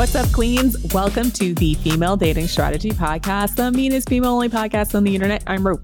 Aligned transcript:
What's 0.00 0.14
up, 0.14 0.32
queens? 0.32 0.78
Welcome 0.94 1.30
to 1.32 1.52
the 1.56 1.74
Female 1.74 2.16
Dating 2.16 2.48
Strategy 2.48 2.90
Podcast, 2.90 3.56
the 3.56 3.70
meanest 3.70 4.08
female 4.08 4.30
only 4.30 4.48
podcast 4.48 4.94
on 4.94 5.04
the 5.04 5.14
internet. 5.14 5.42
I'm 5.46 5.66
Ro. 5.66 5.78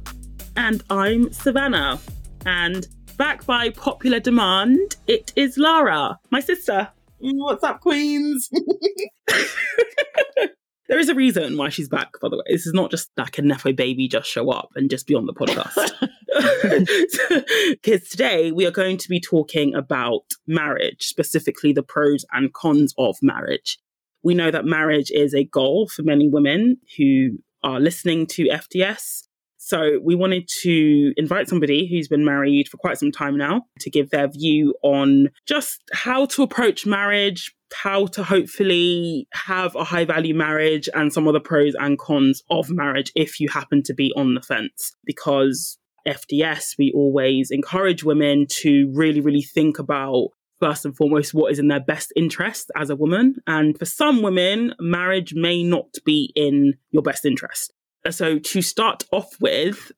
And 0.56 0.82
I'm 0.88 1.30
Savannah. 1.34 2.00
And 2.46 2.86
back 3.18 3.44
by 3.44 3.68
popular 3.68 4.18
demand, 4.18 4.96
it 5.06 5.34
is 5.36 5.58
Lara, 5.58 6.18
my 6.30 6.40
sister. 6.40 6.88
Mm, 7.22 7.34
what's 7.34 7.62
up, 7.62 7.82
queens? 7.82 8.48
there 10.88 10.98
is 10.98 11.10
a 11.10 11.14
reason 11.14 11.58
why 11.58 11.68
she's 11.68 11.90
back, 11.90 12.08
by 12.22 12.30
the 12.30 12.38
way. 12.38 12.44
This 12.48 12.66
is 12.66 12.72
not 12.72 12.90
just 12.90 13.10
like 13.18 13.36
a 13.36 13.42
Nepo 13.42 13.74
baby 13.74 14.08
just 14.08 14.30
show 14.30 14.50
up 14.50 14.70
and 14.76 14.88
just 14.88 15.06
be 15.06 15.14
on 15.14 15.26
the 15.26 15.34
podcast. 15.34 16.08
Because 17.82 18.08
today 18.08 18.52
we 18.52 18.66
are 18.66 18.70
going 18.70 18.96
to 18.96 19.08
be 19.08 19.20
talking 19.20 19.74
about 19.74 20.22
marriage, 20.46 21.06
specifically 21.06 21.72
the 21.72 21.82
pros 21.82 22.24
and 22.32 22.52
cons 22.52 22.94
of 22.98 23.16
marriage. 23.22 23.78
We 24.26 24.34
know 24.34 24.50
that 24.50 24.64
marriage 24.64 25.12
is 25.12 25.34
a 25.34 25.44
goal 25.44 25.86
for 25.86 26.02
many 26.02 26.28
women 26.28 26.78
who 26.98 27.38
are 27.62 27.78
listening 27.78 28.26
to 28.32 28.48
FDS. 28.48 29.22
So 29.56 30.00
we 30.02 30.16
wanted 30.16 30.48
to 30.62 31.12
invite 31.16 31.48
somebody 31.48 31.86
who's 31.86 32.08
been 32.08 32.24
married 32.24 32.66
for 32.66 32.76
quite 32.76 32.98
some 32.98 33.12
time 33.12 33.38
now 33.38 33.66
to 33.78 33.88
give 33.88 34.10
their 34.10 34.26
view 34.26 34.74
on 34.82 35.28
just 35.46 35.80
how 35.92 36.26
to 36.26 36.42
approach 36.42 36.86
marriage, 36.86 37.54
how 37.72 38.06
to 38.06 38.24
hopefully 38.24 39.28
have 39.32 39.76
a 39.76 39.84
high 39.84 40.04
value 40.04 40.34
marriage, 40.34 40.88
and 40.92 41.12
some 41.12 41.28
of 41.28 41.32
the 41.32 41.38
pros 41.38 41.76
and 41.78 41.96
cons 41.96 42.42
of 42.50 42.68
marriage 42.68 43.12
if 43.14 43.38
you 43.38 43.48
happen 43.48 43.80
to 43.84 43.94
be 43.94 44.12
on 44.16 44.34
the 44.34 44.42
fence. 44.42 44.96
Because 45.04 45.78
FDS, 46.04 46.74
we 46.78 46.90
always 46.96 47.52
encourage 47.52 48.02
women 48.02 48.46
to 48.62 48.90
really, 48.92 49.20
really 49.20 49.42
think 49.42 49.78
about 49.78 50.30
first 50.60 50.84
and 50.84 50.96
foremost 50.96 51.34
what 51.34 51.52
is 51.52 51.58
in 51.58 51.68
their 51.68 51.80
best 51.80 52.12
interest 52.16 52.70
as 52.76 52.90
a 52.90 52.96
woman. 52.96 53.36
And 53.46 53.78
for 53.78 53.84
some 53.84 54.22
women, 54.22 54.74
marriage 54.80 55.34
may 55.34 55.62
not 55.62 55.88
be 56.04 56.32
in 56.34 56.74
your 56.90 57.02
best 57.02 57.24
interest. 57.24 57.72
So 58.10 58.38
to 58.38 58.62
start 58.62 59.04
off 59.12 59.28
with, 59.40 59.92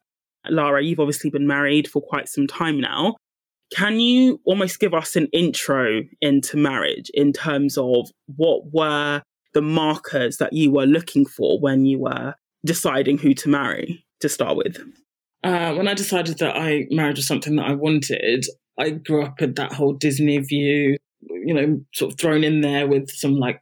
Lara, 0.49 0.83
you've 0.83 1.01
obviously 1.01 1.31
been 1.31 1.47
married 1.47 1.89
for 1.89 2.01
quite 2.01 2.29
some 2.29 2.47
time 2.47 2.81
now. 2.81 3.17
Can 3.75 4.01
you 4.01 4.41
almost 4.45 4.81
give 4.81 4.95
us 4.95 5.15
an 5.15 5.29
intro 5.33 6.03
into 6.23 6.57
marriage 6.57 7.11
in 7.13 7.33
terms 7.33 7.77
of 7.77 8.11
what 8.37 8.73
were 8.73 9.23
the 9.53 9.61
markers 9.61 10.39
that 10.39 10.55
you 10.55 10.71
were 10.71 10.87
looking 10.87 11.27
for 11.27 11.61
when 11.61 11.85
you 11.85 11.99
were 11.99 12.35
deciding 12.65 13.19
who 13.19 13.35
to 13.35 13.49
marry 13.49 14.07
to 14.21 14.29
start 14.29 14.57
with? 14.57 14.79
Uh, 15.45 15.75
when 15.75 15.89
I 15.89 15.95
decided 15.95 16.39
that 16.39 16.57
I 16.57 16.87
marriage 16.91 17.17
was 17.17 17.27
something 17.27 17.57
that 17.57 17.67
I 17.67 17.75
wanted, 17.75 18.45
I 18.79 18.91
grew 18.91 19.25
up 19.25 19.41
with 19.41 19.57
that 19.57 19.73
whole 19.73 19.93
Disney 19.93 20.39
view, 20.39 20.97
you 21.21 21.55
know, 21.55 21.81
sort 21.95 22.13
of 22.13 22.19
thrown 22.19 22.45
in 22.45 22.61
there 22.61 22.87
with 22.87 23.11
some 23.11 23.35
like 23.35 23.61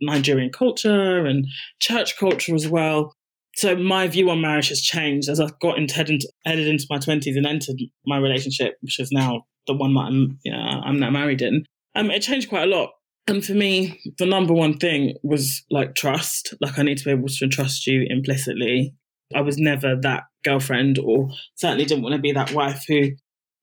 Nigerian 0.00 0.50
culture 0.50 1.24
and 1.26 1.46
church 1.80 2.18
culture 2.18 2.54
as 2.54 2.68
well. 2.68 3.12
So 3.56 3.74
my 3.74 4.06
view 4.06 4.30
on 4.30 4.40
marriage 4.40 4.68
has 4.68 4.80
changed 4.80 5.28
as 5.28 5.40
I've 5.40 5.58
got 5.60 5.78
into, 5.78 5.94
headed 5.94 6.66
into 6.68 6.86
my 6.88 6.98
twenties 6.98 7.36
and 7.36 7.46
entered 7.46 7.76
my 8.06 8.18
relationship, 8.18 8.74
which 8.82 9.00
is 9.00 9.10
now 9.10 9.46
the 9.66 9.74
one 9.74 9.94
that 9.94 10.00
I'm, 10.00 10.38
you 10.44 10.52
know, 10.52 10.58
I'm 10.58 11.00
now 11.00 11.10
married 11.10 11.42
in. 11.42 11.64
Um, 11.94 12.10
it 12.10 12.20
changed 12.20 12.48
quite 12.48 12.62
a 12.62 12.70
lot. 12.70 12.90
And 13.26 13.44
for 13.44 13.52
me, 13.52 14.00
the 14.18 14.26
number 14.26 14.54
one 14.54 14.78
thing 14.78 15.14
was 15.22 15.62
like 15.70 15.94
trust. 15.94 16.54
Like 16.60 16.78
I 16.78 16.82
need 16.82 16.98
to 16.98 17.04
be 17.04 17.10
able 17.10 17.28
to 17.28 17.48
trust 17.48 17.86
you 17.86 18.06
implicitly. 18.08 18.94
I 19.34 19.42
was 19.42 19.58
never 19.58 19.96
that 20.02 20.24
girlfriend, 20.44 20.98
or 20.98 21.30
certainly 21.56 21.84
didn't 21.84 22.02
want 22.02 22.14
to 22.14 22.20
be 22.20 22.32
that 22.32 22.52
wife 22.52 22.84
who 22.88 23.10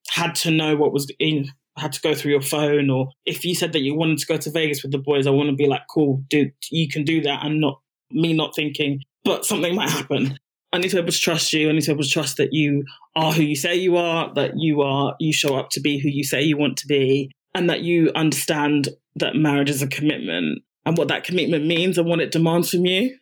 had 0.09 0.35
to 0.35 0.51
know 0.51 0.75
what 0.75 0.93
was 0.93 1.11
in 1.19 1.49
had 1.77 1.93
to 1.93 2.01
go 2.01 2.15
through 2.15 2.31
your 2.31 2.41
phone 2.41 2.89
or 2.89 3.09
if 3.25 3.43
you 3.43 3.53
said 3.53 3.73
that 3.73 3.81
you 3.81 3.95
wanted 3.95 4.17
to 4.17 4.25
go 4.25 4.37
to 4.37 4.51
Vegas 4.51 4.81
with 4.81 4.91
the 4.91 4.97
boys, 4.97 5.27
I 5.27 5.31
want 5.31 5.49
to 5.49 5.55
be 5.55 5.67
like, 5.67 5.81
cool, 5.89 6.23
dude, 6.29 6.53
you 6.71 6.87
can 6.87 7.03
do 7.03 7.21
that 7.21 7.45
and 7.45 7.59
not 7.59 7.79
me 8.11 8.33
not 8.33 8.55
thinking, 8.55 9.01
but 9.23 9.45
something 9.45 9.75
might 9.75 9.89
happen. 9.89 10.39
I 10.71 10.77
need 10.77 10.89
to 10.89 10.97
be 10.97 11.01
able 11.01 11.11
to 11.11 11.17
trust 11.17 11.51
you. 11.53 11.69
I 11.69 11.71
need 11.73 11.81
to 11.81 11.87
be 11.87 11.93
able 11.93 12.03
to 12.03 12.09
trust 12.09 12.37
that 12.37 12.53
you 12.53 12.83
are 13.15 13.31
who 13.31 13.43
you 13.43 13.55
say 13.55 13.75
you 13.75 13.97
are, 13.97 14.33
that 14.35 14.53
you 14.55 14.81
are, 14.81 15.15
you 15.19 15.33
show 15.33 15.55
up 15.55 15.69
to 15.71 15.81
be 15.81 15.99
who 15.99 16.09
you 16.09 16.23
say 16.23 16.41
you 16.41 16.57
want 16.57 16.77
to 16.77 16.87
be, 16.87 17.31
and 17.53 17.69
that 17.69 17.81
you 17.81 18.11
understand 18.15 18.89
that 19.15 19.35
marriage 19.35 19.69
is 19.69 19.81
a 19.81 19.87
commitment 19.87 20.61
and 20.85 20.97
what 20.97 21.07
that 21.07 21.23
commitment 21.23 21.65
means 21.65 21.97
and 21.97 22.07
what 22.07 22.19
it 22.19 22.31
demands 22.31 22.71
from 22.71 22.85
you. 22.85 23.17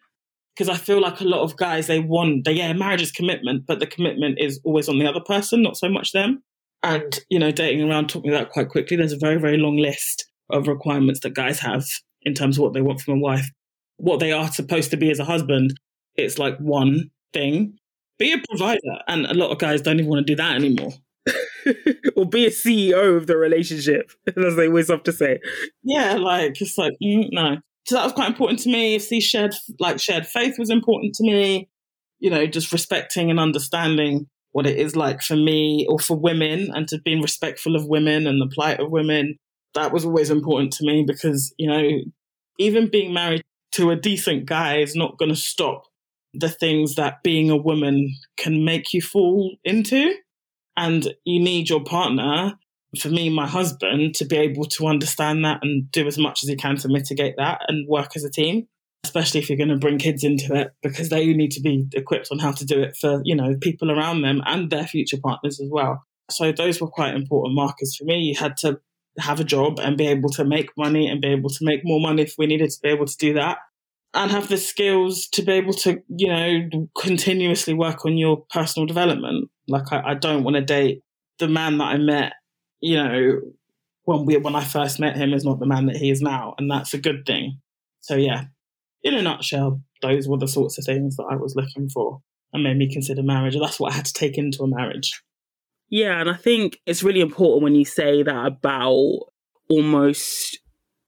Because 0.56 0.70
I 0.70 0.78
feel 0.78 1.02
like 1.02 1.20
a 1.20 1.26
lot 1.26 1.42
of 1.42 1.58
guys, 1.58 1.88
they 1.88 2.00
want, 2.00 2.46
they, 2.46 2.54
yeah, 2.54 2.74
marriage 2.74 3.02
is 3.02 3.12
commitment, 3.12 3.66
but 3.66 3.80
the 3.80 3.88
commitment 3.88 4.38
is 4.40 4.60
always 4.64 4.88
on 4.88 5.00
the 5.00 5.08
other 5.08 5.20
person, 5.20 5.64
not 5.64 5.78
so 5.78 5.90
much 5.90 6.12
them. 6.12 6.44
And, 6.84 7.20
you 7.30 7.40
know, 7.40 7.52
dating 7.52 7.90
around 7.90 8.10
taught 8.10 8.26
me 8.26 8.32
that 8.32 8.52
quite 8.52 8.70
quickly. 8.70 8.98
There's 8.98 9.14
a 9.14 9.18
very, 9.18 9.40
very 9.40 9.58
long 9.58 9.78
list 9.78 10.26
of 10.50 10.68
requirements 10.68 11.22
that 11.22 11.34
guys 11.34 11.60
have 11.60 11.86
in 12.22 12.34
terms 12.34 12.58
of 12.58 12.64
what 12.64 12.74
they 12.74 12.82
want 12.82 13.02
from 13.02 13.16
a 13.16 13.20
wife. 13.20 13.50
What 13.98 14.20
they 14.20 14.32
are 14.32 14.52
supposed 14.52 14.92
to 14.92 14.98
be 14.98 15.10
as 15.10 15.20
a 15.20 15.26
husband, 15.26 15.80
it's 16.16 16.38
like 16.38 16.58
one 16.58 17.10
thing. 17.32 17.78
Be 18.20 18.34
a 18.34 18.38
provider. 18.50 19.00
And 19.08 19.26
a 19.26 19.34
lot 19.34 19.52
of 19.52 19.58
guys 19.58 19.82
don't 19.82 20.00
even 20.00 20.10
want 20.10 20.28
to 20.28 20.32
do 20.32 20.36
that 20.36 20.56
anymore. 20.56 20.92
or 22.16 22.28
be 22.28 22.46
a 22.46 22.50
CEO 22.50 23.18
of 23.18 23.28
the 23.28 23.38
relationship, 23.38 24.12
as 24.38 24.56
they 24.56 24.68
always 24.68 24.90
have 24.90 25.04
to 25.04 25.14
say. 25.14 25.40
Yeah, 25.84 26.16
like 26.16 26.60
it's 26.62 26.78
like 26.78 26.94
mm, 27.04 27.30
no. 27.32 27.58
So 27.86 27.96
that 27.96 28.04
was 28.04 28.14
quite 28.14 28.30
important 28.30 28.60
to 28.60 28.70
me. 28.70 29.00
See, 29.00 29.20
shared 29.20 29.56
like 29.80 30.00
shared 30.00 30.26
faith 30.26 30.58
was 30.58 30.70
important 30.70 31.16
to 31.16 31.24
me. 31.24 31.70
You 32.20 32.30
know, 32.30 32.46
just 32.46 32.72
respecting 32.72 33.30
and 33.30 33.40
understanding 33.40 34.28
what 34.54 34.68
it 34.68 34.78
is 34.78 34.96
like 34.96 35.22
for 35.22 35.36
me 35.36 35.86
or 35.90 36.00
for 36.00 36.18
women 36.18 36.70
and 36.74 36.88
to 36.88 37.02
being 37.02 37.22
respectful 37.22 37.76
of 37.76 37.88
women 37.88 38.28
and 38.28 38.40
the 38.40 38.54
plight 38.54 38.80
of 38.80 38.92
women. 38.92 39.38
That 39.74 39.92
was 39.92 40.06
always 40.06 40.30
important 40.30 40.72
to 40.74 40.86
me 40.86 41.04
because, 41.06 41.54
you 41.58 41.68
know, 41.68 41.90
even 42.60 42.90
being 42.90 43.14
married 43.14 43.42
to 43.74 43.90
a 43.90 43.96
decent 43.96 44.46
guy 44.46 44.78
is 44.78 44.96
not 44.96 45.18
going 45.18 45.30
to 45.32 45.36
stop 45.36 45.86
the 46.34 46.50
things 46.50 46.96
that 46.96 47.24
being 47.24 47.50
a 47.50 47.58
woman 47.58 48.16
can 48.38 48.64
make 48.64 48.94
you 48.94 49.02
fall 49.02 49.56
into. 49.64 50.14
And 50.78 51.14
you 51.26 51.40
need 51.40 51.70
your 51.70 51.84
partner, 51.84 52.54
for 53.00 53.10
me, 53.10 53.28
and 53.28 53.36
my 53.36 53.48
husband, 53.48 54.16
to 54.16 54.26
be 54.26 54.38
able 54.38 54.66
to 54.66 54.88
understand 54.88 55.44
that 55.46 55.60
and 55.62 55.92
do 55.92 56.08
as 56.08 56.18
much 56.18 56.44
as 56.44 56.50
he 56.50 56.56
can 56.56 56.76
to 56.78 56.88
mitigate 56.88 57.36
that 57.38 57.62
and 57.68 57.88
work 57.88 58.16
as 58.16 58.24
a 58.24 58.30
team 58.30 58.68
especially 59.04 59.40
if 59.40 59.50
you're 59.50 59.58
going 59.58 59.70
to 59.70 59.78
bring 59.78 59.98
kids 59.98 60.24
into 60.24 60.56
it, 60.56 60.72
because 60.82 61.10
they 61.10 61.26
need 61.34 61.52
to 61.52 61.62
be 61.62 61.86
equipped 61.94 62.30
on 62.32 62.40
how 62.40 62.52
to 62.52 62.66
do 62.66 62.82
it 62.82 62.96
for, 62.96 63.22
you 63.24 63.36
know, 63.36 63.56
people 63.62 63.92
around 63.92 64.22
them 64.22 64.42
and 64.46 64.70
their 64.70 64.88
future 64.88 65.18
partners 65.22 65.60
as 65.60 65.68
well. 65.70 66.04
So 66.32 66.52
those 66.52 66.80
were 66.80 66.88
quite 66.88 67.14
important 67.14 67.56
markers 67.56 67.96
for 67.96 68.06
me. 68.06 68.20
You 68.20 68.36
had 68.36 68.56
to 68.58 68.80
have 69.20 69.40
a 69.40 69.44
job 69.44 69.80
and 69.80 69.98
be 69.98 70.08
able 70.08 70.30
to 70.30 70.46
make 70.46 70.70
money 70.78 71.08
and 71.08 71.22
be 71.22 71.28
able 71.28 71.50
to 71.50 71.66
make 71.66 71.82
more 71.84 72.00
money 72.00 72.24
if 72.24 72.36
we 72.38 72.48
needed 72.48 72.70
to 72.72 72.80
be 72.82 72.90
able 72.90 73.06
to 73.06 73.18
do 73.18 73.34
that. 73.34 73.58
And 74.16 74.32
have 74.32 74.48
the 74.48 74.58
skills 74.58 75.28
to 75.30 75.42
be 75.42 75.54
able 75.54 75.74
to, 75.74 76.02
you 76.08 76.28
know, 76.28 76.88
continuously 76.98 77.74
work 77.74 78.06
on 78.06 78.18
your 78.18 78.46
personal 78.52 78.86
development. 78.86 79.50
Like 79.68 79.92
I, 79.92 80.12
I 80.12 80.14
don't 80.14 80.44
want 80.44 80.56
to 80.56 80.62
date 80.62 81.02
the 81.40 81.48
man 81.48 81.80
that 81.80 81.86
I 81.86 81.98
met, 81.98 82.34
you 82.84 82.98
know, 82.98 83.40
when 84.04 84.26
we 84.26 84.36
when 84.36 84.56
I 84.56 84.64
first 84.64 85.00
met 85.00 85.16
him 85.16 85.34
is 85.34 85.46
not 85.46 85.60
the 85.60 85.66
man 85.66 85.86
that 85.86 85.96
he 85.96 86.12
is 86.12 86.22
now. 86.22 86.54
And 86.58 86.70
that's 86.70 86.94
a 86.94 86.98
good 86.98 87.26
thing. 87.26 87.60
So 88.02 88.16
yeah, 88.16 88.46
in 89.04 89.16
a 89.16 89.22
nutshell, 89.22 89.82
those 90.02 90.28
were 90.28 90.38
the 90.38 90.50
sorts 90.50 90.78
of 90.78 90.84
things 90.84 91.16
that 91.16 91.28
I 91.32 91.38
was 91.38 91.56
looking 91.56 91.90
for 91.90 92.20
and 92.52 92.62
made 92.62 92.78
me 92.78 92.92
consider 92.92 93.24
marriage. 93.24 93.56
That's 93.58 93.80
what 93.80 93.94
I 93.94 93.96
had 93.96 94.06
to 94.06 94.14
take 94.14 94.38
into 94.38 94.64
a 94.64 94.68
marriage. 94.68 95.24
Yeah, 95.90 96.20
and 96.20 96.30
I 96.30 96.36
think 96.36 96.80
it's 96.86 97.04
really 97.04 97.22
important 97.22 97.64
when 97.64 97.76
you 97.76 97.86
say 97.86 98.22
that 98.22 98.46
about 98.46 99.28
almost, 99.70 100.60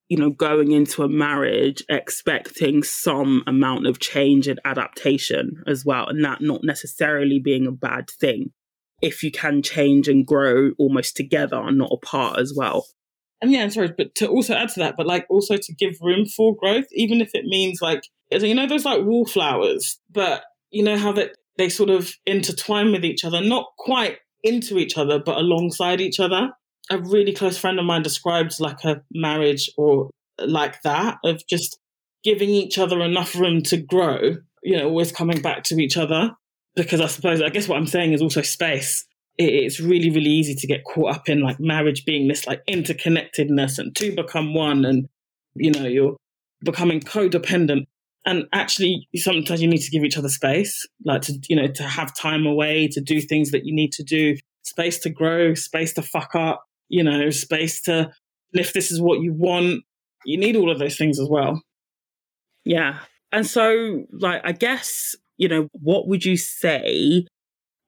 you 0.07 0.18
know, 0.18 0.30
going 0.30 0.72
into 0.72 1.03
a 1.03 1.09
marriage 1.09 1.84
expecting 1.90 2.84
some 2.84 3.44
amount 3.47 3.86
of 3.86 4.00
change 4.00 4.47
and 4.47 4.62
adaptation 4.63 5.62
as 5.68 5.84
well, 5.84 6.07
and 6.07 6.24
that 6.24 6.40
not 6.40 6.63
necessarily 6.63 7.40
being 7.40 7.68
a 7.68 7.72
bad 7.72 8.09
thing 8.09 8.53
if 9.05 9.23
you 9.23 9.31
can 9.31 9.61
change 9.61 10.07
and 10.07 10.25
grow 10.25 10.71
almost 10.77 11.16
together 11.16 11.61
and 11.61 11.77
not 11.77 11.91
apart 11.91 12.39
as 12.39 12.53
well 12.56 12.85
and 13.41 13.51
yeah, 13.51 13.68
sorry, 13.68 13.94
but 13.95 14.15
to 14.15 14.27
also 14.27 14.56
add 14.56 14.69
to 14.69 14.80
that, 14.80 14.95
but 14.97 15.06
like 15.06 15.25
also 15.30 15.57
to 15.57 15.74
give 15.75 15.97
room 16.01 16.25
for 16.25 16.56
growth, 16.56 16.88
even 16.94 17.21
if 17.21 17.31
it 17.33 17.45
means 17.45 17.80
like, 17.81 18.01
you 18.31 18.56
know, 18.56 18.68
those 18.68 18.85
like 18.85 19.03
wallflowers, 19.03 20.00
but 20.12 20.44
you 20.71 20.83
know 20.83 20.97
how 20.97 21.12
that 21.12 21.35
they 21.57 21.69
sort 21.69 21.89
of 21.89 22.13
intertwine 22.25 22.91
with 22.91 23.06
each 23.06 23.24
other, 23.24 23.41
not 23.41 23.68
quite 23.77 24.18
into 24.44 24.77
each 24.77 24.97
other, 24.97 25.19
but 25.19 25.38
alongside 25.38 26.01
each 26.01 26.19
other. 26.19 26.50
A 26.89 26.97
really 26.97 27.33
close 27.33 27.57
friend 27.57 27.80
of 27.80 27.85
mine 27.85 28.03
describes 28.03 28.59
like 28.59 28.83
a 28.83 29.01
marriage 29.12 29.69
or 29.77 30.09
like 30.39 30.81
that 30.81 31.18
of 31.24 31.45
just 31.47 31.80
giving 32.24 32.50
each 32.50 32.77
other 32.77 33.01
enough 33.01 33.35
room 33.35 33.62
to 33.63 33.77
grow, 33.77 34.38
you 34.63 34.77
know, 34.77 34.85
always 34.85 35.12
coming 35.12 35.41
back 35.41 35.63
to 35.65 35.75
each 35.77 35.97
other. 35.97 36.31
Because 36.75 37.01
I 37.01 37.07
suppose, 37.07 37.42
I 37.42 37.50
guess 37.50 37.68
what 37.68 37.77
I'm 37.77 37.88
saying 37.88 38.13
is 38.13 38.22
also 38.22 38.42
space. 38.42 39.06
It's 39.38 39.81
really 39.81 40.10
really 40.10 40.30
easy 40.30 40.56
to 40.56 40.68
get 40.68 40.86
caught 40.86 41.13
up 41.13 41.30
in 41.30 41.42
like 41.42 41.60
marriage 41.60 42.06
being 42.06 42.30
this 42.30 42.48
like 42.48 42.66
interconnectedness 42.68 43.77
and 43.77 43.94
two 43.94 44.16
become 44.16 44.54
one 44.54 44.86
and 44.86 45.10
you 45.56 45.72
know 45.72 45.86
you're 45.86 46.16
becoming 46.63 47.01
codependent. 47.01 47.86
And 48.25 48.45
actually 48.54 49.10
sometimes 49.18 49.62
you 49.62 49.68
need 49.68 49.81
to 49.81 49.92
give 49.92 50.06
each 50.06 50.18
other 50.18 50.30
space 50.30 50.88
like 51.04 51.24
to 51.24 51.38
you 51.50 51.56
know 51.57 51.68
to 51.68 51.83
have 51.83 52.16
time 52.16 52.45
away 52.45 52.88
to 52.94 53.01
do 53.01 53.19
things 53.19 53.51
that 53.51 53.66
you 53.66 53.75
need 53.75 53.92
to 53.94 54.04
do 54.04 54.38
space 54.63 55.00
to 55.00 55.10
grow 55.10 55.54
space 55.54 55.94
to 55.94 56.01
fuck 56.01 56.33
up 56.33 56.63
you 56.88 57.04
know 57.04 57.30
space 57.30 57.81
to 57.81 58.10
if 58.54 58.71
this 58.71 58.89
is 58.89 59.01
what 59.01 59.19
you 59.19 59.33
want 59.33 59.83
you 60.25 60.38
need 60.38 60.56
all 60.56 60.71
of 60.71 60.80
those 60.80 60.98
things 60.98 61.19
as 61.19 61.30
well. 61.30 61.62
Yeah. 62.66 63.00
And 63.31 63.45
so, 63.45 64.06
like, 64.12 64.42
I 64.44 64.51
guess, 64.51 65.16
you 65.37 65.47
know, 65.47 65.69
what 65.73 66.07
would 66.07 66.25
you 66.25 66.37
say 66.37 67.25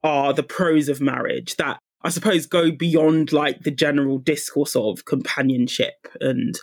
are 0.04 0.34
the 0.34 0.44
pros 0.44 0.90
of 0.90 1.02
marriage 1.02 1.56
that 1.56 1.80
I 2.04 2.10
suppose 2.10 2.46
go 2.46 2.72
beyond 2.72 3.32
like 3.34 3.62
the 3.62 3.72
general 3.72 4.20
discourse 4.20 4.76
of 4.76 5.06
companionship 5.06 6.08
and, 6.22 6.56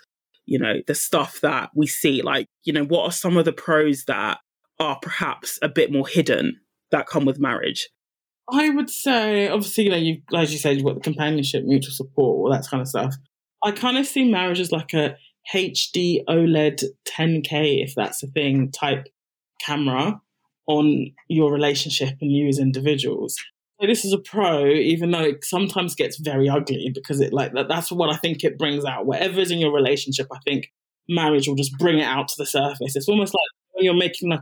you 0.47 0.59
know, 0.59 0.75
the 0.87 0.95
stuff 0.95 1.41
that 1.41 1.71
we 1.75 1.87
see? 1.87 2.23
Like, 2.23 2.47
you 2.65 2.73
know, 2.73 2.85
what 2.85 3.05
are 3.05 3.13
some 3.13 3.37
of 3.37 3.45
the 3.45 3.53
pros 3.53 4.05
that 4.05 4.39
are 4.79 4.99
perhaps 5.01 5.59
a 5.63 5.69
bit 5.69 5.93
more 5.93 6.07
hidden 6.07 6.61
that 6.91 7.07
come 7.07 7.25
with 7.25 7.39
marriage? 7.39 7.89
I 8.51 8.69
would 8.71 8.91
say, 8.91 9.49
obviously, 9.49 9.85
you 9.85 9.91
know, 9.91 9.97
you 9.97 10.23
as 10.35 10.53
you 10.53 10.59
said, 10.59 10.77
you've 10.77 10.85
got 10.85 10.97
the 10.97 11.01
companionship, 11.01 11.65
mutual 11.65 11.93
support, 11.93 12.37
all 12.37 12.53
that 12.53 12.69
kind 12.69 12.83
of 12.83 12.89
stuff. 12.89 13.15
I 13.63 13.73
kind 13.73 13.97
of 13.97 14.07
see 14.07 14.31
marriage 14.31 14.61
as 14.61 14.71
like 14.71 14.93
a 14.93 15.17
HD 15.55 16.23
OLED 16.29 16.85
10K, 17.09 17.83
if 17.83 17.95
that's 17.95 18.23
a 18.23 18.27
thing, 18.27 18.71
type 18.71 19.07
camera 19.65 20.21
on 20.67 21.13
your 21.29 21.53
relationship 21.53 22.15
and 22.21 22.33
you 22.33 22.49
as 22.49 22.59
individuals. 22.59 23.37
So 23.81 23.87
this 23.87 24.05
is 24.05 24.13
a 24.13 24.19
pro, 24.19 24.67
even 24.67 25.11
though 25.11 25.25
it 25.25 25.45
sometimes 25.45 25.95
gets 25.95 26.19
very 26.19 26.49
ugly 26.49 26.91
because 26.95 27.21
it 27.21 27.33
like 27.33 27.53
that, 27.55 27.69
that's 27.69 27.91
what 27.91 28.13
I 28.13 28.17
think 28.17 28.45
it 28.45 28.59
brings 28.59 28.85
out. 28.85 29.07
Whatever 29.07 29.41
is 29.41 29.51
in 29.51 29.59
your 29.59 29.73
relationship, 29.73 30.27
I 30.33 30.39
think 30.45 30.69
marriage 31.09 31.49
will 31.49 31.57
just 31.57 31.77
bring 31.79 31.99
it 31.99 32.05
out 32.05 32.29
to 32.29 32.35
the 32.39 32.47
surface. 32.47 32.97
It's 32.97 33.09
almost 33.09 33.35
like 33.35 33.41
when 33.73 33.85
you're 33.85 33.95
making 33.95 34.31
like 34.31 34.41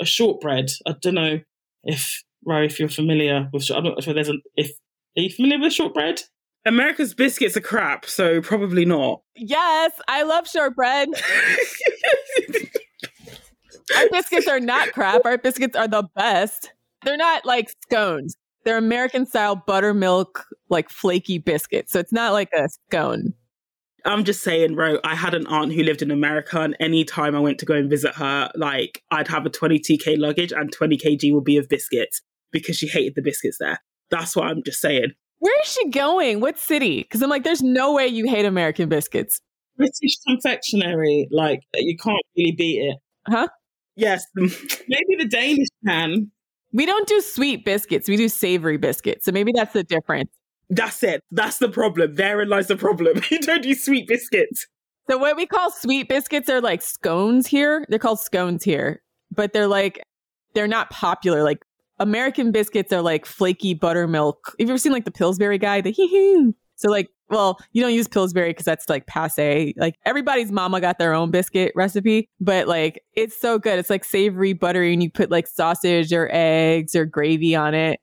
a 0.00 0.04
shortbread. 0.04 0.70
I 0.86 0.94
don't 1.00 1.14
know 1.14 1.38
if 1.84 2.22
Right, 2.44 2.64
if 2.64 2.80
you're 2.80 2.88
familiar 2.88 3.48
with, 3.52 3.64
short 3.64 3.78
I'm 3.78 3.84
not 3.84 4.02
sure 4.02 4.14
there's 4.14 4.28
a, 4.28 4.34
if, 4.56 4.72
are 5.16 5.22
you 5.22 5.30
familiar 5.30 5.60
with 5.60 5.72
shortbread? 5.72 6.22
America's 6.64 7.14
biscuits 7.14 7.56
are 7.56 7.60
crap, 7.60 8.04
so 8.06 8.40
probably 8.40 8.84
not. 8.84 9.20
Yes, 9.36 9.92
I 10.08 10.22
love 10.24 10.48
shortbread. 10.48 11.08
Our 13.96 14.08
biscuits 14.10 14.46
are 14.46 14.60
not 14.60 14.92
crap. 14.92 15.24
Our 15.24 15.38
biscuits 15.38 15.76
are 15.76 15.88
the 15.88 16.04
best. 16.14 16.72
They're 17.04 17.16
not 17.16 17.44
like 17.44 17.70
scones. 17.82 18.36
They're 18.64 18.78
American 18.78 19.26
style 19.26 19.56
buttermilk, 19.56 20.44
like 20.68 20.88
flaky 20.88 21.38
biscuits. 21.38 21.92
So 21.92 21.98
it's 21.98 22.12
not 22.12 22.32
like 22.32 22.50
a 22.54 22.68
scone. 22.68 23.34
I'm 24.04 24.24
just 24.24 24.42
saying, 24.42 24.74
bro, 24.74 24.98
I 25.04 25.14
had 25.14 25.34
an 25.34 25.46
aunt 25.46 25.72
who 25.72 25.82
lived 25.82 26.02
in 26.02 26.10
America, 26.10 26.60
and 26.60 26.76
any 26.80 27.04
time 27.04 27.36
I 27.36 27.40
went 27.40 27.58
to 27.58 27.66
go 27.66 27.74
and 27.74 27.88
visit 27.88 28.14
her, 28.16 28.50
like 28.56 29.02
I'd 29.10 29.28
have 29.28 29.46
a 29.46 29.50
22k 29.50 30.18
luggage 30.18 30.52
and 30.52 30.72
20 30.72 30.96
kg 30.98 31.34
would 31.34 31.44
be 31.44 31.56
of 31.56 31.68
biscuits 31.68 32.20
because 32.50 32.76
she 32.76 32.88
hated 32.88 33.14
the 33.14 33.22
biscuits 33.22 33.58
there. 33.60 33.80
That's 34.10 34.34
what 34.36 34.46
I'm 34.46 34.62
just 34.64 34.80
saying. 34.80 35.12
Where 35.38 35.60
is 35.60 35.68
she 35.68 35.88
going? 35.88 36.40
What 36.40 36.58
city? 36.58 37.02
Because 37.02 37.22
I'm 37.22 37.30
like, 37.30 37.44
there's 37.44 37.62
no 37.62 37.92
way 37.92 38.06
you 38.06 38.28
hate 38.28 38.44
American 38.44 38.88
biscuits. 38.88 39.40
British 39.76 40.18
confectionery, 40.26 41.28
like 41.32 41.60
you 41.74 41.96
can't 41.96 42.18
really 42.36 42.52
beat 42.52 42.78
it. 42.80 42.98
Huh? 43.26 43.48
Yes. 43.96 44.24
maybe 44.34 45.16
the 45.18 45.28
Danish 45.28 45.68
can. 45.86 46.30
We 46.72 46.86
don't 46.86 47.06
do 47.06 47.20
sweet 47.20 47.64
biscuits. 47.64 48.08
We 48.08 48.16
do 48.16 48.28
savory 48.28 48.78
biscuits. 48.78 49.26
So 49.26 49.32
maybe 49.32 49.52
that's 49.54 49.72
the 49.74 49.84
difference. 49.84 50.30
That's 50.70 51.02
it. 51.02 51.22
That's 51.30 51.58
the 51.58 51.68
problem. 51.68 52.14
Therein 52.14 52.48
lies 52.48 52.68
the 52.68 52.76
problem. 52.76 53.20
you 53.30 53.40
don't 53.40 53.62
do 53.62 53.74
sweet 53.74 54.08
biscuits. 54.08 54.66
So 55.10 55.18
what 55.18 55.36
we 55.36 55.46
call 55.46 55.70
sweet 55.70 56.08
biscuits 56.08 56.48
are 56.48 56.60
like 56.60 56.80
scones 56.80 57.46
here. 57.46 57.84
They're 57.88 57.98
called 57.98 58.20
scones 58.20 58.64
here, 58.64 59.02
but 59.30 59.52
they're 59.52 59.66
like 59.66 60.02
they're 60.54 60.68
not 60.68 60.90
popular. 60.90 61.42
Like 61.42 61.64
American 61.98 62.52
biscuits 62.52 62.92
are 62.92 63.02
like 63.02 63.26
flaky 63.26 63.74
buttermilk. 63.74 64.54
Have 64.58 64.68
you 64.68 64.72
ever 64.72 64.78
seen 64.78 64.92
like 64.92 65.04
the 65.04 65.10
Pillsbury 65.10 65.58
guy? 65.58 65.80
The 65.80 65.92
hee 65.92 66.06
hee. 66.08 66.52
So 66.76 66.90
like, 66.90 67.10
well, 67.32 67.58
you 67.72 67.82
don't 67.82 67.94
use 67.94 68.06
Pillsbury 68.06 68.50
because 68.50 68.66
that's 68.66 68.88
like 68.88 69.06
passe. 69.06 69.74
Like 69.76 69.96
everybody's 70.04 70.52
mama 70.52 70.80
got 70.80 70.98
their 70.98 71.14
own 71.14 71.30
biscuit 71.30 71.72
recipe, 71.74 72.28
but 72.40 72.68
like 72.68 73.02
it's 73.14 73.40
so 73.40 73.58
good. 73.58 73.78
It's 73.78 73.90
like 73.90 74.04
savory, 74.04 74.52
buttery, 74.52 74.92
and 74.92 75.02
you 75.02 75.10
put 75.10 75.30
like 75.30 75.48
sausage 75.48 76.12
or 76.12 76.28
eggs 76.30 76.94
or 76.94 77.06
gravy 77.06 77.56
on 77.56 77.74
it. 77.74 78.00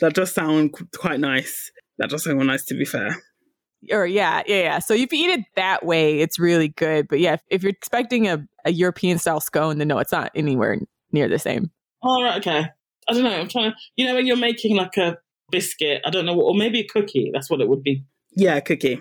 That 0.00 0.14
does 0.14 0.32
sound 0.32 0.74
quite 0.96 1.20
nice. 1.20 1.70
That 1.98 2.08
does 2.08 2.24
sound 2.24 2.38
nice, 2.46 2.64
to 2.66 2.74
be 2.74 2.86
fair. 2.86 3.22
Or 3.90 4.06
yeah, 4.06 4.42
yeah, 4.46 4.62
yeah. 4.62 4.78
So 4.78 4.94
if 4.94 5.12
you 5.12 5.24
eat 5.26 5.38
it 5.38 5.44
that 5.56 5.84
way, 5.84 6.20
it's 6.20 6.38
really 6.38 6.68
good. 6.68 7.06
But 7.08 7.20
yeah, 7.20 7.34
if, 7.34 7.42
if 7.48 7.62
you're 7.62 7.70
expecting 7.70 8.28
a, 8.28 8.46
a 8.64 8.72
European 8.72 9.18
style 9.18 9.40
scone, 9.40 9.78
then 9.78 9.88
no, 9.88 9.98
it's 9.98 10.12
not 10.12 10.30
anywhere 10.34 10.78
near 11.12 11.28
the 11.28 11.38
same. 11.38 11.70
All 12.02 12.22
right, 12.22 12.38
okay. 12.38 12.66
I 13.08 13.12
don't 13.12 13.24
know. 13.24 13.30
I'm 13.30 13.48
trying 13.48 13.72
to, 13.72 13.76
you 13.96 14.06
know, 14.06 14.14
when 14.14 14.26
you're 14.26 14.36
making 14.36 14.76
like 14.76 14.96
a 14.96 15.18
biscuit, 15.50 16.00
I 16.04 16.10
don't 16.10 16.26
know, 16.26 16.40
or 16.40 16.54
maybe 16.54 16.80
a 16.80 16.86
cookie. 16.86 17.30
That's 17.32 17.50
what 17.50 17.60
it 17.60 17.68
would 17.68 17.82
be. 17.82 18.04
Yeah, 18.32 18.60
cookie. 18.60 19.00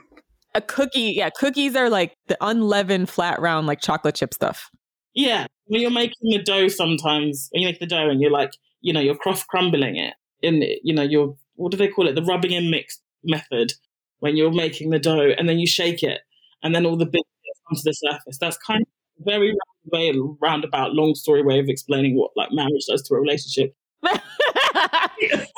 A 0.55 0.61
cookie. 0.61 1.13
Yeah, 1.15 1.29
cookies 1.29 1.75
are 1.75 1.89
like 1.89 2.13
the 2.27 2.37
unleavened, 2.41 3.09
flat, 3.09 3.39
round, 3.39 3.67
like 3.67 3.81
chocolate 3.81 4.15
chip 4.15 4.33
stuff. 4.33 4.69
Yeah, 5.13 5.47
when 5.65 5.81
you're 5.81 5.91
making 5.91 6.29
the 6.29 6.41
dough, 6.41 6.67
sometimes 6.67 7.49
when 7.51 7.61
you 7.61 7.67
make 7.67 7.79
the 7.79 7.85
dough 7.85 8.09
and 8.09 8.21
you're 8.21 8.31
like, 8.31 8.51
you 8.81 8.93
know, 8.93 8.99
you're 8.99 9.15
cross 9.15 9.43
crumbling 9.43 9.97
it 9.97 10.13
in, 10.41 10.63
you 10.83 10.93
know, 10.93 11.03
you're 11.03 11.35
what 11.55 11.71
do 11.71 11.77
they 11.77 11.87
call 11.87 12.07
it? 12.07 12.15
The 12.15 12.23
rubbing 12.23 12.51
in 12.51 12.71
mix 12.71 13.01
method. 13.23 13.73
When 14.19 14.35
you're 14.35 14.51
making 14.51 14.89
the 14.89 14.99
dough 14.99 15.33
and 15.37 15.47
then 15.47 15.59
you 15.59 15.67
shake 15.67 16.03
it, 16.03 16.19
and 16.61 16.75
then 16.75 16.85
all 16.85 16.97
the 16.97 17.05
bits 17.05 17.23
come 17.69 17.75
to 17.75 17.81
the 17.83 17.93
surface. 17.93 18.37
That's 18.39 18.57
kind 18.57 18.81
of 18.81 18.87
very 19.25 19.55
way 19.91 20.13
roundabout, 20.41 20.93
long 20.93 21.15
story 21.15 21.43
way 21.43 21.59
of 21.59 21.65
explaining 21.67 22.17
what 22.17 22.31
like 22.35 22.49
marriage 22.51 22.85
does 22.87 23.01
to 23.03 23.15
a 23.15 23.19
relationship. 23.19 23.73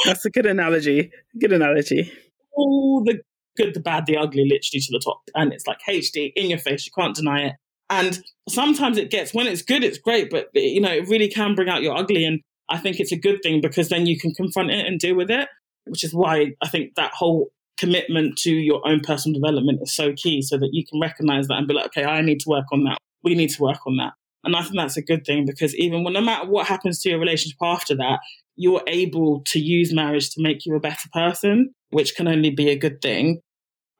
That's 0.05 0.25
a 0.25 0.29
good 0.29 0.45
analogy. 0.45 1.11
Good 1.39 1.53
analogy. 1.53 2.11
All 2.53 3.03
the 3.03 3.19
good, 3.57 3.73
the 3.73 3.79
bad, 3.79 4.05
the 4.05 4.17
ugly, 4.17 4.43
literally 4.43 4.81
to 4.81 4.91
the 4.91 5.01
top. 5.03 5.21
And 5.35 5.53
it's 5.53 5.67
like 5.67 5.79
HD 5.87 6.31
in 6.35 6.49
your 6.49 6.59
face. 6.59 6.85
You 6.85 6.91
can't 6.95 7.15
deny 7.15 7.41
it. 7.41 7.55
And 7.89 8.21
sometimes 8.47 8.97
it 8.97 9.11
gets, 9.11 9.33
when 9.33 9.47
it's 9.47 9.61
good, 9.61 9.83
it's 9.83 9.97
great, 9.97 10.29
but 10.29 10.47
you 10.53 10.79
know, 10.79 10.91
it 10.91 11.09
really 11.09 11.27
can 11.27 11.55
bring 11.55 11.67
out 11.67 11.81
your 11.81 11.97
ugly. 11.97 12.23
And 12.25 12.41
I 12.69 12.77
think 12.77 12.99
it's 12.99 13.11
a 13.11 13.17
good 13.17 13.39
thing 13.43 13.59
because 13.59 13.89
then 13.89 14.05
you 14.05 14.17
can 14.17 14.33
confront 14.33 14.71
it 14.71 14.85
and 14.85 14.97
deal 14.97 15.15
with 15.15 15.29
it, 15.29 15.49
which 15.85 16.03
is 16.03 16.13
why 16.13 16.53
I 16.63 16.69
think 16.69 16.95
that 16.95 17.11
whole 17.13 17.51
commitment 17.77 18.37
to 18.37 18.51
your 18.51 18.87
own 18.87 19.01
personal 19.01 19.39
development 19.39 19.79
is 19.81 19.93
so 19.93 20.13
key 20.13 20.41
so 20.41 20.57
that 20.57 20.69
you 20.71 20.85
can 20.85 21.01
recognize 21.01 21.47
that 21.47 21.57
and 21.57 21.67
be 21.67 21.73
like, 21.73 21.87
okay, 21.87 22.05
I 22.05 22.21
need 22.21 22.39
to 22.41 22.49
work 22.49 22.65
on 22.71 22.83
that. 22.85 22.97
We 23.23 23.35
need 23.35 23.49
to 23.49 23.61
work 23.61 23.85
on 23.85 23.97
that. 23.97 24.13
And 24.43 24.55
I 24.55 24.61
think 24.61 24.75
that's 24.75 24.97
a 24.97 25.01
good 25.01 25.25
thing 25.25 25.45
because 25.45 25.75
even 25.75 26.03
when 26.03 26.13
no 26.13 26.21
matter 26.21 26.47
what 26.47 26.67
happens 26.67 27.01
to 27.01 27.09
your 27.09 27.19
relationship 27.19 27.57
after 27.61 27.95
that, 27.97 28.19
you're 28.61 28.83
able 28.85 29.41
to 29.47 29.59
use 29.59 29.91
marriage 29.91 30.29
to 30.29 30.41
make 30.41 30.65
you 30.65 30.75
a 30.75 30.79
better 30.79 31.09
person, 31.11 31.73
which 31.89 32.15
can 32.15 32.27
only 32.27 32.51
be 32.51 32.69
a 32.69 32.77
good 32.77 33.01
thing. 33.01 33.41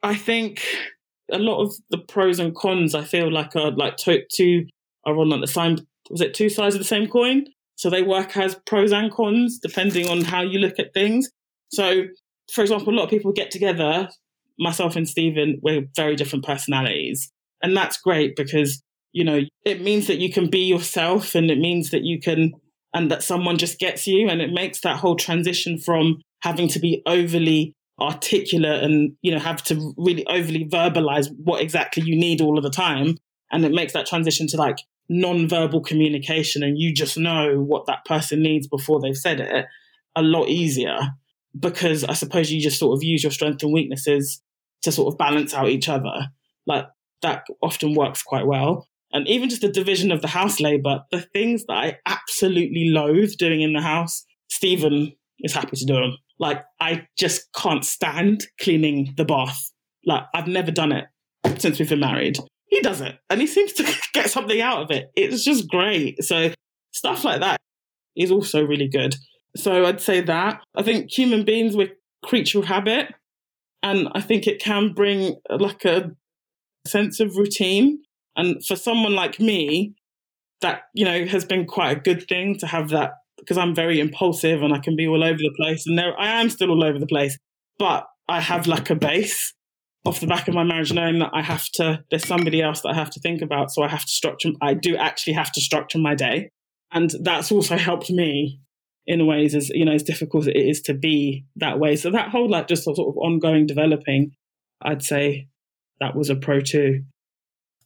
I 0.04 0.16
think 0.16 0.64
a 1.32 1.40
lot 1.40 1.64
of 1.64 1.74
the 1.90 1.98
pros 1.98 2.38
and 2.40 2.56
cons 2.56 2.94
I 2.94 3.04
feel 3.04 3.32
like 3.32 3.56
are 3.56 3.72
like 3.72 3.98
two 3.98 4.66
are 5.06 5.18
on 5.18 5.30
like 5.30 5.42
the 5.42 5.48
same 5.48 5.78
was 6.12 6.22
it 6.22 6.34
two 6.34 6.50
sides 6.50 6.76
of 6.76 6.80
the 6.80 6.86
same 6.86 7.08
coin? 7.08 7.46
So 7.76 7.90
they 7.90 8.04
work 8.04 8.38
as 8.38 8.56
pros 8.68 8.92
and 8.92 9.12
cons 9.12 9.58
depending 9.58 10.08
on 10.08 10.22
how 10.22 10.42
you 10.42 10.60
look 10.60 10.78
at 10.78 10.94
things. 10.94 11.30
So 11.72 12.04
for 12.54 12.62
example, 12.62 12.94
a 12.94 12.96
lot 12.96 13.06
of 13.06 13.10
people 13.10 13.32
get 13.32 13.50
together, 13.50 14.10
myself 14.60 14.96
and 14.96 15.10
Stephen, 15.10 15.60
we're 15.64 15.88
very 15.96 16.16
different 16.16 16.46
personalities. 16.46 17.32
And 17.64 17.76
that's 17.76 17.98
great 17.98 18.36
because 18.36 18.84
you 19.14 19.24
know, 19.24 19.42
it 19.66 19.82
means 19.82 20.08
that 20.08 20.20
you 20.20 20.32
can 20.32 20.50
be 20.50 20.60
yourself 20.60 21.36
and 21.36 21.52
it 21.52 21.58
means 21.58 21.90
that 21.92 22.04
you 22.04 22.20
can, 22.20 22.54
and 22.94 23.12
that 23.12 23.24
someone 23.24 23.58
just 23.58 23.80
gets 23.80 24.08
you. 24.08 24.30
And 24.30 24.42
it 24.42 24.52
makes 24.52 24.82
that 24.82 24.98
whole 24.98 25.16
transition 25.16 25.78
from 25.78 26.22
having 26.42 26.68
to 26.70 26.80
be 26.80 27.02
overly 27.06 27.74
articulate 28.00 28.84
and, 28.84 29.16
you 29.22 29.32
know, 29.32 29.40
have 29.40 29.64
to 29.64 29.94
really 29.98 30.26
overly 30.28 30.68
verbalize 30.68 31.28
what 31.44 31.62
exactly 31.62 32.04
you 32.04 32.16
need 32.16 32.42
all 32.42 32.58
of 32.58 32.64
the 32.64 32.70
time. 32.70 33.18
And 33.52 33.64
it 33.66 33.72
makes 33.72 33.94
that 33.94 34.08
transition 34.08 34.48
to 34.48 34.58
like 34.58 34.78
non-verbal 35.10 35.82
communication 35.82 36.64
and 36.64 36.78
you 36.78 36.94
just 36.94 37.18
know 37.18 37.62
what 37.62 37.86
that 37.86 38.06
person 38.06 38.42
needs 38.42 38.66
before 38.68 39.02
they've 39.02 39.18
said 39.18 39.42
it 39.42 39.66
a 40.16 40.22
lot 40.22 40.48
easier 40.48 40.98
because 41.60 42.06
I 42.06 42.14
suppose 42.14 42.50
you 42.50 42.62
just 42.62 42.80
sort 42.80 42.96
of 42.96 43.04
use 43.04 43.22
your 43.22 43.32
strengths 43.32 43.64
and 43.64 43.74
weaknesses 43.74 44.42
to 44.84 44.92
sort 44.92 45.14
of 45.14 45.18
balance 45.18 45.54
out 45.54 45.68
each 45.68 45.90
other. 45.90 46.30
Like 46.66 46.86
that 47.22 47.44
often 47.62 47.94
works 47.94 48.24
quite 48.24 48.48
well 48.48 48.88
and 49.14 49.28
even 49.28 49.50
just 49.50 49.62
the 49.62 49.72
division 49.72 50.12
of 50.12 50.22
the 50.22 50.28
house 50.28 50.60
labor, 50.60 51.02
the 51.12 51.22
things 51.22 51.66
that 51.68 51.74
I 51.74 51.98
absolutely 52.06 52.90
loathe 52.90 53.32
doing 53.38 53.62
in 53.62 53.74
the 53.74 53.82
house, 53.82 54.26
Stephen 54.50 55.14
is 55.40 55.54
happy 55.54 55.76
to 55.78 55.86
do 55.86 55.96
them. 55.96 56.18
Like, 56.40 56.64
I 56.80 57.08
just 57.18 57.48
can't 57.56 57.86
stand 57.86 58.48
cleaning 58.60 59.14
the 59.18 59.26
bath. 59.26 59.72
Like, 60.06 60.24
I've 60.34 60.48
never 60.48 60.72
done 60.72 60.92
it 60.92 61.06
since 61.58 61.80
we've 61.80 61.90
been 61.90 62.00
married. 62.00 62.40
He 62.68 62.80
does 62.82 63.02
it, 63.02 63.18
and 63.30 63.42
he 63.42 63.48
seems 63.48 63.74
to 63.74 63.84
get 64.14 64.30
something 64.30 64.62
out 64.62 64.82
of 64.82 64.92
it. 64.92 65.12
It's 65.16 65.44
just 65.44 65.68
great. 65.68 66.24
So, 66.24 66.52
stuff 66.94 67.24
like 67.24 67.42
that 67.42 67.60
is 68.16 68.32
also 68.32 68.64
really 68.64 68.88
good. 68.88 69.16
So, 69.56 69.86
I'd 69.86 70.02
say 70.02 70.22
that. 70.22 70.62
I 70.76 70.84
think 70.84 71.12
human 71.12 71.44
beings, 71.44 71.76
we're 71.76 71.92
creature 72.24 72.60
of 72.60 72.66
habit. 72.66 73.14
And 73.84 74.10
I 74.14 74.22
think 74.22 74.48
it 74.48 74.62
can 74.62 74.94
bring 74.94 75.36
like 75.50 75.86
a 75.86 76.12
sense 76.86 77.20
of 77.20 77.36
routine 77.36 78.00
and 78.36 78.66
for 78.66 78.76
someone 78.76 79.16
like 79.16 79.40
me, 79.40 79.94
that, 80.62 80.84
you 80.94 81.06
know, 81.06 81.26
has 81.26 81.46
been 81.46 81.66
quite 81.66 81.98
a 81.98 82.00
good 82.00 82.28
thing 82.28 82.58
to 82.60 82.68
have 82.68 82.90
that 82.90 83.14
because 83.38 83.58
I'm 83.58 83.74
very 83.74 84.00
impulsive 84.00 84.62
and 84.62 84.74
I 84.74 84.80
can 84.80 84.96
be 84.96 85.08
all 85.08 85.24
over 85.24 85.38
the 85.38 85.54
place. 85.58 85.88
And 85.88 85.98
there 85.98 86.20
I 86.20 86.40
am 86.40 86.50
still 86.50 86.70
all 86.70 86.84
over 86.84 87.00
the 87.00 87.08
place, 87.08 87.38
but 87.80 88.06
I 88.30 88.40
have 88.40 88.68
like 88.68 88.90
a 88.90 88.96
base. 88.96 89.54
off 90.04 90.20
the 90.20 90.28
back 90.28 90.48
of 90.48 90.56
my 90.56 90.64
marriage, 90.64 90.92
knowing 90.94 91.20
that 91.20 91.30
I 91.34 91.42
have 91.42 91.66
to, 91.74 92.04
there's 92.10 92.26
somebody 92.26 92.62
else 92.62 92.82
that 92.82 92.90
I 92.90 92.96
have 92.96 93.12
to 93.12 93.20
think 93.20 93.42
about. 93.42 93.72
So 93.72 93.84
I 93.84 93.88
have 93.88 94.02
to 94.02 94.12
structure, 94.12 94.50
I 94.62 94.74
do 94.74 94.96
actually 94.96 95.34
have 95.34 95.52
to 95.54 95.62
structure 95.62 96.00
my 96.00 96.16
day. 96.16 96.50
And 96.92 97.12
that's 97.22 97.52
also 97.52 97.78
helped 97.78 98.10
me 98.10 98.60
in 99.06 99.26
ways 99.28 99.56
as, 99.56 99.70
you 99.70 99.86
know, 99.86 99.94
as 99.94 100.04
difficult 100.04 100.44
as 100.44 100.48
it 100.48 100.56
is 100.56 100.82
to 100.82 100.94
be 100.94 101.46
that 101.58 101.80
way. 101.80 101.96
So 101.96 102.10
that 102.12 102.30
whole 102.30 102.50
like 102.50 102.68
just 102.68 102.84
sort 102.84 102.98
of 103.00 103.16
ongoing 103.18 103.68
developing, 103.68 104.32
I'd 104.82 105.04
say 105.04 105.48
that 106.00 106.16
was 106.16 106.30
a 106.30 106.36
pro 106.36 106.62
too. 106.62 107.04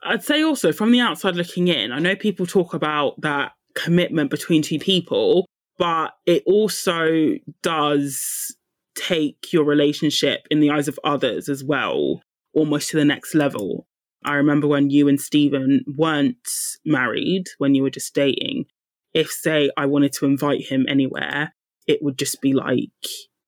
I'd 0.06 0.24
say 0.24 0.44
also 0.44 0.72
from 0.72 0.92
the 0.92 1.00
outside 1.00 1.36
looking 1.36 1.68
in, 1.68 1.92
I 1.92 2.00
know 2.00 2.16
people 2.16 2.46
talk 2.46 2.74
about 2.74 3.20
that 3.22 3.54
commitment 3.74 4.30
between 4.30 4.62
two 4.62 4.80
people, 4.80 5.48
but 5.78 6.14
it 6.26 6.44
also 6.46 7.34
does 7.62 8.56
take 8.96 9.52
your 9.52 9.66
relationship 9.66 10.48
in 10.50 10.60
the 10.60 10.70
eyes 10.70 10.88
of 10.88 11.00
others 11.04 11.50
as 11.50 11.64
well, 11.64 12.22
almost 12.54 12.90
to 12.92 12.98
the 12.98 13.06
next 13.06 13.36
level. 13.36 13.88
I 14.24 14.36
remember 14.36 14.68
when 14.68 14.90
you 14.90 15.08
and 15.08 15.20
Stephen 15.20 15.84
weren't 15.98 16.38
married, 16.86 17.46
when 17.58 17.76
you 17.76 17.84
were 17.84 17.90
just 17.90 18.16
dating, 18.16 18.66
if, 19.14 19.30
say, 19.30 19.70
I 19.78 19.86
wanted 19.86 20.14
to 20.14 20.26
invite 20.26 20.66
him 20.66 20.86
anywhere, 20.88 21.54
it 21.88 22.02
would 22.02 22.18
just 22.18 22.42
be 22.42 22.54
like, 22.54 22.90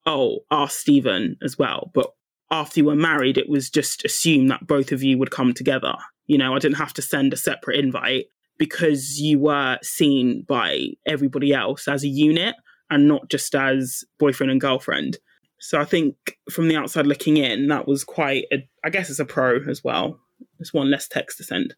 oh, 0.06 0.40
ask 0.52 0.80
Stephen 0.80 1.38
as 1.44 1.58
well. 1.58 1.92
But 1.94 2.12
after 2.52 2.80
you 2.80 2.86
were 2.86 2.96
married, 2.96 3.38
it 3.38 3.50
was 3.50 3.70
just 3.70 4.06
assumed 4.06 4.52
that 4.52 4.68
both 4.68 4.92
of 4.92 5.04
you 5.04 5.18
would 5.18 5.32
come 5.32 5.54
together. 5.54 5.96
You 6.28 6.38
know, 6.38 6.56
I 6.56 6.60
didn't 6.60 6.78
have 6.78 6.94
to 6.94 7.02
send 7.02 7.34
a 7.34 7.38
separate 7.38 7.80
invite 7.80 8.26
because 8.58 9.20
you 9.20 9.40
were 9.40 9.78
seen 9.82 10.44
by 10.48 10.90
everybody 11.06 11.54
else 11.54 11.88
as 11.88 12.04
a 12.04 12.08
unit 12.08 12.56
and 12.90 13.08
not 13.08 13.30
just 13.30 13.54
as 13.56 14.04
boyfriend 14.20 14.52
and 14.52 14.62
girlfriend. 14.62 15.18
So 15.60 15.80
I 15.80 15.86
think 15.86 16.16
from 16.52 16.68
the 16.68 16.76
outside 16.76 17.08
looking 17.08 17.38
in, 17.38 17.68
that 17.68 17.88
was 17.88 18.04
quite, 18.04 18.46
a, 18.52 18.68
I 18.84 18.90
guess 18.90 19.10
it's 19.10 19.20
a 19.20 19.26
pro 19.26 19.60
as 19.70 19.84
well. 19.84 20.20
It's 20.60 20.74
one 20.74 20.92
less 20.92 21.08
text 21.08 21.38
to 21.38 21.44
send. 21.44 21.76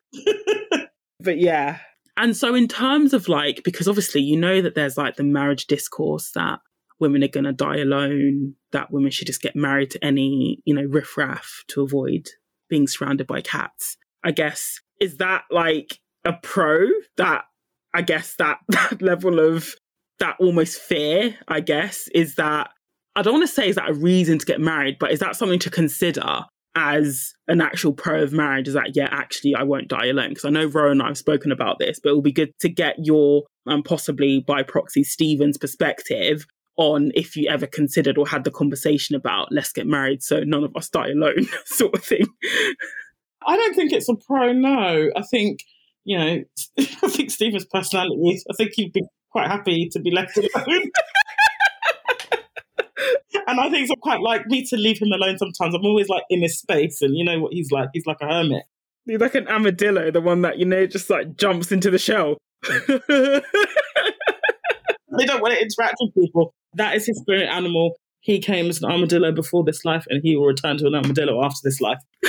but 1.19 1.37
yeah. 1.37 1.79
And 2.17 2.35
so, 2.35 2.53
in 2.53 2.67
terms 2.67 3.13
of 3.13 3.29
like, 3.29 3.61
because 3.63 3.87
obviously 3.87 4.21
you 4.21 4.35
know 4.35 4.61
that 4.61 4.75
there's 4.75 4.97
like 4.97 5.15
the 5.15 5.23
marriage 5.23 5.67
discourse 5.67 6.31
that 6.31 6.59
women 6.99 7.23
are 7.23 7.29
going 7.29 7.45
to 7.45 7.53
die 7.53 7.77
alone, 7.77 8.55
that 8.71 8.91
women 8.91 9.11
should 9.11 9.27
just 9.27 9.41
get 9.41 9.55
married 9.55 9.91
to 9.91 10.03
any, 10.03 10.61
you 10.65 10.73
know, 10.73 10.83
riffraff 10.83 11.63
to 11.69 11.81
avoid 11.81 12.27
being 12.67 12.87
surrounded 12.87 13.25
by 13.25 13.39
cats. 13.39 13.95
I 14.23 14.31
guess, 14.31 14.79
is 14.99 15.17
that 15.17 15.43
like 15.51 15.99
a 16.25 16.33
pro 16.33 16.87
that 17.17 17.45
I 17.93 18.01
guess 18.01 18.35
that, 18.35 18.59
that 18.69 19.01
level 19.01 19.39
of 19.39 19.75
that 20.19 20.35
almost 20.39 20.81
fear, 20.81 21.37
I 21.47 21.61
guess, 21.61 22.07
is 22.13 22.35
that 22.35 22.71
I 23.15 23.21
don't 23.21 23.33
want 23.33 23.47
to 23.47 23.53
say 23.53 23.69
is 23.69 23.75
that 23.75 23.89
a 23.89 23.93
reason 23.93 24.37
to 24.37 24.45
get 24.45 24.61
married, 24.61 24.97
but 24.99 25.11
is 25.11 25.19
that 25.19 25.35
something 25.35 25.59
to 25.59 25.69
consider 25.69 26.45
as 26.75 27.33
an 27.47 27.61
actual 27.61 27.91
pro 27.93 28.21
of 28.21 28.31
marriage? 28.31 28.67
Is 28.67 28.75
that, 28.75 28.95
yeah, 28.95 29.09
actually, 29.11 29.55
I 29.55 29.63
won't 29.63 29.87
die 29.87 30.05
alone? 30.05 30.29
Because 30.29 30.45
I 30.45 30.49
know 30.49 30.65
Ro 30.65 30.91
and 30.91 31.01
I 31.01 31.07
have 31.07 31.17
spoken 31.17 31.51
about 31.51 31.79
this, 31.79 31.99
but 31.99 32.09
it 32.09 32.13
will 32.13 32.21
be 32.21 32.31
good 32.31 32.53
to 32.59 32.69
get 32.69 32.95
your, 32.99 33.43
and 33.65 33.75
um, 33.75 33.83
possibly 33.83 34.41
by 34.41 34.63
proxy, 34.63 35.03
Stephen's 35.03 35.57
perspective 35.57 36.45
on 36.77 37.11
if 37.13 37.35
you 37.35 37.49
ever 37.49 37.67
considered 37.67 38.17
or 38.17 38.25
had 38.25 38.45
the 38.45 38.51
conversation 38.51 39.13
about 39.13 39.49
let's 39.51 39.73
get 39.73 39.85
married 39.85 40.23
so 40.23 40.39
none 40.45 40.63
of 40.63 40.73
us 40.77 40.87
die 40.87 41.09
alone, 41.09 41.45
sort 41.65 41.93
of 41.93 42.03
thing. 42.03 42.25
I 43.45 43.55
don't 43.55 43.75
think 43.75 43.91
it's 43.91 44.09
a 44.09 44.15
pro, 44.15 44.53
no. 44.53 45.09
I 45.15 45.21
think, 45.23 45.63
you 46.03 46.17
know, 46.17 46.43
I 46.79 47.07
think 47.09 47.31
Stephen's 47.31 47.65
personality, 47.65 48.41
I 48.49 48.53
think 48.55 48.71
he'd 48.75 48.93
be 48.93 49.03
quite 49.31 49.47
happy 49.47 49.89
to 49.89 49.99
be 49.99 50.11
left 50.11 50.37
alone. 50.37 50.47
and 53.47 53.59
I 53.59 53.69
think 53.69 53.89
it's 53.89 53.99
quite 54.01 54.21
like 54.21 54.45
me 54.47 54.65
to 54.67 54.77
leave 54.77 54.99
him 54.99 55.11
alone 55.11 55.37
sometimes. 55.37 55.75
I'm 55.75 55.85
always 55.85 56.09
like 56.09 56.23
in 56.29 56.41
his 56.41 56.57
space, 56.59 57.01
and 57.01 57.15
you 57.15 57.23
know 57.23 57.39
what 57.39 57.53
he's 57.53 57.71
like. 57.71 57.89
He's 57.93 58.05
like 58.05 58.21
a 58.21 58.27
hermit. 58.27 58.63
He's 59.05 59.19
like 59.19 59.35
an 59.35 59.47
armadillo, 59.47 60.11
the 60.11 60.21
one 60.21 60.41
that 60.41 60.59
you 60.59 60.65
know 60.65 60.85
just 60.85 61.09
like 61.09 61.35
jumps 61.35 61.71
into 61.71 61.89
the 61.89 61.97
shell. 61.97 62.37
they 62.67 63.41
don't 65.25 65.41
want 65.41 65.53
to 65.53 65.61
interact 65.61 65.97
with 65.99 66.13
people. 66.13 66.53
That 66.73 66.95
is 66.95 67.05
his 67.05 67.17
spirit 67.19 67.49
animal. 67.49 67.95
He 68.21 68.39
came 68.39 68.67
as 68.67 68.81
an 68.81 68.91
armadillo 68.91 69.31
before 69.31 69.63
this 69.63 69.85
life, 69.85 70.05
and 70.09 70.21
he 70.23 70.35
will 70.35 70.45
return 70.45 70.77
to 70.77 70.87
an 70.87 70.95
armadillo 70.95 71.43
after 71.43 71.59
this 71.63 71.79
life. 71.79 71.99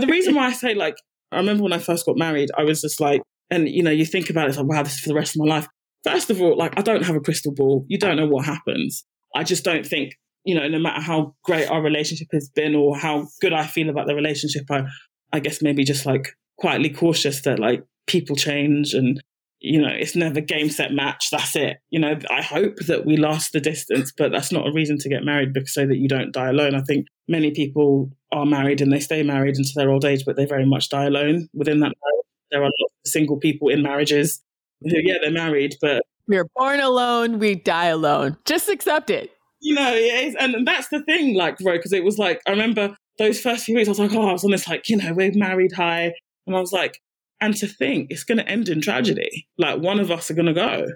the 0.00 0.06
reason 0.08 0.34
why 0.34 0.46
I 0.46 0.52
say 0.52 0.74
like, 0.74 0.96
I 1.32 1.36
remember 1.36 1.62
when 1.62 1.72
I 1.72 1.78
first 1.78 2.06
got 2.06 2.16
married, 2.16 2.50
I 2.56 2.64
was 2.64 2.80
just 2.80 3.00
like, 3.00 3.22
and 3.50 3.68
you 3.68 3.82
know, 3.82 3.90
you 3.90 4.04
think 4.04 4.30
about 4.30 4.46
it, 4.46 4.50
it's 4.50 4.58
like, 4.58 4.66
wow, 4.66 4.82
this 4.82 4.94
is 4.94 5.00
for 5.00 5.08
the 5.08 5.14
rest 5.14 5.36
of 5.36 5.40
my 5.40 5.46
life. 5.46 5.68
First 6.04 6.30
of 6.30 6.40
all, 6.40 6.56
like, 6.56 6.78
I 6.78 6.82
don't 6.82 7.04
have 7.04 7.16
a 7.16 7.20
crystal 7.20 7.52
ball. 7.52 7.84
You 7.88 7.98
don't 7.98 8.16
know 8.16 8.26
what 8.26 8.46
happens. 8.46 9.04
I 9.34 9.44
just 9.44 9.64
don't 9.64 9.86
think, 9.86 10.14
you 10.44 10.54
know, 10.54 10.66
no 10.66 10.78
matter 10.78 11.00
how 11.00 11.34
great 11.44 11.68
our 11.68 11.82
relationship 11.82 12.28
has 12.32 12.48
been 12.48 12.74
or 12.74 12.96
how 12.96 13.28
good 13.40 13.52
I 13.52 13.66
feel 13.66 13.90
about 13.90 14.06
the 14.06 14.14
relationship, 14.14 14.64
I, 14.70 14.84
I 15.32 15.40
guess 15.40 15.62
maybe 15.62 15.84
just 15.84 16.06
like 16.06 16.28
quietly 16.58 16.90
cautious 16.90 17.42
that 17.42 17.58
like 17.58 17.84
people 18.06 18.34
change 18.34 18.94
and, 18.94 19.22
you 19.60 19.80
know, 19.80 19.92
it's 19.92 20.16
never 20.16 20.40
game 20.40 20.70
set 20.70 20.92
match. 20.92 21.28
That's 21.30 21.54
it. 21.54 21.78
You 21.90 22.00
know, 22.00 22.18
I 22.30 22.42
hope 22.42 22.76
that 22.86 23.04
we 23.04 23.16
last 23.16 23.52
the 23.52 23.60
distance, 23.60 24.12
but 24.16 24.32
that's 24.32 24.50
not 24.50 24.66
a 24.66 24.72
reason 24.72 24.98
to 24.98 25.08
get 25.08 25.24
married 25.24 25.52
because 25.52 25.74
so 25.74 25.86
that 25.86 25.98
you 25.98 26.08
don't 26.08 26.32
die 26.32 26.48
alone. 26.48 26.74
I 26.74 26.80
think 26.80 27.06
many 27.28 27.50
people 27.50 28.10
are 28.32 28.46
married 28.46 28.80
and 28.80 28.92
they 28.92 29.00
stay 29.00 29.22
married 29.22 29.56
into 29.56 29.72
their 29.74 29.90
old 29.90 30.04
age, 30.04 30.24
but 30.24 30.36
they 30.36 30.46
very 30.46 30.66
much 30.66 30.88
die 30.88 31.04
alone 31.04 31.48
within 31.52 31.80
that 31.80 31.92
marriage. 32.02 32.26
There 32.50 32.62
are 32.62 32.64
lots 32.64 32.94
of 33.04 33.10
single 33.10 33.36
people 33.36 33.68
in 33.68 33.82
marriages 33.82 34.42
who, 34.80 34.90
yeah, 35.02 35.16
they're 35.20 35.30
married, 35.30 35.76
but 35.80 36.02
we 36.26 36.38
are 36.38 36.46
born 36.56 36.80
alone, 36.80 37.38
we 37.38 37.56
die 37.56 37.86
alone. 37.86 38.36
Just 38.44 38.68
accept 38.68 39.10
it. 39.10 39.30
You 39.60 39.74
know, 39.74 39.92
and 40.40 40.66
that's 40.66 40.88
the 40.88 41.02
thing, 41.02 41.34
like, 41.34 41.58
bro, 41.58 41.76
because 41.76 41.92
it 41.92 42.02
was 42.02 42.16
like, 42.18 42.40
I 42.46 42.50
remember 42.50 42.96
those 43.18 43.40
first 43.40 43.64
few 43.64 43.76
weeks, 43.76 43.88
I 43.88 43.90
was 43.90 43.98
like, 43.98 44.14
oh, 44.14 44.28
I 44.28 44.32
was 44.32 44.44
on 44.44 44.52
this, 44.52 44.66
like, 44.66 44.88
you 44.88 44.96
know, 44.96 45.12
we're 45.12 45.32
married 45.34 45.72
high. 45.72 46.14
And 46.46 46.56
I 46.56 46.60
was 46.60 46.72
like, 46.72 47.02
and 47.40 47.56
to 47.56 47.66
think 47.66 48.10
it's 48.10 48.24
going 48.24 48.38
to 48.38 48.48
end 48.48 48.68
in 48.68 48.80
tragedy. 48.80 49.48
Like, 49.58 49.80
one 49.80 50.00
of 50.00 50.10
us 50.10 50.30
are 50.30 50.34
going 50.34 50.46
to 50.46 50.52
go. 50.52 50.86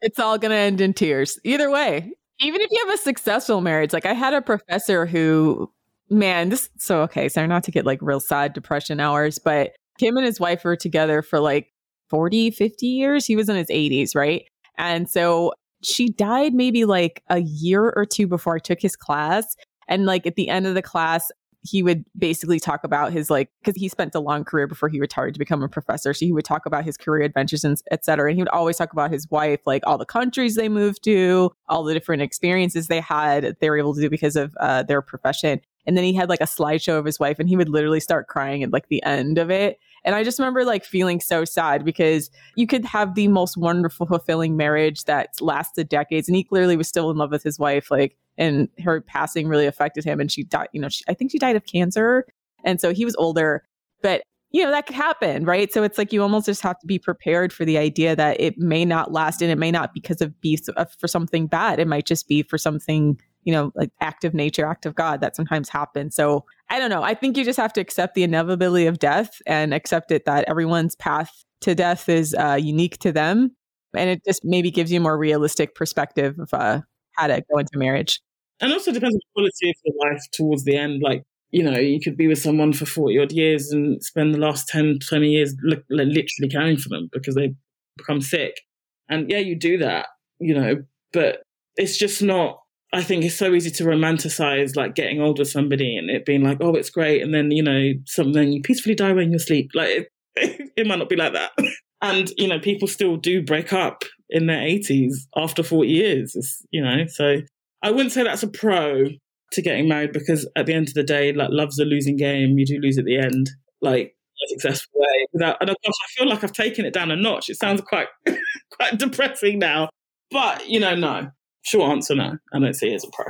It's 0.00 0.18
all 0.18 0.38
going 0.38 0.50
to 0.50 0.56
end 0.56 0.80
in 0.80 0.94
tears. 0.94 1.38
Either 1.44 1.70
way, 1.70 2.12
even 2.40 2.60
if 2.60 2.68
you 2.70 2.84
have 2.86 2.94
a 2.94 2.98
successful 2.98 3.60
marriage, 3.60 3.92
like, 3.92 4.06
I 4.06 4.14
had 4.14 4.34
a 4.34 4.42
professor 4.42 5.06
who, 5.06 5.70
man, 6.10 6.48
this, 6.48 6.68
so 6.78 7.02
okay, 7.02 7.28
so 7.28 7.46
not 7.46 7.64
to 7.64 7.70
get 7.70 7.86
like 7.86 8.00
real 8.02 8.20
sad 8.20 8.52
depression 8.52 9.00
hours, 9.00 9.38
but 9.38 9.72
him 9.98 10.16
and 10.16 10.26
his 10.26 10.40
wife 10.40 10.64
were 10.64 10.76
together 10.76 11.22
for 11.22 11.38
like 11.40 11.72
40, 12.10 12.50
50 12.50 12.86
years. 12.86 13.26
He 13.26 13.36
was 13.36 13.48
in 13.48 13.56
his 13.56 13.68
80s, 13.68 14.14
right? 14.14 14.44
And 14.78 15.08
so 15.08 15.52
she 15.82 16.10
died 16.10 16.54
maybe 16.54 16.84
like 16.84 17.22
a 17.28 17.38
year 17.38 17.92
or 17.94 18.04
two 18.04 18.26
before 18.26 18.56
I 18.56 18.58
took 18.58 18.80
his 18.80 18.96
class. 18.96 19.56
And 19.88 20.06
like 20.06 20.26
at 20.26 20.36
the 20.36 20.48
end 20.48 20.66
of 20.66 20.74
the 20.74 20.82
class, 20.82 21.30
he 21.62 21.82
would 21.82 22.04
basically 22.18 22.58
talk 22.58 22.84
about 22.84 23.12
his 23.12 23.30
like 23.30 23.50
because 23.62 23.80
he 23.80 23.88
spent 23.88 24.14
a 24.14 24.20
long 24.20 24.44
career 24.44 24.66
before 24.66 24.88
he 24.88 25.00
retired 25.00 25.32
to 25.32 25.38
become 25.38 25.62
a 25.62 25.68
professor 25.68 26.12
so 26.12 26.26
he 26.26 26.32
would 26.32 26.44
talk 26.44 26.66
about 26.66 26.84
his 26.84 26.96
career 26.96 27.24
adventures 27.24 27.64
and 27.64 27.80
et 27.90 28.04
cetera 28.04 28.28
and 28.28 28.36
he 28.36 28.42
would 28.42 28.48
always 28.48 28.76
talk 28.76 28.92
about 28.92 29.10
his 29.10 29.30
wife 29.30 29.60
like 29.64 29.82
all 29.86 29.96
the 29.96 30.04
countries 30.04 30.56
they 30.56 30.68
moved 30.68 31.02
to 31.04 31.50
all 31.68 31.84
the 31.84 31.94
different 31.94 32.22
experiences 32.22 32.88
they 32.88 33.00
had 33.00 33.56
they 33.60 33.70
were 33.70 33.78
able 33.78 33.94
to 33.94 34.00
do 34.00 34.10
because 34.10 34.36
of 34.36 34.54
uh, 34.60 34.82
their 34.82 35.00
profession 35.00 35.60
and 35.86 35.96
then 35.96 36.04
he 36.04 36.12
had 36.12 36.28
like 36.28 36.40
a 36.40 36.44
slideshow 36.44 36.98
of 36.98 37.04
his 37.04 37.18
wife 37.18 37.38
and 37.38 37.48
he 37.48 37.56
would 37.56 37.68
literally 37.68 38.00
start 38.00 38.26
crying 38.28 38.62
at 38.62 38.72
like 38.72 38.88
the 38.88 39.02
end 39.04 39.38
of 39.38 39.50
it 39.50 39.78
and 40.04 40.14
I 40.14 40.24
just 40.24 40.38
remember 40.38 40.64
like 40.64 40.84
feeling 40.84 41.20
so 41.20 41.44
sad 41.44 41.84
because 41.84 42.30
you 42.56 42.66
could 42.66 42.84
have 42.84 43.14
the 43.14 43.28
most 43.28 43.56
wonderful, 43.56 44.06
fulfilling 44.06 44.56
marriage 44.56 45.04
that 45.04 45.40
lasted 45.40 45.88
decades. 45.88 46.28
And 46.28 46.36
he 46.36 46.44
clearly 46.44 46.76
was 46.76 46.88
still 46.88 47.10
in 47.10 47.16
love 47.16 47.30
with 47.30 47.42
his 47.42 47.58
wife. 47.58 47.90
Like, 47.90 48.16
and 48.38 48.68
her 48.82 49.00
passing 49.00 49.48
really 49.48 49.66
affected 49.66 50.04
him. 50.04 50.20
And 50.20 50.30
she 50.30 50.44
died, 50.44 50.68
you 50.72 50.80
know, 50.80 50.88
she, 50.88 51.04
I 51.08 51.14
think 51.14 51.30
she 51.30 51.38
died 51.38 51.56
of 51.56 51.64
cancer. 51.66 52.26
And 52.64 52.80
so 52.80 52.92
he 52.92 53.04
was 53.04 53.16
older, 53.16 53.64
but 54.02 54.22
you 54.50 54.62
know, 54.62 54.70
that 54.70 54.86
could 54.86 54.96
happen, 54.96 55.46
right? 55.46 55.72
So 55.72 55.82
it's 55.82 55.96
like 55.96 56.12
you 56.12 56.22
almost 56.22 56.44
just 56.44 56.60
have 56.60 56.78
to 56.80 56.86
be 56.86 56.98
prepared 56.98 57.52
for 57.52 57.64
the 57.64 57.78
idea 57.78 58.14
that 58.14 58.38
it 58.38 58.58
may 58.58 58.84
not 58.84 59.10
last 59.10 59.40
and 59.40 59.50
it 59.50 59.56
may 59.56 59.70
not 59.70 59.94
because 59.94 60.20
of 60.20 60.38
be 60.42 60.58
for 60.98 61.08
something 61.08 61.46
bad. 61.46 61.78
It 61.78 61.88
might 61.88 62.04
just 62.04 62.28
be 62.28 62.42
for 62.42 62.58
something 62.58 63.18
you 63.44 63.52
know, 63.52 63.72
like 63.74 63.90
act 64.00 64.24
of 64.24 64.34
nature, 64.34 64.66
act 64.66 64.86
of 64.86 64.94
God 64.94 65.20
that 65.20 65.36
sometimes 65.36 65.68
happens. 65.68 66.14
So 66.14 66.44
I 66.70 66.78
don't 66.78 66.90
know. 66.90 67.02
I 67.02 67.14
think 67.14 67.36
you 67.36 67.44
just 67.44 67.58
have 67.58 67.72
to 67.74 67.80
accept 67.80 68.14
the 68.14 68.22
inevitability 68.22 68.86
of 68.86 68.98
death 68.98 69.40
and 69.46 69.74
accept 69.74 70.10
it 70.10 70.24
that 70.26 70.44
everyone's 70.48 70.94
path 70.96 71.44
to 71.62 71.74
death 71.74 72.08
is 72.08 72.34
uh, 72.34 72.58
unique 72.60 72.98
to 72.98 73.12
them. 73.12 73.54
And 73.94 74.10
it 74.10 74.24
just 74.24 74.44
maybe 74.44 74.70
gives 74.70 74.90
you 74.92 75.00
a 75.00 75.02
more 75.02 75.18
realistic 75.18 75.74
perspective 75.74 76.38
of 76.38 76.54
uh, 76.54 76.80
how 77.14 77.26
to 77.26 77.42
go 77.50 77.58
into 77.58 77.76
marriage. 77.76 78.20
And 78.60 78.72
also 78.72 78.92
depends 78.92 79.14
on 79.14 79.20
the 79.20 79.32
quality 79.34 79.70
of 79.70 79.76
your 79.84 80.10
life 80.10 80.22
towards 80.32 80.64
the 80.64 80.76
end. 80.76 81.02
Like, 81.02 81.22
you 81.50 81.62
know, 81.62 81.78
you 81.78 82.00
could 82.00 82.16
be 82.16 82.28
with 82.28 82.38
someone 82.38 82.72
for 82.72 82.86
40 82.86 83.18
odd 83.18 83.32
years 83.32 83.70
and 83.72 84.02
spend 84.02 84.34
the 84.34 84.38
last 84.38 84.68
10, 84.68 85.00
20 85.06 85.28
years 85.28 85.54
li- 85.62 85.82
literally 85.90 86.48
caring 86.50 86.76
for 86.76 86.88
them 86.88 87.08
because 87.12 87.34
they 87.34 87.54
become 87.96 88.20
sick. 88.20 88.60
And 89.08 89.30
yeah, 89.30 89.38
you 89.38 89.58
do 89.58 89.78
that, 89.78 90.06
you 90.38 90.54
know, 90.54 90.84
but 91.12 91.42
it's 91.76 91.98
just 91.98 92.22
not 92.22 92.62
I 92.94 93.02
think 93.02 93.24
it's 93.24 93.36
so 93.36 93.54
easy 93.54 93.70
to 93.70 93.84
romanticize 93.84 94.76
like 94.76 94.94
getting 94.94 95.20
old 95.20 95.38
with 95.38 95.48
somebody 95.48 95.96
and 95.96 96.10
it 96.10 96.26
being 96.26 96.42
like, 96.42 96.58
oh, 96.60 96.74
it's 96.74 96.90
great. 96.90 97.22
And 97.22 97.32
then, 97.32 97.50
you 97.50 97.62
know, 97.62 97.92
something 98.04 98.52
you 98.52 98.60
peacefully 98.60 98.94
die 98.94 99.12
when 99.12 99.32
you 99.32 99.38
sleep. 99.38 99.70
Like 99.74 99.88
it, 99.88 100.08
it 100.76 100.86
might 100.86 100.98
not 100.98 101.08
be 101.08 101.16
like 101.16 101.32
that. 101.32 101.52
and, 102.02 102.30
you 102.36 102.48
know, 102.48 102.58
people 102.58 102.86
still 102.86 103.16
do 103.16 103.42
break 103.42 103.72
up 103.72 104.02
in 104.32 104.46
their 104.46 104.60
80s 104.60 105.14
after 105.36 105.62
40 105.62 105.88
years, 105.88 106.34
it's, 106.34 106.64
you 106.70 106.82
know, 106.82 107.04
so 107.06 107.36
I 107.82 107.90
wouldn't 107.90 108.12
say 108.12 108.22
that's 108.24 108.42
a 108.42 108.48
pro. 108.48 109.04
to 109.52 109.62
getting 109.62 109.88
married 109.88 110.12
because 110.12 110.48
at 110.56 110.66
the 110.66 110.72
end 110.72 110.88
of 110.88 110.94
the 110.94 111.02
day, 111.02 111.32
like 111.32 111.50
love's 111.50 111.78
a 111.78 111.84
losing 111.84 112.16
game. 112.16 112.58
You 112.58 112.66
do 112.66 112.78
lose 112.80 112.98
at 112.98 113.04
the 113.04 113.18
end. 113.18 113.50
Like 113.80 114.14
a 114.44 114.48
successful 114.48 114.92
way. 114.94 115.26
Without 115.32 115.56
and 115.60 115.70
of 115.70 115.76
course 115.84 115.96
I 116.02 116.08
feel 116.18 116.28
like 116.28 116.42
I've 116.42 116.52
taken 116.52 116.84
it 116.84 116.94
down 116.94 117.10
a 117.10 117.16
notch. 117.16 117.48
It 117.48 117.58
sounds 117.58 117.80
quite 117.82 118.08
quite 118.70 118.98
depressing 118.98 119.58
now. 119.58 119.88
But 120.30 120.68
you 120.68 120.80
know, 120.80 120.94
no. 120.94 121.30
Short 121.62 121.90
answer, 121.90 122.14
no. 122.14 122.38
I 122.52 122.58
don't 122.58 122.74
see 122.74 122.90
it 122.90 122.94
as 122.94 123.04
a 123.04 123.10
pro. 123.12 123.26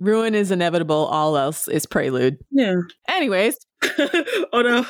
Ruin 0.00 0.34
is 0.34 0.50
inevitable, 0.50 1.06
all 1.06 1.36
else 1.36 1.68
is 1.68 1.86
prelude. 1.86 2.38
Yeah. 2.50 2.74
Anyways. 3.08 3.56
on 4.52 4.66
a 4.66 4.86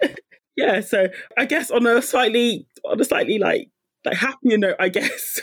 yeah, 0.56 0.80
so 0.80 1.08
I 1.36 1.44
guess 1.46 1.70
on 1.70 1.86
a 1.86 2.00
slightly 2.00 2.66
on 2.84 3.00
a 3.00 3.04
slightly 3.04 3.38
like 3.38 3.68
like 4.04 4.16
happier 4.16 4.58
note, 4.58 4.76
I 4.78 4.88
guess. 4.88 5.40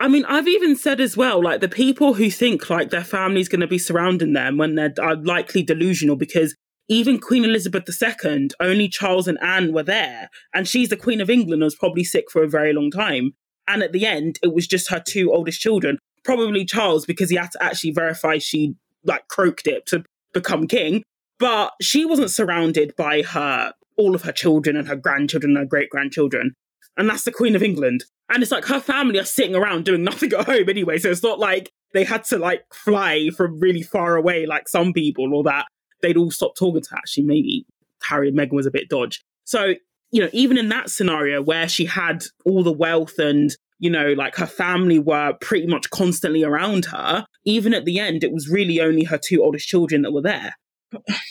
I 0.00 0.06
mean, 0.06 0.24
I've 0.26 0.46
even 0.46 0.76
said 0.76 1.00
as 1.00 1.16
well, 1.16 1.42
like 1.42 1.60
the 1.60 1.68
people 1.68 2.14
who 2.14 2.30
think 2.30 2.70
like 2.70 2.90
their 2.90 3.04
family's 3.04 3.48
going 3.48 3.60
to 3.60 3.66
be 3.66 3.78
surrounding 3.78 4.32
them 4.32 4.56
when 4.56 4.76
they're 4.76 4.94
are 5.00 5.16
likely 5.16 5.62
delusional 5.62 6.14
because 6.14 6.54
even 6.88 7.18
Queen 7.18 7.44
Elizabeth 7.44 7.84
II, 8.02 8.48
only 8.60 8.88
Charles 8.88 9.28
and 9.28 9.38
Anne 9.42 9.72
were 9.72 9.82
there, 9.82 10.30
and 10.54 10.66
she's 10.66 10.88
the 10.88 10.96
Queen 10.96 11.20
of 11.20 11.28
England 11.28 11.62
and 11.62 11.66
was 11.66 11.74
probably 11.74 12.04
sick 12.04 12.30
for 12.30 12.42
a 12.42 12.48
very 12.48 12.72
long 12.72 12.90
time. 12.90 13.32
And 13.66 13.82
at 13.82 13.92
the 13.92 14.06
end, 14.06 14.38
it 14.42 14.54
was 14.54 14.66
just 14.66 14.88
her 14.90 15.02
two 15.06 15.32
oldest 15.32 15.60
children, 15.60 15.98
probably 16.24 16.64
Charles 16.64 17.04
because 17.04 17.28
he 17.28 17.36
had 17.36 17.50
to 17.52 17.62
actually 17.62 17.90
verify 17.90 18.38
she 18.38 18.74
like 19.04 19.28
croaked 19.28 19.66
it 19.66 19.84
to 19.86 20.04
become 20.32 20.66
king. 20.66 21.02
But 21.38 21.72
she 21.80 22.04
wasn't 22.04 22.30
surrounded 22.30 22.94
by 22.96 23.22
her 23.22 23.72
all 23.96 24.14
of 24.14 24.22
her 24.22 24.32
children 24.32 24.76
and 24.76 24.88
her 24.88 24.96
grandchildren 24.96 25.50
and 25.50 25.58
her 25.58 25.68
great 25.68 25.90
grandchildren. 25.90 26.54
And 26.96 27.08
that's 27.08 27.24
the 27.24 27.32
Queen 27.32 27.54
of 27.54 27.62
England. 27.62 28.04
And 28.28 28.42
it's 28.42 28.52
like 28.52 28.66
her 28.66 28.80
family 28.80 29.18
are 29.18 29.24
sitting 29.24 29.54
around 29.54 29.84
doing 29.84 30.04
nothing 30.04 30.32
at 30.32 30.46
home 30.46 30.68
anyway. 30.68 30.98
So 30.98 31.10
it's 31.10 31.22
not 31.22 31.38
like 31.38 31.70
they 31.94 32.04
had 32.04 32.24
to 32.24 32.38
like 32.38 32.64
fly 32.72 33.30
from 33.36 33.58
really 33.58 33.82
far 33.82 34.16
away 34.16 34.46
like 34.46 34.68
some 34.68 34.92
people 34.92 35.34
or 35.34 35.42
that 35.44 35.66
they'd 36.02 36.16
all 36.16 36.30
stop 36.30 36.54
talking 36.56 36.82
to 36.82 36.90
her. 36.90 36.96
Actually, 36.98 37.24
maybe 37.24 37.66
Harry 38.02 38.28
and 38.28 38.36
Meghan 38.36 38.52
was 38.52 38.66
a 38.66 38.70
bit 38.70 38.88
dodge. 38.88 39.22
So, 39.44 39.74
you 40.10 40.22
know, 40.22 40.28
even 40.32 40.58
in 40.58 40.68
that 40.68 40.90
scenario 40.90 41.42
where 41.42 41.68
she 41.68 41.86
had 41.86 42.24
all 42.44 42.62
the 42.62 42.72
wealth 42.72 43.18
and, 43.18 43.50
you 43.78 43.90
know, 43.90 44.12
like 44.12 44.36
her 44.36 44.46
family 44.46 44.98
were 44.98 45.34
pretty 45.40 45.66
much 45.66 45.88
constantly 45.90 46.42
around 46.42 46.86
her, 46.86 47.24
even 47.44 47.72
at 47.72 47.84
the 47.84 47.98
end, 47.98 48.24
it 48.24 48.32
was 48.32 48.48
really 48.48 48.80
only 48.80 49.04
her 49.04 49.18
two 49.18 49.42
oldest 49.42 49.68
children 49.68 50.02
that 50.02 50.12
were 50.12 50.22
there. 50.22 50.54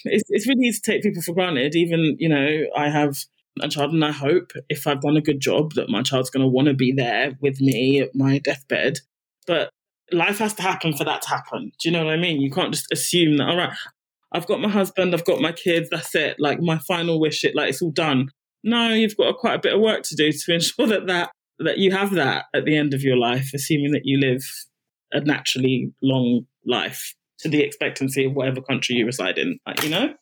It's, 0.05 0.23
it's 0.29 0.47
really 0.47 0.67
easy 0.67 0.79
to 0.83 0.91
take 0.91 1.03
people 1.03 1.21
for 1.21 1.33
granted. 1.33 1.75
Even, 1.75 2.15
you 2.19 2.29
know, 2.29 2.65
I 2.75 2.89
have 2.89 3.17
a 3.61 3.69
child 3.69 3.93
and 3.93 4.03
I 4.03 4.11
hope 4.11 4.51
if 4.69 4.87
I've 4.87 5.01
done 5.01 5.17
a 5.17 5.21
good 5.21 5.39
job 5.39 5.73
that 5.73 5.89
my 5.89 6.01
child's 6.01 6.29
going 6.29 6.43
to 6.43 6.47
want 6.47 6.67
to 6.67 6.73
be 6.73 6.91
there 6.91 7.37
with 7.41 7.59
me 7.61 8.01
at 8.01 8.15
my 8.15 8.39
deathbed. 8.39 8.99
But 9.45 9.69
life 10.11 10.39
has 10.39 10.53
to 10.55 10.61
happen 10.61 10.93
for 10.95 11.03
that 11.03 11.21
to 11.23 11.29
happen. 11.29 11.71
Do 11.79 11.89
you 11.89 11.91
know 11.91 12.05
what 12.05 12.13
I 12.13 12.17
mean? 12.17 12.41
You 12.41 12.51
can't 12.51 12.73
just 12.73 12.91
assume 12.91 13.37
that, 13.37 13.47
all 13.47 13.57
right, 13.57 13.75
I've 14.31 14.47
got 14.47 14.59
my 14.59 14.69
husband, 14.69 15.13
I've 15.13 15.25
got 15.25 15.41
my 15.41 15.51
kids, 15.51 15.89
that's 15.89 16.13
it. 16.15 16.37
Like 16.39 16.59
my 16.59 16.77
final 16.79 17.19
wish, 17.19 17.43
it 17.43 17.55
like 17.55 17.69
it's 17.69 17.81
all 17.81 17.91
done. 17.91 18.29
No, 18.63 18.89
you've 18.89 19.17
got 19.17 19.37
quite 19.37 19.55
a 19.55 19.59
bit 19.59 19.73
of 19.73 19.81
work 19.81 20.03
to 20.03 20.15
do 20.15 20.31
to 20.31 20.53
ensure 20.53 20.87
that 20.87 21.07
that 21.07 21.31
that 21.59 21.77
you 21.79 21.91
have 21.91 22.11
that 22.11 22.45
at 22.53 22.65
the 22.65 22.77
end 22.77 22.93
of 22.93 23.01
your 23.01 23.17
life, 23.17 23.51
assuming 23.53 23.91
that 23.91 24.05
you 24.05 24.19
live 24.19 24.43
a 25.11 25.21
naturally 25.21 25.91
long 26.01 26.45
life 26.65 27.15
to 27.39 27.49
the 27.49 27.61
expectancy 27.61 28.25
of 28.25 28.33
whatever 28.33 28.61
country 28.61 28.95
you 28.95 29.05
reside 29.05 29.37
in. 29.37 29.57
Like, 29.65 29.83
you 29.83 29.89
know? 29.89 30.13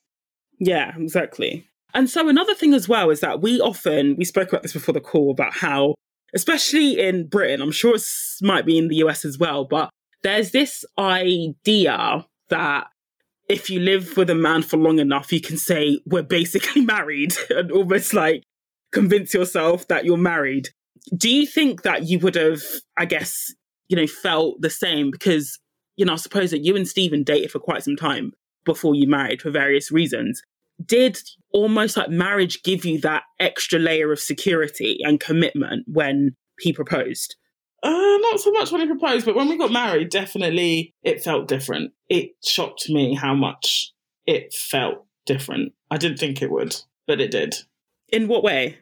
Yeah, 0.59 0.93
exactly. 0.97 1.67
And 1.95 2.09
so 2.09 2.27
another 2.27 2.53
thing 2.53 2.73
as 2.73 2.89
well 2.89 3.09
is 3.09 3.21
that 3.21 3.41
we 3.41 3.61
often 3.61 4.17
we 4.17 4.25
spoke 4.25 4.49
about 4.49 4.63
this 4.63 4.73
before 4.73 4.93
the 4.93 4.99
call 4.99 5.31
about 5.31 5.53
how, 5.53 5.95
especially 6.35 6.99
in 6.99 7.27
Britain, 7.27 7.61
I'm 7.61 7.71
sure 7.71 7.95
it 7.95 8.03
might 8.41 8.65
be 8.65 8.77
in 8.77 8.89
the 8.89 8.97
US 8.97 9.23
as 9.23 9.39
well, 9.39 9.63
but 9.63 9.89
there's 10.21 10.51
this 10.51 10.83
idea 10.99 12.25
that 12.49 12.87
if 13.47 13.69
you 13.69 13.79
live 13.79 14.17
with 14.17 14.29
a 14.29 14.35
man 14.35 14.61
for 14.61 14.77
long 14.77 14.99
enough, 14.99 15.31
you 15.31 15.39
can 15.39 15.57
say, 15.57 15.99
we're 16.05 16.23
basically 16.23 16.81
married 16.85 17.33
and 17.49 17.71
almost 17.71 18.13
like 18.13 18.43
convince 18.91 19.33
yourself 19.33 19.87
that 19.87 20.03
you're 20.03 20.17
married. 20.17 20.69
Do 21.15 21.29
you 21.29 21.45
think 21.45 21.83
that 21.83 22.07
you 22.07 22.19
would 22.19 22.35
have, 22.35 22.61
I 22.97 23.05
guess, 23.05 23.53
you 23.87 23.95
know, 23.95 24.07
felt 24.07 24.61
the 24.61 24.69
same? 24.69 25.11
Because, 25.11 25.59
you 25.95 26.05
know, 26.05 26.13
I 26.13 26.17
suppose 26.17 26.51
that 26.51 26.65
you 26.65 26.75
and 26.75 26.87
Stephen 26.87 27.23
dated 27.23 27.51
for 27.51 27.59
quite 27.59 27.83
some 27.83 27.95
time 27.95 28.33
before 28.65 28.95
you 28.95 29.07
married 29.07 29.41
for 29.41 29.51
various 29.51 29.91
reasons. 29.91 30.41
Did 30.83 31.17
almost 31.53 31.97
like 31.97 32.09
marriage 32.09 32.63
give 32.63 32.85
you 32.85 32.99
that 33.01 33.23
extra 33.39 33.79
layer 33.79 34.11
of 34.11 34.19
security 34.19 34.99
and 35.03 35.19
commitment 35.19 35.85
when 35.87 36.35
he 36.59 36.73
proposed? 36.73 37.35
Uh, 37.81 38.17
not 38.19 38.39
so 38.39 38.51
much 38.51 38.71
when 38.71 38.81
he 38.81 38.87
proposed, 38.87 39.25
but 39.25 39.35
when 39.35 39.47
we 39.47 39.57
got 39.57 39.71
married, 39.71 40.09
definitely 40.09 40.93
it 41.03 41.23
felt 41.23 41.47
different. 41.47 41.91
It 42.09 42.31
shocked 42.43 42.89
me 42.89 43.13
how 43.13 43.35
much 43.35 43.93
it 44.25 44.53
felt 44.53 45.05
different. 45.25 45.73
I 45.91 45.97
didn't 45.97 46.17
think 46.17 46.41
it 46.41 46.51
would, 46.51 46.75
but 47.07 47.21
it 47.21 47.31
did. 47.31 47.55
In 48.09 48.27
what 48.27 48.43
way? 48.43 48.79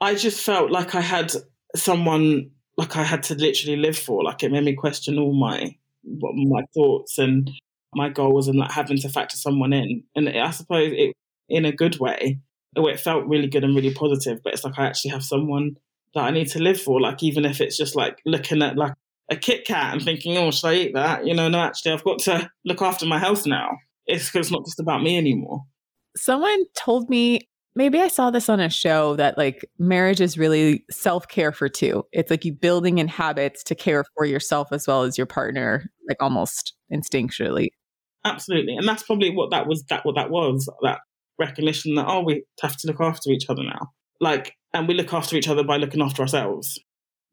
I 0.00 0.14
just 0.14 0.44
felt 0.44 0.70
like 0.70 0.94
I 0.94 1.00
had 1.00 1.32
someone 1.76 2.50
like 2.76 2.96
I 2.96 3.04
had 3.04 3.22
to 3.24 3.34
literally 3.34 3.76
live 3.76 3.98
for. 3.98 4.22
Like 4.22 4.42
it 4.42 4.52
made 4.52 4.64
me 4.64 4.74
question 4.74 5.18
all 5.18 5.34
my 5.34 5.76
my 6.04 6.62
thoughts 6.74 7.18
and 7.18 7.50
my 7.94 8.08
goals 8.08 8.48
and 8.48 8.58
like 8.58 8.70
having 8.70 8.98
to 8.98 9.08
factor 9.08 9.36
someone 9.36 9.72
in. 9.72 10.04
And 10.14 10.28
I 10.28 10.50
suppose 10.50 10.92
it 10.94 11.14
in 11.48 11.64
a 11.64 11.72
good 11.72 11.98
way. 11.98 12.40
where 12.74 12.92
It 12.92 13.00
felt 13.00 13.26
really 13.26 13.48
good 13.48 13.64
and 13.64 13.74
really 13.74 13.94
positive, 13.94 14.40
but 14.42 14.54
it's 14.54 14.64
like 14.64 14.78
I 14.78 14.86
actually 14.86 15.12
have 15.12 15.24
someone 15.24 15.76
that 16.14 16.24
I 16.24 16.30
need 16.30 16.48
to 16.48 16.60
live 16.60 16.80
for. 16.80 17.00
Like 17.00 17.22
even 17.22 17.44
if 17.44 17.60
it's 17.60 17.76
just 17.76 17.96
like 17.96 18.20
looking 18.24 18.62
at 18.62 18.76
like 18.76 18.94
a 19.30 19.36
Kit 19.36 19.66
Kat 19.66 19.94
and 19.94 20.02
thinking, 20.02 20.36
oh, 20.36 20.50
should 20.50 20.68
I 20.68 20.74
eat 20.74 20.94
that? 20.94 21.26
You 21.26 21.34
know, 21.34 21.48
no, 21.48 21.60
actually, 21.60 21.92
I've 21.92 22.04
got 22.04 22.18
to 22.20 22.50
look 22.64 22.82
after 22.82 23.06
my 23.06 23.18
health 23.18 23.46
now. 23.46 23.70
It's 24.06 24.30
because 24.30 24.46
it's 24.46 24.52
not 24.52 24.64
just 24.64 24.80
about 24.80 25.02
me 25.02 25.16
anymore. 25.16 25.62
Someone 26.16 26.64
told 26.76 27.08
me 27.08 27.48
maybe 27.74 28.00
I 28.00 28.08
saw 28.08 28.30
this 28.30 28.48
on 28.48 28.60
a 28.60 28.70
show 28.70 29.16
that 29.16 29.36
like 29.36 29.64
marriage 29.78 30.20
is 30.20 30.38
really 30.38 30.84
self 30.90 31.26
care 31.28 31.52
for 31.52 31.68
two. 31.68 32.04
It's 32.12 32.30
like 32.30 32.44
you 32.44 32.52
building 32.52 32.98
in 32.98 33.08
habits 33.08 33.62
to 33.64 33.74
care 33.74 34.04
for 34.14 34.24
yourself 34.24 34.68
as 34.72 34.86
well 34.86 35.02
as 35.02 35.18
your 35.18 35.26
partner, 35.26 35.90
like 36.08 36.22
almost 36.22 36.74
instinctually. 36.92 37.68
Absolutely, 38.24 38.76
and 38.76 38.86
that's 38.88 39.02
probably 39.02 39.30
what 39.30 39.50
that 39.50 39.66
was. 39.66 39.84
That 39.84 40.04
what 40.04 40.16
that 40.16 40.30
was. 40.30 40.68
That 40.82 41.00
recognition 41.38 41.94
that 41.94 42.06
oh, 42.08 42.22
we 42.22 42.44
have 42.62 42.76
to 42.78 42.86
look 42.86 43.00
after 43.00 43.30
each 43.30 43.48
other 43.48 43.62
now. 43.62 43.92
Like 44.20 44.54
and 44.72 44.88
we 44.88 44.94
look 44.94 45.14
after 45.14 45.36
each 45.36 45.48
other 45.48 45.62
by 45.64 45.76
looking 45.76 46.02
after 46.02 46.22
ourselves. 46.22 46.78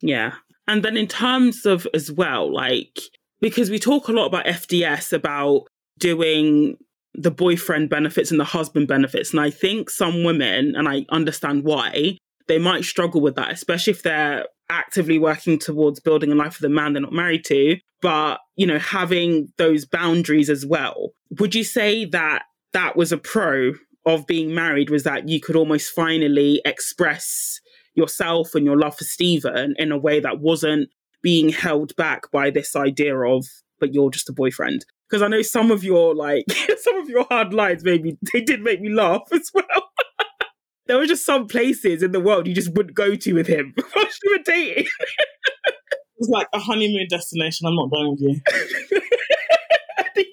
Yeah. 0.02 0.34
And 0.68 0.84
then 0.84 0.96
in 0.96 1.08
terms 1.08 1.66
of 1.66 1.88
as 1.94 2.12
well, 2.12 2.54
like, 2.54 3.00
because 3.42 3.70
we 3.70 3.80
talk 3.80 4.08
a 4.08 4.14
lot 4.14 4.28
about 4.28 4.46
FDS, 4.46 5.12
about 5.12 5.64
doing 6.00 6.78
the 7.14 7.32
boyfriend 7.32 7.90
benefits 7.90 8.32
and 8.32 8.40
the 8.40 8.46
husband 8.46 8.88
benefits. 8.88 9.32
And 9.32 9.42
I 9.42 9.50
think 9.50 9.90
some 9.90 10.24
women, 10.24 10.76
and 10.76 10.88
I 10.88 11.06
understand 11.10 11.64
why, 11.64 12.18
they 12.48 12.58
might 12.58 12.86
struggle 12.86 13.22
with 13.22 13.36
that, 13.36 13.52
especially 13.52 13.92
if 13.92 14.04
they're 14.04 14.46
actively 14.70 15.20
working 15.20 15.60
towards 15.60 16.00
building 16.00 16.32
a 16.32 16.36
life 16.36 16.62
with 16.62 16.72
a 16.72 16.74
man 16.74 16.94
they're 16.94 17.02
not 17.02 17.12
married 17.12 17.44
to, 17.46 17.78
but, 18.02 18.40
you 18.56 18.66
know, 18.66 18.80
having 18.80 19.52
those 19.58 19.86
boundaries 19.86 20.50
as 20.50 20.66
well. 20.66 21.10
Would 21.40 21.54
you 21.54 21.64
say 21.64 22.06
that 22.06 22.44
that 22.74 22.96
was 22.96 23.12
a 23.12 23.18
pro 23.18 23.74
of 24.06 24.26
being 24.28 24.54
married 24.54 24.90
was 24.90 25.04
that 25.04 25.30
you 25.30 25.40
could 25.40 25.56
almost 25.56 25.92
finally 25.94 26.62
express 26.66 27.60
yourself 27.94 28.56
and 28.56 28.66
your 28.66 28.78
love 28.78 28.98
for 28.98 29.04
Stephen 29.04 29.76
in 29.78 29.92
a 29.92 29.98
way 29.98 30.20
that 30.20 30.40
wasn't 30.40 30.90
being 31.22 31.50
held 31.50 31.96
back 31.96 32.32
by 32.32 32.50
this 32.50 32.76
idea 32.76 33.16
of, 33.16 33.46
but 33.80 33.94
you're 33.94 34.10
just 34.10 34.30
a 34.30 34.34
boyfriend. 34.34 34.86
Because 35.10 35.22
I 35.22 35.28
know 35.28 35.42
some 35.42 35.72
of 35.72 35.84
your 35.84 36.16
like 36.16 36.46
some 36.80 36.98
of 37.00 37.10
your 37.10 37.26
hard 37.26 37.54
lines 37.54 37.84
maybe 37.84 38.18
they 38.34 38.42
did 38.42 38.62
make 38.62 38.82
me 38.82 38.90
laugh 38.90 39.24
as 39.32 39.52
well. 39.54 39.90
there 40.88 40.98
were 40.98 41.06
just 41.06 41.26
some 41.26 41.48
places 41.48 42.02
in 42.02 42.12
the 42.12 42.20
world 42.20 42.48
you 42.48 42.56
just 42.56 42.74
wouldn't 42.76 42.96
go 42.96 43.16
to 43.16 43.34
with 43.34 43.48
him 43.48 43.74
whilst 43.96 44.20
you 44.24 44.32
were 44.32 44.44
dating. 44.44 44.86
it's 46.18 46.30
like 46.30 46.48
a 46.54 46.60
honeymoon 46.60 47.08
destination. 47.10 47.68
I'm 47.68 47.76
not 47.76 47.92
going 47.92 48.12
with 48.12 48.22
you. 48.22 49.02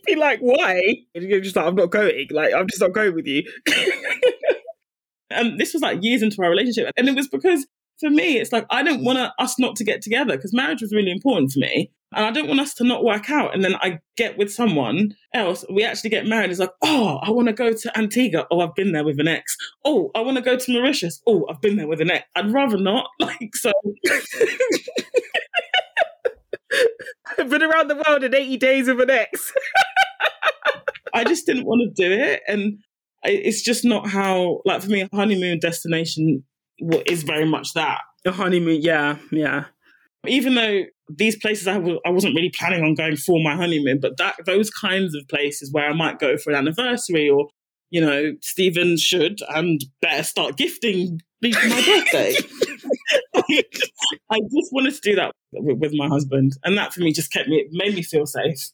Be 0.08 0.16
like, 0.16 0.40
why? 0.40 0.80
And 1.14 1.24
you're 1.24 1.40
just 1.40 1.54
like, 1.54 1.66
I'm 1.66 1.74
not 1.74 1.90
going. 1.90 2.28
Like, 2.30 2.54
I'm 2.54 2.66
just 2.66 2.80
not 2.80 2.92
going 2.92 3.14
with 3.14 3.26
you. 3.26 3.42
and 5.30 5.58
this 5.60 5.74
was 5.74 5.82
like 5.82 6.02
years 6.02 6.22
into 6.22 6.42
our 6.42 6.48
relationship. 6.48 6.92
And 6.96 7.08
it 7.08 7.14
was 7.14 7.28
because 7.28 7.66
for 8.00 8.08
me, 8.08 8.38
it's 8.38 8.52
like, 8.52 8.64
I 8.70 8.82
don't 8.82 9.04
want 9.04 9.18
us 9.38 9.58
not 9.58 9.76
to 9.76 9.84
get 9.84 10.02
together 10.02 10.36
because 10.36 10.54
marriage 10.54 10.80
was 10.80 10.94
really 10.94 11.10
important 11.10 11.52
for 11.52 11.58
me. 11.58 11.90
And 12.14 12.24
I 12.24 12.30
don't 12.30 12.48
want 12.48 12.60
us 12.60 12.72
to 12.74 12.84
not 12.84 13.04
work 13.04 13.28
out. 13.28 13.54
And 13.54 13.62
then 13.62 13.74
I 13.76 13.98
get 14.16 14.38
with 14.38 14.50
someone 14.50 15.14
else, 15.34 15.62
we 15.70 15.84
actually 15.84 16.08
get 16.08 16.26
married. 16.26 16.50
It's 16.50 16.60
like, 16.60 16.72
oh, 16.82 17.18
I 17.22 17.30
want 17.30 17.48
to 17.48 17.52
go 17.52 17.74
to 17.74 17.98
Antigua. 17.98 18.46
Oh, 18.50 18.60
I've 18.60 18.74
been 18.74 18.92
there 18.92 19.04
with 19.04 19.20
an 19.20 19.28
ex. 19.28 19.54
Oh, 19.84 20.10
I 20.14 20.22
want 20.22 20.38
to 20.38 20.42
go 20.42 20.56
to 20.56 20.72
Mauritius. 20.72 21.20
Oh, 21.26 21.46
I've 21.50 21.60
been 21.60 21.76
there 21.76 21.86
with 21.86 22.00
an 22.00 22.10
ex. 22.10 22.24
I'd 22.34 22.50
rather 22.50 22.78
not. 22.78 23.08
Like, 23.20 23.54
so. 23.56 23.72
I've 27.38 27.50
been 27.50 27.62
around 27.62 27.88
the 27.88 28.02
world 28.06 28.24
in 28.24 28.34
80 28.34 28.56
days 28.56 28.88
with 28.88 29.00
an 29.00 29.10
ex. 29.10 29.52
I 31.14 31.24
just 31.24 31.46
didn't 31.46 31.64
want 31.64 31.82
to 31.82 32.08
do 32.08 32.12
it. 32.12 32.42
And 32.46 32.78
it's 33.22 33.62
just 33.62 33.84
not 33.84 34.08
how, 34.08 34.60
like, 34.64 34.82
for 34.82 34.90
me, 34.90 35.00
a 35.02 35.08
honeymoon 35.12 35.58
destination 35.58 36.44
is 37.06 37.22
very 37.22 37.46
much 37.46 37.72
that. 37.74 38.00
A 38.26 38.32
honeymoon, 38.32 38.80
yeah, 38.82 39.16
yeah. 39.32 39.64
even 40.26 40.54
though 40.54 40.82
these 41.08 41.36
places 41.36 41.66
I 41.66 41.74
w- 41.74 42.00
I 42.04 42.10
wasn't 42.10 42.34
really 42.34 42.50
planning 42.50 42.84
on 42.84 42.94
going 42.94 43.16
for 43.16 43.42
my 43.42 43.56
honeymoon, 43.56 43.98
but 44.00 44.16
that 44.18 44.36
those 44.44 44.70
kinds 44.70 45.14
of 45.14 45.26
places 45.28 45.72
where 45.72 45.88
I 45.88 45.94
might 45.94 46.18
go 46.18 46.36
for 46.36 46.50
an 46.50 46.56
anniversary 46.56 47.28
or, 47.28 47.48
you 47.90 48.00
know, 48.00 48.34
Stephen 48.40 48.96
should 48.96 49.40
and 49.48 49.84
better 50.00 50.22
start 50.22 50.56
gifting 50.56 51.20
me 51.40 51.52
for 51.52 51.68
my 51.68 51.80
birthday. 51.84 52.34
I 54.30 54.40
just 54.40 54.72
wanted 54.72 54.94
to 54.94 55.00
do 55.02 55.14
that 55.16 55.32
with, 55.52 55.78
with 55.78 55.92
my 55.94 56.08
husband. 56.08 56.52
And 56.64 56.76
that 56.76 56.92
for 56.92 57.00
me 57.00 57.12
just 57.12 57.32
kept 57.32 57.48
me, 57.48 57.56
it 57.56 57.68
made 57.72 57.94
me 57.94 58.02
feel 58.02 58.26
safe. 58.26 58.70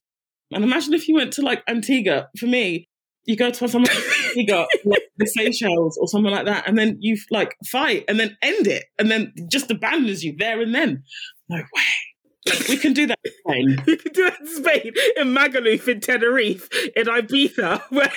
And 0.53 0.65
imagine 0.65 0.95
if 0.95 1.09
you 1.09 1.15
went 1.15 1.33
to 1.35 1.43
like 1.43 1.63
Antigua. 1.69 2.29
For 2.39 2.47
me, 2.47 2.89
you 3.25 3.37
go 3.37 3.51
to 3.51 3.69
somewhere 3.69 3.95
like 3.95 4.05
Antigua, 4.29 4.67
like 4.85 5.03
the 5.17 5.27
Seychelles 5.27 5.97
or 5.99 6.09
something 6.09 6.33
like 6.33 6.47
that, 6.47 6.69
and 6.69 6.79
then 6.79 6.99
you 7.01 7.17
like 7.31 7.57
fight 7.67 8.05
and 8.09 8.21
then 8.21 8.37
end 8.43 8.67
it 8.67 8.85
and 8.99 9.11
then 9.11 9.33
just 9.49 9.71
abandons 9.71 10.25
you 10.25 10.35
there 10.39 10.61
and 10.61 10.75
then. 10.75 11.03
No 11.49 11.57
way. 11.57 12.14
We 12.69 12.77
can 12.77 12.93
do 12.93 13.07
that 13.07 13.19
in 13.25 13.33
Spain. 13.33 13.83
You 13.87 13.97
can 13.97 14.13
do 14.13 14.25
that 14.25 14.41
in 14.41 14.47
Spain, 14.47 14.93
in 15.17 15.29
Magaluf, 15.29 15.89
in 15.89 16.01
Tenerife, 16.01 16.69
in 16.95 17.07
Ibiza, 17.07 17.83
where 17.91 18.13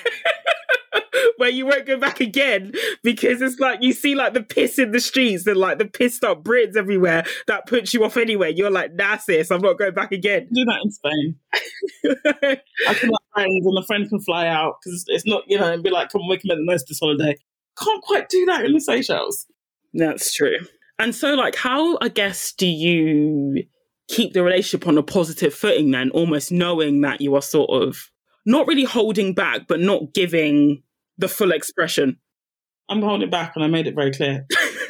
where 1.37 1.49
you 1.49 1.65
won't 1.65 1.85
go 1.85 1.97
back 1.97 2.19
again 2.19 2.73
because 3.03 3.41
it's 3.41 3.59
like 3.59 3.81
you 3.81 3.93
see 3.93 4.15
like 4.15 4.33
the 4.33 4.43
piss 4.43 4.79
in 4.79 4.91
the 4.91 4.99
streets 4.99 5.45
and 5.47 5.57
like 5.57 5.77
the 5.77 5.85
pissed 5.85 6.23
up 6.23 6.43
Brits 6.43 6.75
everywhere 6.75 7.25
that 7.47 7.67
puts 7.67 7.93
you 7.93 8.03
off 8.03 8.17
anyway. 8.17 8.53
You're 8.53 8.71
like, 8.71 8.93
nah, 8.93 9.17
sis, 9.17 9.51
I'm 9.51 9.61
not 9.61 9.77
going 9.77 9.93
back 9.93 10.11
again. 10.11 10.47
Do 10.51 10.65
that 10.65 10.79
in 10.83 10.91
Spain. 10.91 11.35
I 12.87 12.93
can 12.93 13.09
have 13.09 13.27
friends 13.33 13.65
and 13.65 13.77
a 13.77 13.85
friend 13.85 14.09
can 14.09 14.19
fly 14.21 14.47
out 14.47 14.75
because 14.83 15.05
it's 15.07 15.25
not, 15.25 15.43
you 15.47 15.57
know, 15.57 15.71
and 15.71 15.83
be 15.83 15.89
like, 15.89 16.09
come 16.09 16.21
on, 16.21 16.29
we 16.29 16.37
can 16.37 16.49
make 16.49 16.57
the 16.57 16.65
most 16.65 16.83
of 16.83 16.87
this 16.89 16.99
holiday. 16.99 17.35
Can't 17.81 18.03
quite 18.03 18.29
do 18.29 18.45
that 18.45 18.65
in 18.65 18.73
the 18.73 18.81
Seychelles. 18.81 19.45
That's 19.93 20.33
true. 20.33 20.57
And 20.99 21.13
so, 21.13 21.35
like, 21.35 21.55
how, 21.55 21.97
I 22.01 22.09
guess, 22.09 22.51
do 22.53 22.65
you 22.65 23.63
keep 24.07 24.33
the 24.33 24.43
relationship 24.43 24.87
on 24.87 24.97
a 24.97 25.03
positive 25.03 25.53
footing 25.53 25.91
then, 25.91 26.09
almost 26.11 26.51
knowing 26.51 27.01
that 27.01 27.21
you 27.21 27.35
are 27.35 27.41
sort 27.41 27.69
of 27.69 28.09
not 28.45 28.67
really 28.67 28.85
holding 28.85 29.33
back, 29.33 29.67
but 29.67 29.79
not 29.79 30.13
giving 30.13 30.83
the 31.17 31.27
full 31.27 31.51
expression? 31.51 32.17
I'm 32.89 33.01
holding 33.01 33.29
back 33.29 33.53
and 33.55 33.63
I 33.63 33.67
made 33.67 33.87
it 33.87 33.95
very 33.95 34.11
clear. 34.11 34.45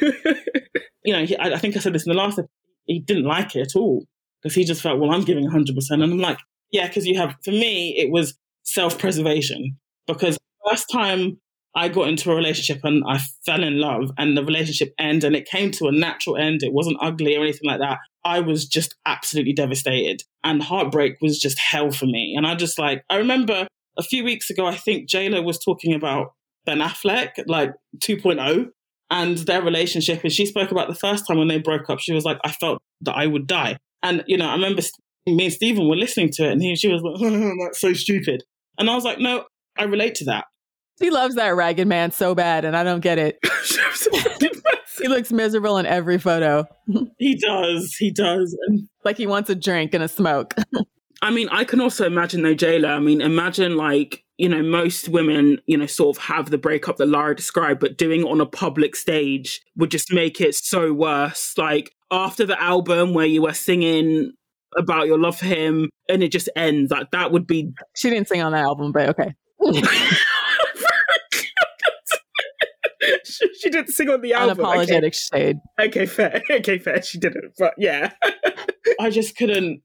you 1.04 1.12
know, 1.12 1.24
he, 1.24 1.36
I, 1.36 1.54
I 1.54 1.58
think 1.58 1.76
I 1.76 1.80
said 1.80 1.92
this 1.92 2.06
in 2.06 2.12
the 2.12 2.18
last 2.18 2.38
episode, 2.38 2.50
he 2.84 3.00
didn't 3.00 3.24
like 3.24 3.56
it 3.56 3.62
at 3.62 3.76
all 3.76 4.04
because 4.40 4.54
he 4.54 4.64
just 4.64 4.82
felt, 4.82 5.00
well, 5.00 5.10
I'm 5.10 5.24
giving 5.24 5.48
100%. 5.48 5.74
And 5.90 6.02
I'm 6.02 6.18
like, 6.18 6.38
yeah, 6.70 6.86
because 6.86 7.06
you 7.06 7.16
have, 7.18 7.34
for 7.44 7.50
me, 7.50 7.96
it 7.98 8.10
was 8.10 8.38
self 8.62 8.98
preservation 8.98 9.76
because 10.06 10.38
first 10.68 10.86
time 10.92 11.38
I 11.74 11.88
got 11.88 12.08
into 12.08 12.30
a 12.32 12.34
relationship 12.34 12.80
and 12.82 13.04
I 13.06 13.20
fell 13.44 13.62
in 13.62 13.78
love 13.78 14.10
and 14.18 14.36
the 14.36 14.44
relationship 14.44 14.92
ended 14.98 15.24
and 15.24 15.36
it 15.36 15.48
came 15.48 15.70
to 15.72 15.86
a 15.86 15.92
natural 15.92 16.36
end. 16.36 16.62
It 16.62 16.72
wasn't 16.72 16.98
ugly 17.00 17.36
or 17.36 17.42
anything 17.42 17.68
like 17.68 17.80
that. 17.80 17.98
I 18.24 18.40
was 18.40 18.66
just 18.66 18.96
absolutely 19.06 19.52
devastated 19.52 20.22
and 20.42 20.62
heartbreak 20.62 21.16
was 21.20 21.38
just 21.38 21.58
hell 21.58 21.90
for 21.90 22.06
me. 22.06 22.34
And 22.36 22.46
I 22.46 22.54
just 22.54 22.78
like, 22.78 23.02
I 23.10 23.16
remember 23.16 23.66
a 23.98 24.02
few 24.02 24.24
weeks 24.24 24.50
ago, 24.50 24.66
I 24.66 24.76
think 24.76 25.08
JLo 25.08 25.44
was 25.44 25.58
talking 25.58 25.94
about 25.94 26.32
Ben 26.64 26.78
Affleck, 26.78 27.30
like 27.46 27.72
2.0 27.98 28.68
and 29.10 29.38
their 29.38 29.62
relationship. 29.62 30.22
And 30.22 30.32
she 30.32 30.46
spoke 30.46 30.70
about 30.70 30.88
the 30.88 30.94
first 30.94 31.26
time 31.26 31.38
when 31.38 31.48
they 31.48 31.58
broke 31.58 31.88
up. 31.90 32.00
She 32.00 32.12
was 32.12 32.24
like, 32.24 32.38
I 32.44 32.52
felt 32.52 32.80
that 33.02 33.14
I 33.14 33.26
would 33.26 33.46
die. 33.46 33.78
And, 34.02 34.24
you 34.26 34.36
know, 34.36 34.46
I 34.46 34.54
remember 34.54 34.82
me 35.26 35.44
and 35.44 35.52
Stephen 35.52 35.88
were 35.88 35.96
listening 35.96 36.30
to 36.32 36.44
it 36.44 36.52
and 36.52 36.62
he, 36.62 36.74
she 36.76 36.88
was 36.88 37.02
like, 37.02 37.20
that's 37.64 37.80
so 37.80 37.92
stupid. 37.92 38.42
And 38.78 38.88
I 38.88 38.94
was 38.94 39.04
like, 39.04 39.18
no, 39.18 39.44
I 39.76 39.84
relate 39.84 40.14
to 40.16 40.24
that. 40.26 40.46
He 41.00 41.10
loves 41.10 41.36
that 41.36 41.50
ragged 41.50 41.86
man 41.86 42.10
so 42.10 42.34
bad, 42.34 42.64
and 42.64 42.76
I 42.76 42.82
don't 42.82 43.00
get 43.00 43.18
it. 43.18 43.38
he 44.98 45.08
looks 45.08 45.32
miserable 45.32 45.78
in 45.78 45.86
every 45.86 46.18
photo. 46.18 46.66
he 47.18 47.36
does. 47.36 47.94
He 47.96 48.10
does. 48.10 48.56
Like 49.04 49.16
he 49.16 49.26
wants 49.26 49.50
a 49.50 49.54
drink 49.54 49.94
and 49.94 50.02
a 50.02 50.08
smoke. 50.08 50.54
I 51.22 51.30
mean, 51.30 51.48
I 51.50 51.64
can 51.64 51.80
also 51.80 52.06
imagine 52.06 52.42
though, 52.42 52.54
JLo. 52.54 52.88
I 52.88 53.00
mean, 53.00 53.20
imagine 53.20 53.76
like, 53.76 54.24
you 54.36 54.48
know, 54.48 54.62
most 54.62 55.08
women, 55.08 55.60
you 55.66 55.76
know, 55.76 55.86
sort 55.86 56.16
of 56.16 56.22
have 56.22 56.50
the 56.50 56.58
breakup 56.58 56.96
that 56.98 57.08
Lara 57.08 57.34
described, 57.34 57.80
but 57.80 57.98
doing 57.98 58.20
it 58.20 58.28
on 58.28 58.40
a 58.40 58.46
public 58.46 58.94
stage 58.94 59.60
would 59.76 59.90
just 59.90 60.12
make 60.12 60.40
it 60.40 60.54
so 60.54 60.92
worse. 60.92 61.58
Like 61.58 61.92
after 62.12 62.46
the 62.46 62.60
album 62.62 63.14
where 63.14 63.26
you 63.26 63.42
were 63.42 63.54
singing 63.54 64.32
about 64.76 65.08
your 65.08 65.18
love 65.18 65.38
for 65.38 65.46
him 65.46 65.90
and 66.08 66.22
it 66.22 66.30
just 66.30 66.48
ends, 66.54 66.92
like 66.92 67.10
that 67.10 67.32
would 67.32 67.48
be 67.48 67.72
She 67.96 68.10
didn't 68.10 68.28
sing 68.28 68.42
on 68.42 68.52
that 68.52 68.62
album, 68.62 68.92
but 68.92 69.08
okay. 69.08 69.34
she, 73.54 73.54
she 73.60 73.70
didn't 73.70 73.92
sing 73.92 74.08
on 74.10 74.20
the 74.20 74.32
album. 74.32 74.64
Unapologetic 74.64 74.98
Okay. 74.98 75.10
shade. 75.10 75.56
okay, 75.80 76.06
fair. 76.06 76.42
Okay, 76.50 76.78
fair. 76.78 77.02
She 77.02 77.18
didn't. 77.18 77.52
But 77.58 77.74
yeah. 77.78 78.12
I 79.00 79.10
just 79.10 79.36
couldn't. 79.36 79.82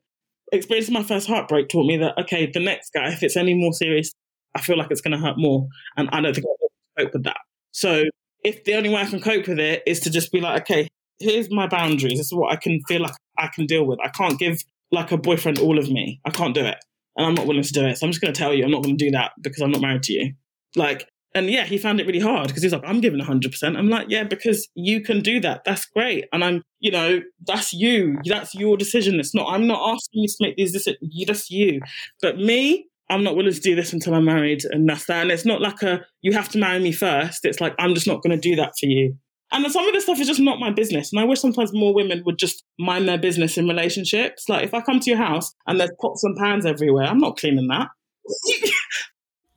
Experiencing 0.51 0.93
my 0.93 1.03
first 1.03 1.27
heartbreak 1.27 1.69
taught 1.69 1.87
me 1.87 1.97
that, 1.97 2.17
okay, 2.19 2.49
the 2.51 2.59
next 2.59 2.91
guy, 2.93 3.11
if 3.11 3.23
it's 3.23 3.35
any 3.35 3.55
more 3.55 3.73
serious, 3.73 4.11
I 4.55 4.61
feel 4.61 4.77
like 4.77 4.91
it's 4.91 5.01
going 5.01 5.17
to 5.19 5.25
hurt 5.25 5.35
more. 5.37 5.67
And 5.97 6.09
I 6.11 6.21
don't 6.21 6.33
think 6.33 6.45
I 6.45 6.55
can 7.01 7.05
cope 7.05 7.13
with 7.13 7.23
that. 7.23 7.37
So 7.71 8.03
if 8.43 8.63
the 8.63 8.75
only 8.75 8.89
way 8.89 9.01
I 9.01 9.05
can 9.05 9.19
cope 9.19 9.47
with 9.47 9.59
it 9.59 9.81
is 9.87 9.99
to 10.01 10.11
just 10.11 10.31
be 10.31 10.41
like, 10.41 10.61
okay, 10.61 10.87
here's 11.19 11.49
my 11.49 11.65
boundaries. 11.67 12.17
This 12.19 12.27
is 12.27 12.33
what 12.33 12.51
I 12.51 12.55
can 12.57 12.79
feel 12.87 13.01
like 13.01 13.15
I 13.37 13.47
can 13.47 13.65
deal 13.65 13.85
with. 13.85 13.99
I 14.03 14.09
can't 14.09 14.37
give 14.37 14.61
like 14.91 15.11
a 15.11 15.17
boyfriend 15.17 15.57
all 15.57 15.79
of 15.79 15.89
me. 15.89 16.19
I 16.25 16.29
can't 16.29 16.53
do 16.53 16.63
it. 16.65 16.77
And 17.15 17.25
I'm 17.25 17.33
not 17.35 17.47
willing 17.47 17.63
to 17.63 17.73
do 17.73 17.85
it. 17.85 17.97
So 17.97 18.05
I'm 18.05 18.11
just 18.11 18.21
going 18.21 18.33
to 18.33 18.37
tell 18.37 18.53
you 18.53 18.63
I'm 18.63 18.71
not 18.71 18.83
going 18.83 18.97
to 18.97 19.05
do 19.05 19.11
that 19.11 19.31
because 19.41 19.61
I'm 19.61 19.71
not 19.71 19.81
married 19.81 20.03
to 20.03 20.13
you. 20.13 20.33
Like, 20.75 21.07
and 21.35 21.49
yeah, 21.49 21.65
he 21.65 21.77
found 21.77 21.99
it 21.99 22.05
really 22.05 22.19
hard 22.19 22.47
because 22.47 22.61
he's 22.61 22.73
like, 22.73 22.83
I'm 22.85 23.01
giving 23.01 23.19
100%. 23.19 23.77
I'm 23.77 23.89
like, 23.89 24.07
yeah, 24.09 24.23
because 24.23 24.67
you 24.75 25.01
can 25.01 25.21
do 25.21 25.39
that. 25.39 25.63
That's 25.65 25.85
great. 25.85 26.25
And 26.31 26.43
I'm, 26.43 26.63
you 26.79 26.91
know, 26.91 27.21
that's 27.45 27.73
you. 27.73 28.19
That's 28.25 28.53
your 28.53 28.77
decision. 28.77 29.19
It's 29.19 29.33
not, 29.33 29.51
I'm 29.51 29.65
not 29.65 29.93
asking 29.93 30.23
you 30.23 30.27
to 30.27 30.35
make 30.41 30.57
these 30.57 30.71
decisions. 30.71 30.99
That's 31.25 31.49
you. 31.49 31.81
But 32.21 32.37
me, 32.37 32.87
I'm 33.09 33.23
not 33.23 33.35
willing 33.35 33.53
to 33.53 33.59
do 33.59 33.75
this 33.75 33.93
until 33.93 34.13
I'm 34.13 34.25
married. 34.25 34.63
And 34.65 34.87
that's 34.87 35.05
that. 35.05 35.23
And 35.23 35.31
it's 35.31 35.45
not 35.45 35.59
like 35.59 35.81
a, 35.81 36.05
you 36.21 36.33
have 36.33 36.49
to 36.49 36.59
marry 36.59 36.79
me 36.79 36.91
first. 36.91 37.45
It's 37.45 37.59
like, 37.59 37.73
I'm 37.79 37.95
just 37.95 38.07
not 38.07 38.21
going 38.21 38.39
to 38.39 38.49
do 38.49 38.55
that 38.57 38.73
for 38.79 38.85
you. 38.85 39.17
And 39.51 39.71
some 39.71 39.87
of 39.87 39.93
this 39.93 40.03
stuff 40.03 40.19
is 40.19 40.27
just 40.27 40.39
not 40.39 40.59
my 40.59 40.71
business. 40.71 41.11
And 41.11 41.19
I 41.19 41.25
wish 41.25 41.39
sometimes 41.39 41.73
more 41.73 41.93
women 41.93 42.23
would 42.25 42.39
just 42.39 42.63
mind 42.79 43.07
their 43.07 43.19
business 43.19 43.57
in 43.57 43.67
relationships. 43.67 44.49
Like 44.49 44.63
if 44.63 44.73
I 44.73 44.81
come 44.81 44.99
to 44.99 45.09
your 45.09 45.19
house 45.19 45.53
and 45.67 45.79
there's 45.79 45.91
pots 46.01 46.23
and 46.23 46.35
pans 46.37 46.65
everywhere, 46.65 47.05
I'm 47.05 47.19
not 47.19 47.37
cleaning 47.37 47.67
that. 47.67 47.87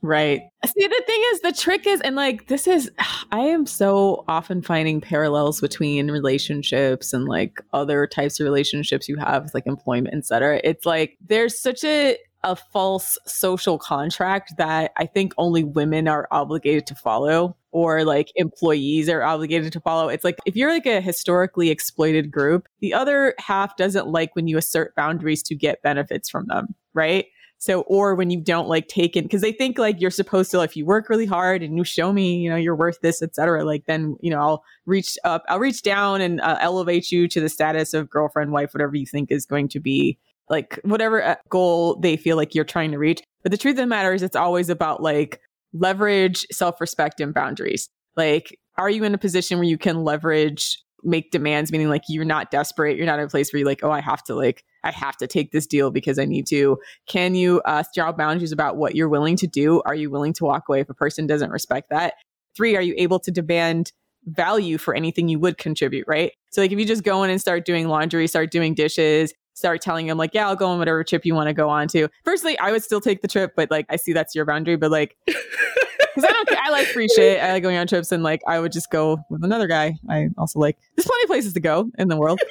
Right. 0.07 0.43
See, 0.65 0.87
the 0.87 1.03
thing 1.05 1.23
is, 1.33 1.41
the 1.41 1.53
trick 1.53 1.85
is, 1.85 2.01
and 2.03 2.15
like, 2.15 2.47
this 2.47 2.69
is, 2.69 2.91
I 3.33 3.41
am 3.41 3.67
so 3.67 4.25
often 4.29 4.63
finding 4.63 5.01
parallels 5.01 5.61
between 5.61 6.11
relationships 6.11 7.13
and 7.13 7.25
like 7.25 7.61
other 7.73 8.07
types 8.07 8.39
of 8.39 8.45
relationships 8.45 9.09
you 9.09 9.17
have, 9.17 9.51
like 9.53 9.67
employment, 9.67 10.15
et 10.15 10.25
cetera. 10.25 10.61
It's 10.63 10.87
like 10.87 11.17
there's 11.27 11.61
such 11.61 11.83
a, 11.83 12.17
a 12.45 12.55
false 12.55 13.19
social 13.27 13.79
contract 13.79 14.53
that 14.59 14.93
I 14.97 15.07
think 15.07 15.33
only 15.39 15.65
women 15.65 16.07
are 16.07 16.29
obligated 16.31 16.87
to 16.87 16.95
follow 16.95 17.57
or 17.73 18.05
like 18.05 18.31
employees 18.37 19.09
are 19.09 19.25
obligated 19.25 19.73
to 19.73 19.81
follow. 19.81 20.09
It's 20.09 20.23
like 20.23 20.39
if 20.47 20.55
you're 20.55 20.71
like 20.71 20.87
a 20.87 21.01
historically 21.01 21.71
exploited 21.71 22.31
group, 22.31 22.69
the 22.81 22.95
other 22.95 23.35
half 23.39 23.77
doesn't 23.77 24.07
like 24.07 24.37
when 24.37 24.47
you 24.47 24.57
assert 24.57 24.95
boundaries 24.95 25.43
to 25.45 25.57
get 25.57 25.83
benefits 25.83 26.31
from 26.31 26.47
them, 26.47 26.77
right? 26.95 27.27
So, 27.59 27.81
or 27.83 28.15
when 28.15 28.31
you 28.31 28.41
don't 28.41 28.69
like 28.69 28.89
take 28.89 29.17
in, 29.17 29.25
because 29.25 29.41
they 29.41 29.53
think 29.53 29.79
like 29.79 30.01
you're 30.01 30.11
supposed 30.11 30.51
to, 30.51 30.61
if 30.61 30.77
you 30.77 30.85
work 30.85 31.09
really 31.09 31.27
hard 31.27 31.63
and 31.63 31.77
you 31.77 31.85
show 31.85 32.13
me, 32.13 32.37
you 32.37 32.51
know, 32.51 32.57
you're 32.57 32.77
worth 32.77 33.01
this, 33.01 33.23
etc. 33.23 33.65
Like 33.65 33.87
then, 33.87 34.17
you 34.21 34.31
know, 34.31 34.41
I'll 34.41 34.65
reach 34.85 35.17
up, 35.25 35.45
I'll 35.49 35.59
reach 35.59 35.83
down 35.83 36.21
and 36.21 36.41
uh, 36.43 36.59
elevate 36.61 37.11
you 37.11 37.29
to 37.29 37.41
the 37.41 37.49
status 37.49 37.95
of 37.95 38.11
girlfriend, 38.11 38.53
wife, 38.53 38.75
whatever 38.75 38.95
you 38.95 39.07
think 39.07 39.31
is 39.31 39.47
going 39.47 39.69
to 39.69 39.81
be 39.81 40.19
like 40.49 40.79
whatever 40.85 41.23
uh, 41.23 41.37
goal 41.49 41.97
they 41.97 42.17
feel 42.17 42.37
like 42.37 42.55
you're 42.55 42.65
trying 42.65 42.93
to 42.93 42.99
reach. 42.99 43.23
But 43.43 43.53
the 43.53 43.59
truth 43.59 43.73
of 43.73 43.79
the 43.79 43.87
matter 43.87 44.13
is, 44.13 44.23
it's 44.23 44.37
always 44.37 44.69
about 44.69 45.03
like 45.03 45.41
leverage, 45.73 46.47
self 46.53 46.81
respect, 46.81 47.21
and 47.21 47.35
boundaries. 47.35 47.89
Like, 48.17 48.59
are 48.77 48.91
you 48.91 49.05
in 49.05 49.15
a 49.15 49.19
position 49.19 49.59
where 49.59 49.69
you 49.69 49.79
can 49.79 50.05
leverage, 50.05 50.79
make 51.03 51.31
demands, 51.31 51.71
meaning 51.71 51.89
like 51.89 52.03
you're 52.09 52.25
not 52.25 52.51
desperate, 52.51 52.97
you're 52.97 53.07
not 53.07 53.19
in 53.19 53.27
a 53.27 53.29
place 53.29 53.53
where 53.53 53.59
you're 53.59 53.69
like, 53.69 53.83
oh, 53.83 53.91
I 53.91 54.01
have 54.01 54.23
to 54.25 54.35
like, 54.35 54.65
I 54.85 54.91
have 54.91 55.17
to 55.19 55.27
take 55.27 55.53
this 55.53 55.67
deal 55.67 55.91
because 55.91 56.19
I 56.19 56.25
need 56.25 56.47
to. 56.49 56.79
Can 57.07 57.35
you 57.35 57.61
uh, 57.65 57.85
draw 57.95 58.13
boundaries 58.13 58.53
about 58.53 58.77
what 58.77 58.95
you're 58.95 59.09
willing 59.09 59.37
to 59.37 59.47
do? 59.47 59.83
Are 59.85 59.95
you 59.95 60.11
willing 60.11 60.33
to 60.35 60.45
walk 60.45 60.69
away 60.69 60.81
if 60.81 60.89
a 60.89 60.95
person 60.95 61.27
doesn't 61.27 61.51
respect 61.51 61.91
that? 61.91 62.15
Three, 62.57 62.77
are 62.77 62.83
you 62.83 62.95
able 62.97 63.19
to 63.21 63.31
demand 63.31 63.93
value 64.27 64.79
for 64.79 64.95
anything 64.95 65.29
you 65.29 65.39
would 65.39 65.59
contribute, 65.59 66.07
right? 66.09 66.33
So, 66.51 66.61
like, 66.61 66.73
if 66.73 66.79
you 66.79 66.85
just 66.85 67.05
go 67.05 67.23
in 67.23 67.31
and 67.31 67.41
start 67.41 67.65
doing 67.65 67.89
laundry, 67.89 68.27
start 68.27 68.51
doing 68.51 68.75
dishes, 68.75 69.33
start 69.55 69.81
telling 69.81 70.07
them, 70.07 70.19
like, 70.19 70.35
yeah, 70.35 70.49
I'll 70.49 70.57
go 70.57 70.69
on 70.69 70.79
whatever 70.79 71.05
trip 71.05 71.25
you 71.25 71.35
want 71.35 71.49
to 71.49 71.55
go 71.55 71.69
on 71.69 71.89
to. 71.89 72.09
Firstly, 72.25 72.59
I 72.59 72.73
would 72.73 72.83
still 72.83 73.01
take 73.01 73.23
the 73.23 73.29
trip, 73.29 73.53
but 73.57 73.71
like, 73.71 73.87
I 73.89 73.97
see 73.97 74.13
that's 74.13 74.35
your 74.35 74.45
boundary, 74.45 74.77
but 74.77 74.91
like, 74.91 75.17
because 76.17 76.31
I 76.31 76.33
don't, 76.33 76.59
I 76.59 76.71
like 76.71 76.87
free 76.87 77.09
shit. 77.15 77.43
I 77.43 77.53
like 77.53 77.63
going 77.63 77.77
on 77.77 77.87
trips, 77.87 78.11
and 78.11 78.23
like, 78.23 78.41
I 78.47 78.59
would 78.59 78.73
just 78.73 78.91
go 78.91 79.19
with 79.29 79.45
another 79.45 79.67
guy. 79.67 79.97
I 80.09 80.29
also 80.39 80.59
like, 80.59 80.79
there's 80.97 81.07
plenty 81.07 81.25
of 81.25 81.29
places 81.29 81.53
to 81.53 81.61
go 81.61 81.91
in 81.99 82.09
the 82.09 82.17
world. 82.17 82.41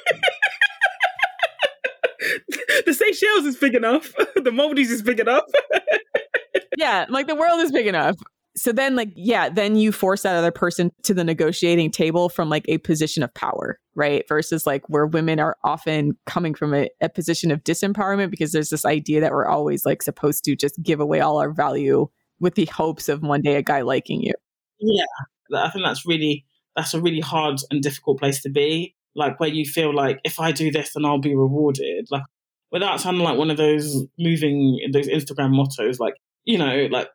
the 2.86 2.94
Seychelles 2.94 3.44
is 3.44 3.56
big 3.56 3.74
enough. 3.74 4.14
the 4.36 4.52
Maldives 4.52 4.90
is 4.90 5.02
big 5.02 5.18
enough. 5.18 5.44
yeah, 6.78 7.06
like 7.08 7.26
the 7.26 7.34
world 7.34 7.60
is 7.60 7.72
big 7.72 7.88
enough. 7.88 8.14
so 8.56 8.72
then 8.72 8.96
like 8.96 9.10
yeah 9.16 9.50
then 9.50 9.76
you 9.76 9.92
force 9.92 10.22
that 10.22 10.34
other 10.34 10.50
person 10.50 10.90
to 11.02 11.12
the 11.12 11.24
negotiating 11.24 11.90
table 11.90 12.30
from 12.30 12.48
like 12.48 12.64
a 12.68 12.78
position 12.78 13.22
of 13.22 13.34
power 13.34 13.78
right 13.94 14.26
versus 14.28 14.66
like 14.66 14.82
where 14.88 15.06
women 15.06 15.38
are 15.38 15.58
often 15.62 16.16
coming 16.24 16.54
from 16.54 16.72
a, 16.72 16.88
a, 17.02 17.10
position 17.10 17.50
of 17.50 17.62
disempowerment 17.64 18.30
because 18.30 18.52
there's 18.52 18.70
this 18.70 18.86
idea 18.86 19.20
that 19.20 19.32
we're 19.32 19.46
always 19.46 19.84
like 19.84 20.02
supposed 20.02 20.42
to 20.42 20.56
just 20.56 20.82
give 20.82 21.00
away 21.00 21.20
all 21.20 21.38
our 21.38 21.52
value 21.52 22.08
with 22.40 22.54
the 22.54 22.66
hopes 22.66 23.08
of 23.08 23.22
one 23.22 23.42
day 23.42 23.56
a 23.56 23.62
guy 23.62 23.82
liking 23.82 24.22
you 24.22 24.32
yeah 24.80 25.04
i 25.62 25.70
think 25.70 25.84
that's 25.84 26.06
really 26.06 26.44
that's 26.74 26.94
a 26.94 27.00
really 27.00 27.20
hard 27.20 27.58
and 27.70 27.82
difficult 27.82 28.18
place 28.18 28.42
to 28.42 28.50
be 28.50 28.94
like 29.14 29.38
where 29.40 29.48
you 29.48 29.64
feel 29.64 29.94
like 29.94 30.18
if 30.24 30.38
i 30.40 30.52
do 30.52 30.70
this 30.70 30.92
then 30.94 31.04
i'll 31.04 31.18
be 31.18 31.34
rewarded 31.34 32.06
like 32.10 32.24
without 32.72 33.00
sounding 33.00 33.22
like 33.22 33.38
one 33.38 33.50
of 33.50 33.56
those 33.56 34.04
moving 34.18 34.78
those 34.92 35.08
instagram 35.08 35.50
mottos 35.50 35.98
like 35.98 36.14
you 36.44 36.58
know 36.58 36.86
like 36.90 37.08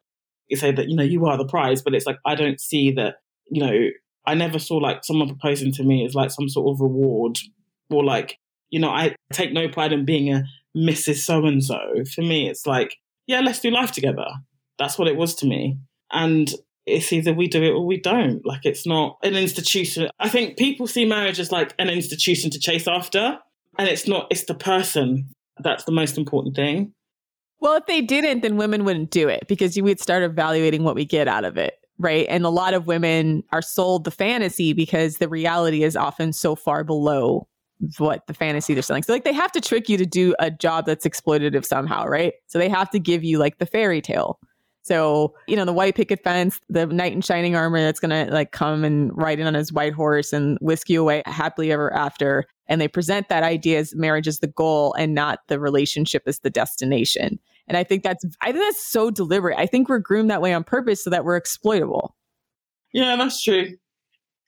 you 0.52 0.58
say 0.58 0.72
that 0.72 0.90
you 0.90 0.96
know 0.96 1.04
you 1.04 1.26
are 1.26 1.38
the 1.38 1.48
prize, 1.48 1.82
but 1.82 1.96
it's 1.96 2.06
like 2.06 2.20
I 2.26 2.36
don't 2.36 2.60
see 2.60 2.92
that 2.92 3.16
you 3.50 3.64
know 3.64 3.90
I 4.28 4.36
never 4.36 4.60
saw 4.60 4.76
like 4.76 5.04
someone 5.04 5.30
proposing 5.30 5.72
to 5.74 5.84
me 5.84 6.06
as 6.06 6.14
like 6.14 6.30
some 6.30 6.50
sort 6.50 6.76
of 6.76 6.82
reward 6.82 7.40
or 7.90 8.04
like 8.04 8.38
you 8.70 8.80
know 8.80 8.90
I 8.90 9.16
take 9.34 9.54
no 9.54 9.70
pride 9.70 9.94
in 9.94 10.06
being 10.06 10.32
a 10.32 10.44
Mrs. 10.78 11.24
So 11.24 11.46
and 11.46 11.64
so. 11.64 11.80
For 12.14 12.22
me, 12.22 12.50
it's 12.50 12.68
like 12.68 12.98
yeah, 13.26 13.40
let's 13.40 13.62
do 13.62 13.72
life 13.72 13.94
together. 13.94 14.28
That's 14.82 14.98
what 14.98 15.08
it 15.08 15.16
was 15.16 15.36
to 15.36 15.46
me, 15.46 15.78
and 16.12 16.52
it's 16.88 17.14
either 17.14 17.34
we 17.34 17.48
do 17.48 17.62
it 17.62 17.70
or 17.70 17.86
we 17.86 18.00
don't. 18.00 18.44
Like 18.44 18.62
it's 18.66 18.88
not 18.88 19.18
an 19.22 19.36
institution. 19.36 20.10
I 20.20 20.28
think 20.28 20.58
people 20.58 20.88
see 20.88 21.06
marriage 21.06 21.40
as 21.40 21.52
like 21.52 21.76
an 21.78 21.88
institution 21.88 22.50
to 22.50 22.60
chase 22.60 22.88
after, 22.88 23.38
and 23.78 23.88
it's 23.88 24.08
not. 24.08 24.26
It's 24.32 24.46
the 24.46 24.56
person 24.56 25.30
that's 25.60 25.84
the 25.84 25.92
most 25.92 26.18
important 26.18 26.56
thing. 26.56 26.94
Well, 27.60 27.76
if 27.76 27.86
they 27.86 28.02
didn't, 28.02 28.42
then 28.42 28.58
women 28.58 28.86
wouldn't 28.86 29.12
do 29.12 29.28
it 29.28 29.44
because 29.48 29.78
you 29.78 29.84
would 29.84 30.00
start 30.00 30.24
evaluating 30.24 30.84
what 30.84 30.96
we 30.96 31.06
get 31.06 31.28
out 31.28 31.46
of 31.46 31.58
it. 31.58 31.76
Right. 32.00 32.26
And 32.28 32.44
a 32.44 32.50
lot 32.50 32.74
of 32.74 32.88
women 32.88 33.44
are 33.52 33.62
sold 33.62 34.06
the 34.06 34.10
fantasy 34.10 34.74
because 34.74 35.18
the 35.18 35.30
reality 35.30 35.84
is 35.84 35.96
often 35.96 36.34
so 36.34 36.56
far 36.56 36.84
below 36.84 37.48
what 38.00 38.26
the 38.26 38.34
fantasy 38.34 38.74
they're 38.74 38.82
selling. 38.82 39.04
So, 39.04 39.14
like, 39.14 39.26
they 39.26 39.34
have 39.34 39.52
to 39.52 39.62
trick 39.62 39.90
you 39.90 39.98
to 39.98 40.06
do 40.08 40.34
a 40.40 40.50
job 40.50 40.88
that's 40.88 41.06
exploitative 41.06 41.64
somehow. 41.64 42.08
Right. 42.08 42.34
So, 42.48 42.58
they 42.58 42.70
have 42.70 42.90
to 42.92 43.00
give 43.00 43.24
you 43.24 43.38
like 43.38 43.60
the 43.60 43.68
fairy 43.68 44.02
tale. 44.02 44.40
So, 44.84 45.36
you 45.48 45.56
know, 45.56 45.66
the 45.66 45.74
white 45.74 45.96
picket 45.96 46.24
fence, 46.24 46.60
the 46.70 46.88
knight 46.88 47.14
in 47.14 47.22
shining 47.22 47.56
armor 47.56 47.80
that's 47.82 48.00
going 48.00 48.28
to 48.28 48.34
like 48.34 48.52
come 48.52 48.84
and 48.84 49.16
ride 49.16 49.40
in 49.40 49.48
on 49.48 49.54
his 49.54 49.72
white 49.72 49.94
horse 49.94 50.34
and 50.34 50.58
whisk 50.60 50.90
you 50.90 51.02
away 51.02 51.22
happily 51.26 51.72
ever 51.72 51.94
after. 51.94 52.46
And 52.68 52.82
they 52.82 52.88
present 52.88 53.30
that 53.30 53.44
idea 53.44 53.80
as 53.80 53.94
marriage 53.96 54.28
is 54.28 54.40
the 54.40 54.48
goal 54.48 54.94
and 54.94 55.14
not 55.14 55.40
the 55.48 55.60
relationship 55.60 56.24
is 56.26 56.40
the 56.40 56.50
destination. 56.50 57.40
And 57.68 57.78
I 57.78 57.84
think 57.84 58.04
that's 58.04 58.26
I 58.42 58.52
think 58.52 58.66
that's 58.66 58.86
so 58.86 59.12
deliberate. 59.12 59.58
I 59.58 59.66
think 59.66 59.88
we're 59.88 60.00
groomed 60.00 60.32
that 60.32 60.42
way 60.42 60.54
on 60.54 60.64
purpose 60.64 61.04
so 61.04 61.10
that 61.10 61.26
we're 61.26 61.38
exploitable. 61.38 62.16
Yeah, 62.92 63.16
that's 63.16 63.42
true. 63.42 63.78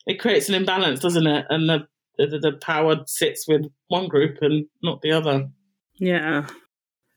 It 0.07 0.19
creates 0.19 0.49
an 0.49 0.55
imbalance, 0.55 0.99
doesn't 0.99 1.27
it? 1.27 1.45
And 1.49 1.69
the 1.69 1.87
the, 2.17 2.39
the 2.39 2.53
power 2.61 2.97
sits 3.05 3.47
with 3.47 3.65
one 3.87 4.07
group 4.07 4.37
and 4.41 4.65
not 4.81 5.01
the 5.01 5.11
other. 5.11 5.49
Yeah. 5.95 6.47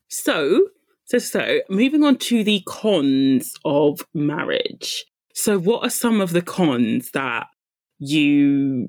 So, 0.07 0.67
so 1.07 1.17
so 1.17 1.59
moving 1.69 2.03
on 2.03 2.17
to 2.17 2.43
the 2.43 2.61
cons 2.65 3.53
of 3.65 4.01
marriage. 4.13 5.05
So 5.33 5.59
what 5.59 5.83
are 5.83 5.89
some 5.89 6.21
of 6.21 6.31
the 6.31 6.41
cons 6.41 7.11
that 7.11 7.47
you 7.99 8.87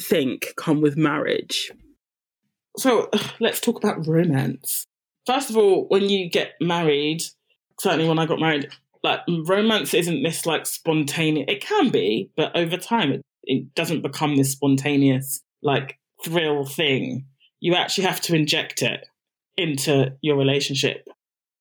think 0.00 0.54
come 0.56 0.80
with 0.80 0.96
marriage? 0.96 1.72
So 2.76 3.10
let's 3.40 3.60
talk 3.60 3.76
about 3.76 4.06
romance 4.06 4.86
first 5.26 5.50
of 5.50 5.56
all, 5.56 5.86
when 5.88 6.08
you 6.08 6.30
get 6.30 6.52
married, 6.60 7.22
certainly 7.80 8.08
when 8.08 8.18
I 8.18 8.26
got 8.26 8.40
married, 8.40 8.68
like 9.02 9.20
romance 9.28 9.92
isn't 9.92 10.22
this 10.22 10.46
like 10.46 10.66
spontaneous. 10.66 11.46
It 11.48 11.60
can 11.60 11.90
be, 11.90 12.30
but 12.36 12.56
over 12.56 12.76
time, 12.76 13.12
it, 13.12 13.22
it 13.42 13.74
doesn't 13.74 14.02
become 14.02 14.36
this 14.36 14.52
spontaneous 14.52 15.42
like 15.62 15.98
thrill 16.24 16.64
thing. 16.64 17.26
You 17.60 17.74
actually 17.74 18.04
have 18.04 18.20
to 18.22 18.34
inject 18.34 18.82
it 18.82 19.06
into 19.56 20.12
your 20.22 20.36
relationship, 20.36 21.08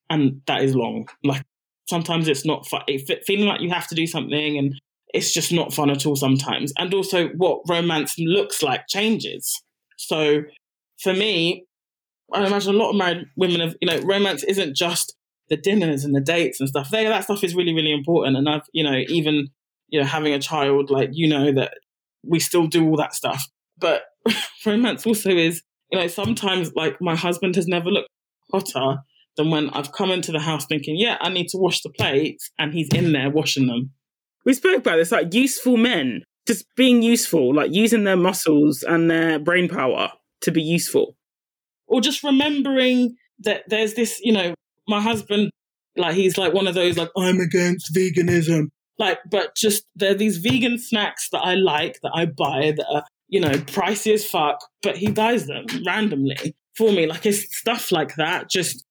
and 0.09 0.41
that 0.47 0.61
is 0.61 0.75
long. 0.75 1.07
Like 1.23 1.43
sometimes 1.87 2.27
it's 2.27 2.45
not 2.45 2.67
fun. 2.67 2.83
It, 2.87 3.25
feeling 3.25 3.47
like 3.47 3.61
you 3.61 3.69
have 3.69 3.87
to 3.87 3.95
do 3.95 4.07
something, 4.07 4.57
and 4.57 4.79
it's 5.13 5.33
just 5.33 5.51
not 5.51 5.73
fun 5.73 5.89
at 5.89 6.05
all 6.05 6.15
sometimes. 6.15 6.73
And 6.77 6.93
also, 6.93 7.29
what 7.29 7.61
romance 7.67 8.15
looks 8.17 8.61
like 8.61 8.87
changes. 8.87 9.61
So 9.97 10.43
for 11.01 11.13
me, 11.13 11.65
I 12.33 12.45
imagine 12.45 12.75
a 12.75 12.77
lot 12.77 12.89
of 12.91 12.95
married 12.95 13.25
women 13.35 13.61
have, 13.61 13.75
you 13.81 13.87
know, 13.87 13.99
romance 14.01 14.43
isn't 14.43 14.75
just 14.75 15.15
the 15.49 15.57
dinners 15.57 16.03
and 16.03 16.15
the 16.15 16.21
dates 16.21 16.59
and 16.59 16.67
stuff. 16.67 16.89
They, 16.89 17.05
that 17.05 17.23
stuff 17.23 17.43
is 17.43 17.55
really, 17.55 17.73
really 17.73 17.93
important. 17.93 18.35
And 18.37 18.49
I've, 18.49 18.67
you 18.73 18.83
know, 18.83 18.99
even, 19.07 19.47
you 19.89 19.99
know, 19.99 20.05
having 20.05 20.33
a 20.33 20.39
child, 20.39 20.89
like, 20.89 21.09
you 21.13 21.27
know, 21.27 21.51
that 21.53 21.75
we 22.23 22.39
still 22.39 22.67
do 22.67 22.87
all 22.87 22.97
that 22.97 23.13
stuff. 23.13 23.47
But 23.77 24.03
romance 24.65 25.05
also 25.05 25.29
is, 25.29 25.61
you 25.91 25.99
know, 25.99 26.07
sometimes 26.07 26.73
like 26.75 26.99
my 26.99 27.15
husband 27.15 27.55
has 27.55 27.67
never 27.67 27.89
looked 27.89 28.09
hotter 28.51 28.97
than 29.37 29.49
when 29.49 29.69
I've 29.71 29.91
come 29.91 30.11
into 30.11 30.31
the 30.31 30.39
house 30.39 30.65
thinking, 30.65 30.95
yeah, 30.97 31.17
I 31.19 31.29
need 31.29 31.49
to 31.49 31.57
wash 31.57 31.81
the 31.81 31.89
plates, 31.89 32.49
and 32.57 32.73
he's 32.73 32.89
in 32.93 33.11
there 33.11 33.29
washing 33.29 33.67
them. 33.67 33.91
We 34.45 34.53
spoke 34.53 34.77
about 34.77 34.97
this, 34.97 35.11
like 35.11 35.33
useful 35.33 35.77
men, 35.77 36.23
just 36.47 36.65
being 36.75 37.01
useful, 37.01 37.53
like 37.53 37.73
using 37.73 38.03
their 38.03 38.17
muscles 38.17 38.83
and 38.83 39.09
their 39.09 39.39
brain 39.39 39.67
power 39.67 40.11
to 40.41 40.51
be 40.51 40.61
useful 40.61 41.15
or 41.87 42.01
just 42.01 42.23
remembering 42.23 43.15
that 43.39 43.63
there's 43.67 43.93
this, 43.93 44.19
you 44.23 44.33
know, 44.33 44.53
my 44.87 45.01
husband, 45.01 45.51
like 45.95 46.15
he's 46.15 46.37
like 46.37 46.53
one 46.53 46.67
of 46.67 46.75
those 46.75 46.97
like 46.97 47.09
I'm 47.17 47.39
against 47.39 47.93
veganism, 47.93 48.67
like, 48.97 49.19
but 49.29 49.55
just 49.55 49.85
there 49.95 50.11
are 50.11 50.15
these 50.15 50.37
vegan 50.37 50.77
snacks 50.77 51.29
that 51.31 51.39
I 51.39 51.55
like 51.55 51.99
that 52.03 52.11
I 52.13 52.25
buy 52.25 52.73
that 52.75 52.85
are 52.91 53.03
you 53.27 53.39
know 53.39 53.51
pricey 53.51 54.13
as 54.13 54.25
fuck, 54.25 54.59
but 54.81 54.97
he 54.97 55.09
buys 55.09 55.47
them 55.47 55.65
randomly 55.85 56.55
for 56.75 56.91
me. 56.91 57.07
Like 57.07 57.25
it's 57.25 57.55
stuff 57.57 57.91
like 57.91 58.15
that, 58.15 58.49
just 58.49 58.85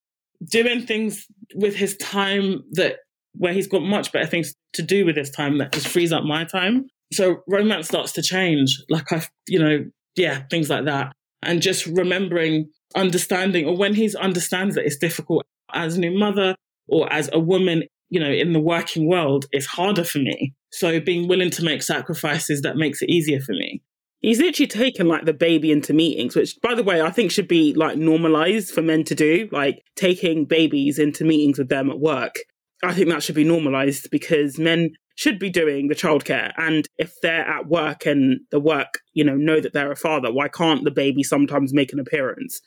doing 0.51 0.87
things 0.87 1.27
with 1.55 1.75
his 1.75 1.97
time 1.97 2.63
that 2.73 2.97
where 3.35 3.53
he's 3.53 3.67
got 3.67 3.83
much 3.83 4.13
better 4.13 4.27
things 4.27 4.55
to 4.75 4.83
do 4.83 5.05
with 5.05 5.17
his 5.17 5.31
time 5.31 5.59
that 5.59 5.73
just 5.73 5.89
frees 5.89 6.13
up 6.13 6.25
my 6.25 6.45
time. 6.45 6.87
So 7.13 7.43
romance 7.49 7.89
starts 7.89 8.13
to 8.13 8.23
change. 8.23 8.81
Like 8.89 9.13
I, 9.13 9.23
you 9.49 9.59
know, 9.59 9.85
yeah, 10.17 10.43
things 10.51 10.71
like 10.71 10.85
that. 10.85 11.13
And 11.43 11.61
just 11.61 11.87
remembering 11.87 12.71
understanding 12.95 13.67
or 13.67 13.77
when 13.77 13.95
he 13.95 14.15
understands 14.17 14.77
that 14.77 14.87
it's 14.87 14.97
difficult 14.97 15.45
as 15.73 15.97
a 15.97 16.01
new 16.01 16.17
mother 16.17 16.55
or 16.89 17.13
as 17.13 17.29
a 17.33 17.39
woman, 17.39 17.85
you 18.09 18.21
know, 18.21 18.31
in 18.31 18.53
the 18.53 18.61
working 18.61 19.09
world, 19.09 19.47
it's 19.51 19.67
harder 19.67 20.05
for 20.05 20.19
me. 20.19 20.55
So 20.71 21.01
being 21.01 21.29
willing 21.29 21.51
to 21.51 21.65
make 21.65 21.83
sacrifices 21.83 22.63
that 22.63 22.77
makes 22.77 23.03
it 23.03 23.11
easier 23.11 23.41
for 23.41 23.53
me. 23.53 23.83
He's 24.25 24.39
literally 24.41 24.69
taken 24.69 25.07
like 25.07 25.27
the 25.27 25.35
baby 25.35 25.71
into 25.71 25.93
meetings, 25.93 26.35
which 26.35 26.59
by 26.63 26.75
the 26.75 26.83
way, 26.83 27.03
I 27.03 27.11
think 27.11 27.31
should 27.31 27.49
be 27.49 27.75
like 27.75 27.99
normalized 27.99 28.73
for 28.73 28.81
men 28.81 29.05
to 29.05 29.15
do, 29.15 29.49
like 29.53 29.83
taking 29.97 30.47
babies 30.47 30.99
into 30.99 31.25
meetings 31.25 31.59
with 31.59 31.69
them 31.69 31.91
at 31.91 32.01
work. 32.01 32.37
I 32.83 32.95
think 32.95 33.09
that 33.11 33.23
should 33.23 33.35
be 33.35 33.45
normalized 33.45 34.09
because 34.11 34.59
men 34.59 34.93
should 35.17 35.39
be 35.39 35.51
doing 35.51 35.89
the 35.89 35.95
childcare. 35.95 36.53
And 36.57 36.89
if 36.97 37.15
they're 37.21 37.47
at 37.47 37.69
work 37.69 38.07
and 38.07 38.41
the 38.51 38.61
work, 38.61 39.01
you 39.13 39.25
know, 39.25 39.37
know 39.37 39.61
that 39.61 39.75
they're 39.75 39.93
a 39.93 39.97
father, 39.97 40.33
why 40.33 40.49
can't 40.49 40.85
the 40.85 40.91
baby 40.91 41.23
sometimes 41.23 41.75
make 41.75 41.93
an 41.93 42.01
appearance? 42.01 42.61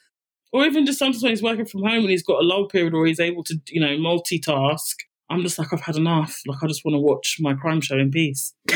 or 0.53 0.65
even 0.65 0.85
just 0.85 0.99
sometimes 0.99 1.23
when 1.23 1.31
he's 1.31 1.43
working 1.43 1.65
from 1.65 1.83
home 1.83 2.01
and 2.01 2.09
he's 2.09 2.23
got 2.23 2.41
a 2.41 2.45
lull 2.45 2.67
period 2.67 2.93
or 2.93 3.05
he's 3.05 3.19
able 3.19 3.43
to, 3.43 3.59
you 3.67 3.81
know, 3.81 3.97
multitask. 3.97 4.95
I'm 5.29 5.43
just 5.43 5.59
like, 5.59 5.73
I've 5.73 5.81
had 5.81 5.97
enough. 5.97 6.39
Like, 6.47 6.63
I 6.63 6.67
just 6.67 6.85
want 6.85 6.95
to 6.95 6.99
watch 6.99 7.37
my 7.39 7.53
crime 7.53 7.81
show 7.81 7.97
in 7.97 8.11
peace. 8.11 8.53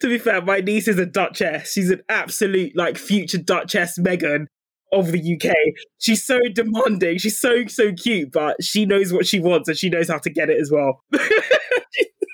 to 0.00 0.08
be 0.08 0.18
fair, 0.18 0.40
my 0.42 0.60
niece 0.60 0.88
is 0.88 0.98
a 0.98 1.06
duchess. 1.06 1.72
She's 1.72 1.90
an 1.90 2.02
absolute, 2.08 2.76
like, 2.76 2.96
future 2.96 3.38
Duchess 3.38 3.98
Meghan 3.98 4.46
of 4.92 5.12
the 5.12 5.34
UK. 5.34 5.54
She's 5.98 6.24
so 6.24 6.38
demanding. 6.52 7.18
She's 7.18 7.40
so, 7.40 7.66
so 7.66 7.92
cute, 7.92 8.32
but 8.32 8.62
she 8.62 8.86
knows 8.86 9.12
what 9.12 9.26
she 9.26 9.40
wants 9.40 9.68
and 9.68 9.76
she 9.76 9.90
knows 9.90 10.08
how 10.08 10.18
to 10.18 10.30
get 10.30 10.50
it 10.50 10.60
as 10.60 10.70
well. 10.70 11.02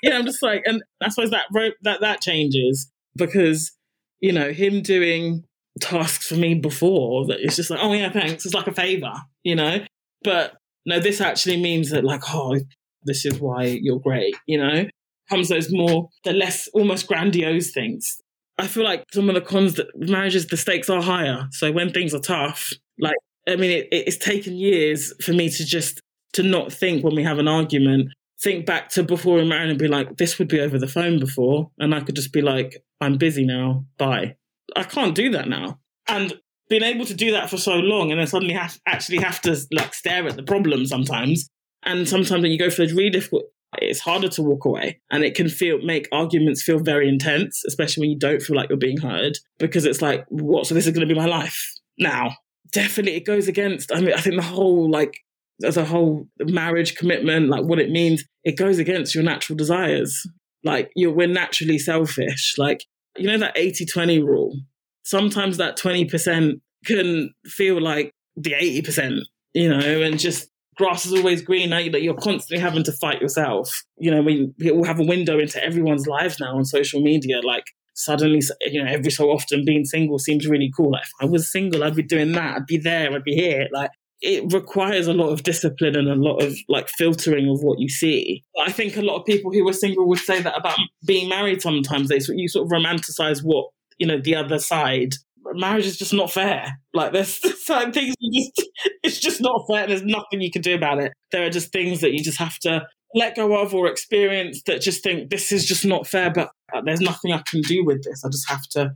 yeah, 0.03 0.17
I'm 0.17 0.25
just 0.25 0.41
like, 0.41 0.63
and 0.65 0.83
that's 1.01 1.17
why 1.17 1.25
that, 1.27 1.73
that, 1.83 2.01
that 2.01 2.21
changes 2.21 2.89
because, 3.15 3.71
you 4.19 4.31
know, 4.31 4.51
him 4.51 4.81
doing 4.81 5.43
tasks 5.81 6.27
for 6.27 6.35
me 6.35 6.55
before 6.55 7.25
that 7.27 7.39
it's 7.41 7.55
just 7.55 7.69
like, 7.69 7.79
oh 7.81 7.93
yeah, 7.93 8.11
thanks. 8.11 8.45
It's 8.45 8.53
like 8.53 8.67
a 8.67 8.73
favor, 8.73 9.13
you 9.43 9.55
know? 9.55 9.79
But 10.23 10.53
no, 10.85 10.99
this 10.99 11.21
actually 11.21 11.61
means 11.61 11.89
that 11.91 12.03
like, 12.03 12.21
oh, 12.33 12.57
this 13.03 13.25
is 13.25 13.39
why 13.39 13.63
you're 13.81 13.99
great, 13.99 14.35
you 14.47 14.57
know? 14.57 14.85
Comes 15.29 15.49
those 15.49 15.71
more, 15.71 16.09
the 16.23 16.33
less 16.33 16.67
almost 16.73 17.07
grandiose 17.07 17.71
things. 17.71 18.21
I 18.57 18.67
feel 18.67 18.83
like 18.83 19.03
some 19.11 19.27
of 19.29 19.35
the 19.35 19.41
cons 19.41 19.73
that 19.75 19.87
marriages, 19.95 20.47
the 20.47 20.57
stakes 20.57 20.89
are 20.89 21.01
higher. 21.01 21.47
So 21.51 21.71
when 21.71 21.91
things 21.91 22.13
are 22.13 22.19
tough, 22.19 22.71
like, 22.99 23.15
I 23.47 23.55
mean, 23.55 23.71
it, 23.71 23.87
it's 23.91 24.17
taken 24.17 24.55
years 24.55 25.13
for 25.23 25.33
me 25.33 25.49
to 25.49 25.65
just, 25.65 25.99
to 26.33 26.43
not 26.43 26.71
think 26.71 27.03
when 27.03 27.15
we 27.15 27.23
have 27.23 27.39
an 27.39 27.47
argument, 27.47 28.09
think 28.41 28.65
back 28.65 28.89
to 28.89 29.03
before 29.03 29.37
we 29.37 29.47
married 29.47 29.69
and 29.69 29.79
be 29.79 29.87
like, 29.87 30.17
this 30.17 30.39
would 30.39 30.47
be 30.47 30.59
over 30.59 30.77
the 30.77 30.87
phone 30.87 31.19
before. 31.19 31.71
And 31.79 31.93
I 31.93 32.01
could 32.01 32.15
just 32.15 32.31
be 32.31 32.41
like, 32.41 32.83
I'm 33.01 33.17
busy 33.17 33.45
now. 33.45 33.85
Bye. 33.97 34.35
I 34.75 34.83
can't 34.83 35.15
do 35.15 35.31
that 35.31 35.47
now. 35.47 35.79
And 36.07 36.39
being 36.69 36.83
able 36.83 37.05
to 37.05 37.13
do 37.13 37.31
that 37.31 37.49
for 37.49 37.57
so 37.57 37.75
long 37.75 38.11
and 38.11 38.19
then 38.19 38.27
suddenly 38.27 38.53
have 38.53 38.79
actually 38.85 39.19
have 39.19 39.41
to 39.41 39.57
like 39.71 39.93
stare 39.93 40.27
at 40.27 40.35
the 40.35 40.43
problem 40.43 40.85
sometimes 40.85 41.47
And 41.85 42.09
sometimes 42.09 42.41
when 42.41 42.51
you 42.51 42.57
go 42.57 42.69
through 42.69 42.87
those 42.87 42.95
really 42.95 43.11
difficult, 43.11 43.45
it's 43.81 43.99
harder 43.99 44.27
to 44.29 44.41
walk 44.41 44.65
away 44.65 44.99
and 45.11 45.23
it 45.23 45.35
can 45.35 45.49
feel 45.49 45.81
make 45.81 46.07
arguments 46.11 46.63
feel 46.63 46.79
very 46.79 47.07
intense, 47.07 47.63
especially 47.67 48.01
when 48.01 48.11
you 48.11 48.19
don't 48.19 48.41
feel 48.41 48.55
like 48.55 48.69
you're 48.69 48.77
being 48.77 48.97
heard 48.97 49.37
because 49.59 49.85
it's 49.85 50.01
like, 50.01 50.25
what? 50.29 50.67
So 50.67 50.75
this 50.75 50.85
is 50.85 50.93
going 50.93 51.07
to 51.07 51.13
be 51.13 51.19
my 51.19 51.27
life 51.27 51.73
now. 51.97 52.35
Definitely, 52.71 53.15
it 53.15 53.25
goes 53.25 53.47
against. 53.47 53.91
I 53.93 54.01
mean, 54.01 54.13
I 54.13 54.21
think 54.21 54.35
the 54.35 54.41
whole 54.41 54.89
like 54.89 55.17
as 55.63 55.77
a 55.77 55.85
whole 55.85 56.27
marriage 56.41 56.95
commitment, 56.95 57.49
like 57.49 57.63
what 57.63 57.79
it 57.79 57.89
means, 57.89 58.23
it 58.43 58.57
goes 58.57 58.79
against 58.79 59.15
your 59.15 59.23
natural 59.23 59.55
desires. 59.55 60.27
Like 60.63 60.91
you're 60.95 61.13
we're 61.13 61.27
naturally 61.27 61.77
selfish. 61.77 62.55
Like 62.57 62.83
you 63.17 63.27
know 63.27 63.37
that 63.37 63.55
80-20 63.55 64.23
rule. 64.23 64.57
Sometimes 65.03 65.57
that 65.57 65.77
20% 65.77 66.59
can 66.85 67.29
feel 67.45 67.79
like 67.79 68.11
the 68.35 68.53
80%, 68.53 69.19
you 69.53 69.69
know, 69.69 70.01
and 70.01 70.19
just 70.19 70.49
grass 70.75 71.05
is 71.05 71.13
always 71.13 71.41
greener. 71.41 71.79
You 71.79 71.91
know, 71.91 71.97
you're 71.97 72.13
constantly 72.13 72.61
having 72.61 72.83
to 72.83 72.91
fight 72.91 73.21
yourself. 73.21 73.83
You 73.97 74.11
know, 74.11 74.21
we, 74.21 74.51
we 74.57 74.87
have 74.87 74.99
a 74.99 75.05
window 75.05 75.39
into 75.39 75.63
everyone's 75.63 76.07
lives 76.07 76.39
now 76.39 76.57
on 76.57 76.65
social 76.65 77.01
media. 77.01 77.41
Like 77.41 77.65
suddenly, 77.93 78.41
you 78.61 78.83
know, 78.83 78.89
every 78.89 79.11
so 79.11 79.29
often 79.29 79.65
being 79.65 79.85
single 79.85 80.19
seems 80.19 80.47
really 80.47 80.71
cool. 80.75 80.91
Like 80.91 81.03
if 81.03 81.11
I 81.21 81.25
was 81.25 81.51
single, 81.51 81.83
I'd 81.83 81.95
be 81.95 82.03
doing 82.03 82.33
that. 82.33 82.57
I'd 82.57 82.65
be 82.65 82.77
there. 82.77 83.11
I'd 83.13 83.23
be 83.23 83.35
here. 83.35 83.67
Like 83.71 83.91
it 84.21 84.51
requires 84.53 85.07
a 85.07 85.13
lot 85.13 85.29
of 85.29 85.43
discipline 85.43 85.95
and 85.95 86.07
a 86.07 86.15
lot 86.15 86.41
of 86.41 86.55
like 86.67 86.89
filtering 86.89 87.49
of 87.49 87.61
what 87.61 87.79
you 87.79 87.89
see. 87.89 88.43
I 88.59 88.71
think 88.71 88.97
a 88.97 89.01
lot 89.01 89.19
of 89.19 89.25
people 89.25 89.51
who 89.51 89.67
are 89.67 89.73
single 89.73 90.07
would 90.07 90.19
say 90.19 90.41
that 90.41 90.57
about 90.57 90.77
being 91.05 91.29
married. 91.29 91.61
Sometimes 91.61 92.09
they 92.09 92.19
you 92.29 92.47
sort 92.47 92.65
of 92.65 92.71
romanticize 92.71 93.43
what 93.43 93.67
you 93.97 94.07
know 94.07 94.19
the 94.19 94.35
other 94.35 94.59
side 94.59 95.15
marriage 95.53 95.85
is 95.85 95.97
just 95.97 96.13
not 96.13 96.31
fair. 96.31 96.79
Like 96.93 97.13
there's 97.13 97.39
certain 97.65 97.91
things 97.91 98.15
just, 98.33 98.69
it's 99.03 99.19
just 99.19 99.41
not 99.41 99.65
fair. 99.67 99.87
There's 99.87 100.03
nothing 100.03 100.41
you 100.41 100.51
can 100.51 100.61
do 100.61 100.75
about 100.75 100.99
it. 100.99 101.13
There 101.31 101.45
are 101.45 101.49
just 101.49 101.71
things 101.71 102.01
that 102.01 102.13
you 102.13 102.23
just 102.23 102.39
have 102.39 102.57
to 102.59 102.85
let 103.13 103.35
go 103.35 103.61
of 103.61 103.73
or 103.73 103.87
experience 103.87 104.61
that 104.65 104.81
just 104.81 105.03
think 105.03 105.29
this 105.29 105.51
is 105.51 105.65
just 105.65 105.85
not 105.85 106.07
fair. 106.07 106.31
But 106.31 106.49
there's 106.85 107.01
nothing 107.01 107.31
I 107.31 107.41
can 107.49 107.61
do 107.61 107.83
with 107.85 108.03
this. 108.03 108.23
I 108.25 108.29
just 108.29 108.49
have 108.49 108.63
to. 108.71 108.91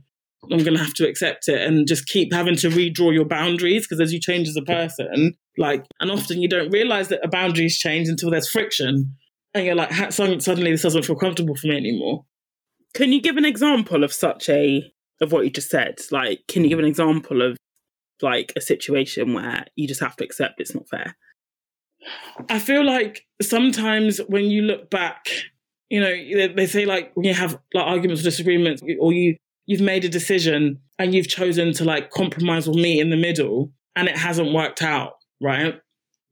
I'm 0.50 0.64
going 0.64 0.74
to 0.74 0.82
have 0.82 0.94
to 0.94 1.06
accept 1.06 1.48
it 1.48 1.60
and 1.60 1.86
just 1.86 2.06
keep 2.06 2.32
having 2.32 2.56
to 2.56 2.70
redraw 2.70 3.12
your 3.12 3.26
boundaries 3.26 3.86
because 3.86 4.00
as 4.00 4.10
you 4.10 4.18
change 4.18 4.48
as 4.48 4.56
a 4.56 4.62
person, 4.62 5.34
like, 5.58 5.84
and 6.00 6.10
often 6.10 6.40
you 6.40 6.48
don't 6.48 6.70
realize 6.70 7.08
that 7.08 7.20
a 7.22 7.28
boundaries 7.28 7.76
change 7.76 8.08
until 8.08 8.30
there's 8.30 8.48
friction, 8.48 9.14
and 9.52 9.66
you're 9.66 9.74
like, 9.74 9.92
suddenly 10.12 10.70
this 10.70 10.80
doesn't 10.80 11.04
feel 11.04 11.16
comfortable 11.16 11.54
for 11.56 11.66
me 11.66 11.76
anymore. 11.76 12.24
Can 12.94 13.12
you 13.12 13.20
give 13.20 13.36
an 13.36 13.44
example 13.44 14.02
of 14.02 14.14
such 14.14 14.48
a 14.48 14.90
of 15.20 15.32
what 15.32 15.44
you 15.44 15.50
just 15.50 15.70
said. 15.70 16.00
Like, 16.10 16.40
can 16.48 16.62
you 16.62 16.68
give 16.68 16.78
an 16.78 16.84
example 16.84 17.42
of 17.42 17.56
like 18.22 18.52
a 18.56 18.60
situation 18.60 19.34
where 19.34 19.66
you 19.76 19.86
just 19.88 20.00
have 20.00 20.16
to 20.16 20.24
accept 20.24 20.60
it's 20.60 20.74
not 20.74 20.88
fair? 20.88 21.16
I 22.48 22.58
feel 22.58 22.84
like 22.84 23.26
sometimes 23.42 24.18
when 24.28 24.46
you 24.46 24.62
look 24.62 24.90
back, 24.90 25.26
you 25.90 26.00
know, 26.00 26.54
they 26.54 26.66
say 26.66 26.86
like 26.86 27.12
when 27.14 27.24
you 27.24 27.34
have 27.34 27.58
like 27.74 27.86
arguments 27.86 28.22
or 28.22 28.24
disagreements, 28.24 28.82
or 28.98 29.12
you 29.12 29.36
you've 29.66 29.80
made 29.80 30.04
a 30.04 30.08
decision 30.08 30.80
and 30.98 31.14
you've 31.14 31.28
chosen 31.28 31.72
to 31.74 31.84
like 31.84 32.10
compromise 32.10 32.66
or 32.66 32.74
meet 32.74 33.00
in 33.00 33.10
the 33.10 33.16
middle, 33.16 33.72
and 33.96 34.08
it 34.08 34.16
hasn't 34.16 34.52
worked 34.52 34.82
out, 34.82 35.14
right? 35.40 35.80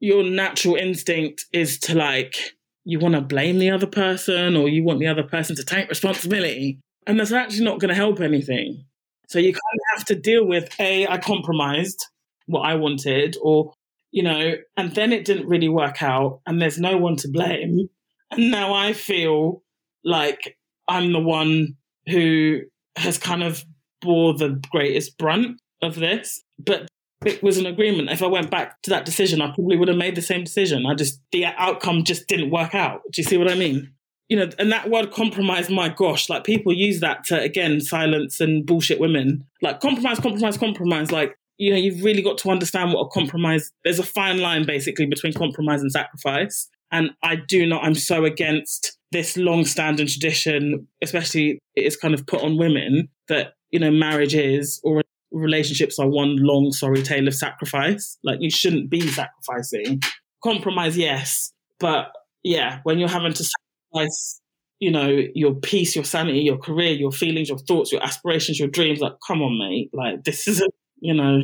Your 0.00 0.24
natural 0.24 0.76
instinct 0.76 1.44
is 1.52 1.78
to 1.80 1.94
like 1.94 2.36
you 2.84 2.98
want 2.98 3.14
to 3.14 3.20
blame 3.20 3.58
the 3.58 3.70
other 3.70 3.86
person 3.86 4.56
or 4.56 4.68
you 4.68 4.82
want 4.82 5.00
the 5.00 5.06
other 5.06 5.22
person 5.22 5.54
to 5.56 5.64
take 5.64 5.90
responsibility 5.90 6.80
and 7.06 7.18
that's 7.18 7.32
actually 7.32 7.64
not 7.64 7.80
going 7.80 7.90
to 7.90 7.94
help 7.94 8.20
anything. 8.20 8.84
So 9.28 9.38
you 9.38 9.52
kind 9.52 9.60
of 9.74 9.98
have 9.98 10.06
to 10.06 10.14
deal 10.14 10.46
with 10.46 10.68
a 10.80 11.06
I 11.06 11.18
compromised 11.18 12.04
what 12.46 12.62
I 12.62 12.74
wanted, 12.76 13.36
or 13.42 13.72
you 14.10 14.22
know, 14.22 14.54
and 14.76 14.94
then 14.94 15.12
it 15.12 15.24
didn't 15.24 15.48
really 15.48 15.68
work 15.68 16.02
out, 16.02 16.40
and 16.46 16.60
there's 16.60 16.78
no 16.78 16.96
one 16.96 17.16
to 17.16 17.28
blame, 17.28 17.88
and 18.30 18.50
now 18.50 18.72
I 18.72 18.92
feel 18.92 19.62
like 20.04 20.56
I'm 20.88 21.12
the 21.12 21.20
one 21.20 21.76
who 22.08 22.60
has 22.96 23.18
kind 23.18 23.42
of 23.42 23.64
bore 24.00 24.34
the 24.34 24.60
greatest 24.70 25.18
brunt 25.18 25.60
of 25.82 25.96
this, 25.96 26.42
but 26.58 26.88
it 27.24 27.42
was 27.42 27.58
an 27.58 27.66
agreement. 27.66 28.10
If 28.10 28.22
I 28.22 28.26
went 28.26 28.50
back 28.50 28.80
to 28.82 28.90
that 28.90 29.04
decision, 29.04 29.40
I 29.40 29.52
probably 29.54 29.76
would 29.76 29.88
have 29.88 29.96
made 29.96 30.14
the 30.14 30.22
same 30.22 30.44
decision. 30.44 30.86
I 30.86 30.94
just 30.94 31.20
the 31.32 31.46
outcome 31.46 32.04
just 32.04 32.28
didn't 32.28 32.50
work 32.50 32.74
out. 32.74 33.02
Do 33.12 33.20
you 33.20 33.24
see 33.24 33.36
what 33.36 33.50
I 33.50 33.54
mean? 33.54 33.92
You 34.28 34.36
know, 34.36 34.48
and 34.58 34.70
that 34.70 34.90
word 34.90 35.10
compromise, 35.10 35.70
my 35.70 35.88
gosh, 35.88 36.28
like 36.28 36.44
people 36.44 36.72
use 36.72 37.00
that 37.00 37.24
to 37.24 37.40
again 37.40 37.80
silence 37.80 38.40
and 38.40 38.66
bullshit 38.66 39.00
women. 39.00 39.44
Like 39.62 39.80
compromise, 39.80 40.20
compromise, 40.20 40.58
compromise. 40.58 41.10
Like, 41.10 41.36
you 41.56 41.70
know, 41.70 41.78
you've 41.78 42.04
really 42.04 42.22
got 42.22 42.38
to 42.38 42.50
understand 42.50 42.92
what 42.92 43.00
a 43.00 43.08
compromise 43.08 43.72
there's 43.84 43.98
a 43.98 44.04
fine 44.04 44.38
line 44.40 44.66
basically 44.66 45.06
between 45.06 45.32
compromise 45.32 45.80
and 45.80 45.90
sacrifice. 45.90 46.68
And 46.90 47.10
I 47.22 47.36
do 47.36 47.66
not, 47.66 47.84
I'm 47.84 47.94
so 47.94 48.24
against 48.24 48.98
this 49.12 49.36
long 49.36 49.64
standing 49.64 50.06
tradition, 50.06 50.86
especially 51.02 51.58
it 51.74 51.84
is 51.84 51.96
kind 51.96 52.14
of 52.14 52.26
put 52.26 52.42
on 52.42 52.58
women 52.58 53.08
that, 53.28 53.54
you 53.70 53.78
know, 53.78 53.90
marriage 53.90 54.34
is 54.34 54.80
or 54.84 55.02
relationships 55.30 55.98
are 55.98 56.08
one 56.08 56.36
long 56.36 56.72
sorry 56.72 57.02
tale 57.02 57.28
of 57.28 57.34
sacrifice. 57.34 58.18
Like 58.22 58.38
you 58.40 58.50
shouldn't 58.50 58.90
be 58.90 59.06
sacrificing. 59.08 60.02
Compromise, 60.42 60.96
yes. 60.96 61.52
But 61.80 62.12
yeah, 62.42 62.80
when 62.84 62.98
you're 62.98 63.08
having 63.08 63.32
to 63.32 63.44
sacrifice, 63.92 64.40
you 64.80 64.90
know, 64.90 65.22
your 65.34 65.54
peace, 65.54 65.94
your 65.94 66.04
sanity, 66.04 66.40
your 66.40 66.58
career, 66.58 66.92
your 66.92 67.12
feelings, 67.12 67.48
your 67.48 67.58
thoughts, 67.58 67.92
your 67.92 68.02
aspirations, 68.02 68.58
your 68.58 68.68
dreams. 68.68 69.00
Like, 69.00 69.14
come 69.26 69.42
on, 69.42 69.58
mate. 69.58 69.90
Like, 69.92 70.24
this 70.24 70.46
isn't, 70.48 70.74
you 71.00 71.14
know. 71.14 71.42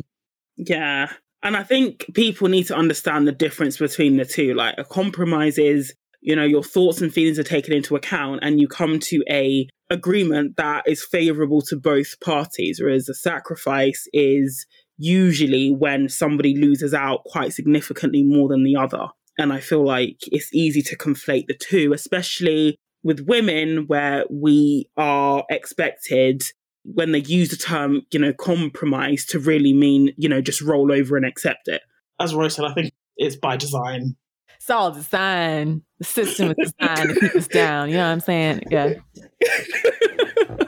Yeah. 0.57 1.11
And 1.43 1.55
I 1.55 1.63
think 1.63 2.05
people 2.13 2.47
need 2.47 2.67
to 2.67 2.75
understand 2.75 3.27
the 3.27 3.31
difference 3.31 3.77
between 3.77 4.17
the 4.17 4.25
two. 4.25 4.53
Like, 4.53 4.75
a 4.77 4.85
compromise 4.85 5.57
is, 5.57 5.93
you 6.21 6.35
know, 6.35 6.45
your 6.45 6.63
thoughts 6.63 7.01
and 7.01 7.13
feelings 7.13 7.37
are 7.37 7.43
taken 7.43 7.73
into 7.73 7.95
account 7.95 8.39
and 8.41 8.59
you 8.59 8.67
come 8.67 8.99
to 8.99 9.23
a 9.29 9.67
agreement 9.91 10.57
that 10.57 10.83
is 10.87 11.05
favorable 11.05 11.61
to 11.61 11.75
both 11.75 12.19
parties, 12.19 12.79
whereas 12.81 13.07
a 13.07 13.13
sacrifice 13.13 14.07
is 14.11 14.65
usually 14.97 15.69
when 15.69 16.09
somebody 16.09 16.55
loses 16.55 16.93
out 16.93 17.23
quite 17.25 17.53
significantly 17.53 18.23
more 18.23 18.47
than 18.47 18.63
the 18.63 18.75
other. 18.75 19.07
And 19.37 19.51
I 19.51 19.59
feel 19.59 19.83
like 19.83 20.17
it's 20.31 20.53
easy 20.53 20.81
to 20.83 20.97
conflate 20.97 21.47
the 21.47 21.57
two, 21.57 21.93
especially 21.93 22.77
with 23.03 23.27
women 23.27 23.85
where 23.87 24.25
we 24.29 24.89
are 24.97 25.45
expected 25.49 26.43
when 26.83 27.11
they 27.11 27.19
use 27.19 27.49
the 27.49 27.57
term, 27.57 28.01
you 28.11 28.19
know, 28.19 28.33
compromise 28.33 29.25
to 29.25 29.39
really 29.39 29.73
mean, 29.73 30.13
you 30.17 30.29
know, 30.29 30.41
just 30.41 30.61
roll 30.61 30.91
over 30.91 31.17
and 31.17 31.25
accept 31.25 31.67
it. 31.67 31.81
As 32.19 32.33
Roy 32.33 32.47
said, 32.47 32.65
I 32.65 32.73
think 32.73 32.93
it's 33.17 33.35
by 33.35 33.57
design. 33.57 34.15
It's 34.55 34.69
all 34.69 34.91
design. 34.91 35.83
The 35.99 36.05
system 36.05 36.53
is 36.57 36.73
designed 36.79 37.09
to 37.09 37.19
keep 37.19 37.35
us 37.35 37.47
down. 37.47 37.89
You 37.89 37.97
know 37.97 38.05
what 38.05 38.11
I'm 38.13 38.19
saying? 38.19 38.63
Yeah. 38.71 38.93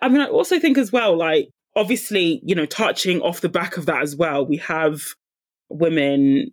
I 0.00 0.08
mean, 0.08 0.20
I 0.20 0.26
also 0.26 0.60
think 0.60 0.78
as 0.78 0.92
well, 0.92 1.16
like, 1.16 1.48
obviously, 1.74 2.40
you 2.44 2.54
know, 2.54 2.66
touching 2.66 3.20
off 3.22 3.40
the 3.40 3.48
back 3.48 3.76
of 3.76 3.86
that 3.86 4.02
as 4.02 4.14
well, 4.14 4.46
we 4.46 4.58
have 4.58 5.00
women 5.68 6.52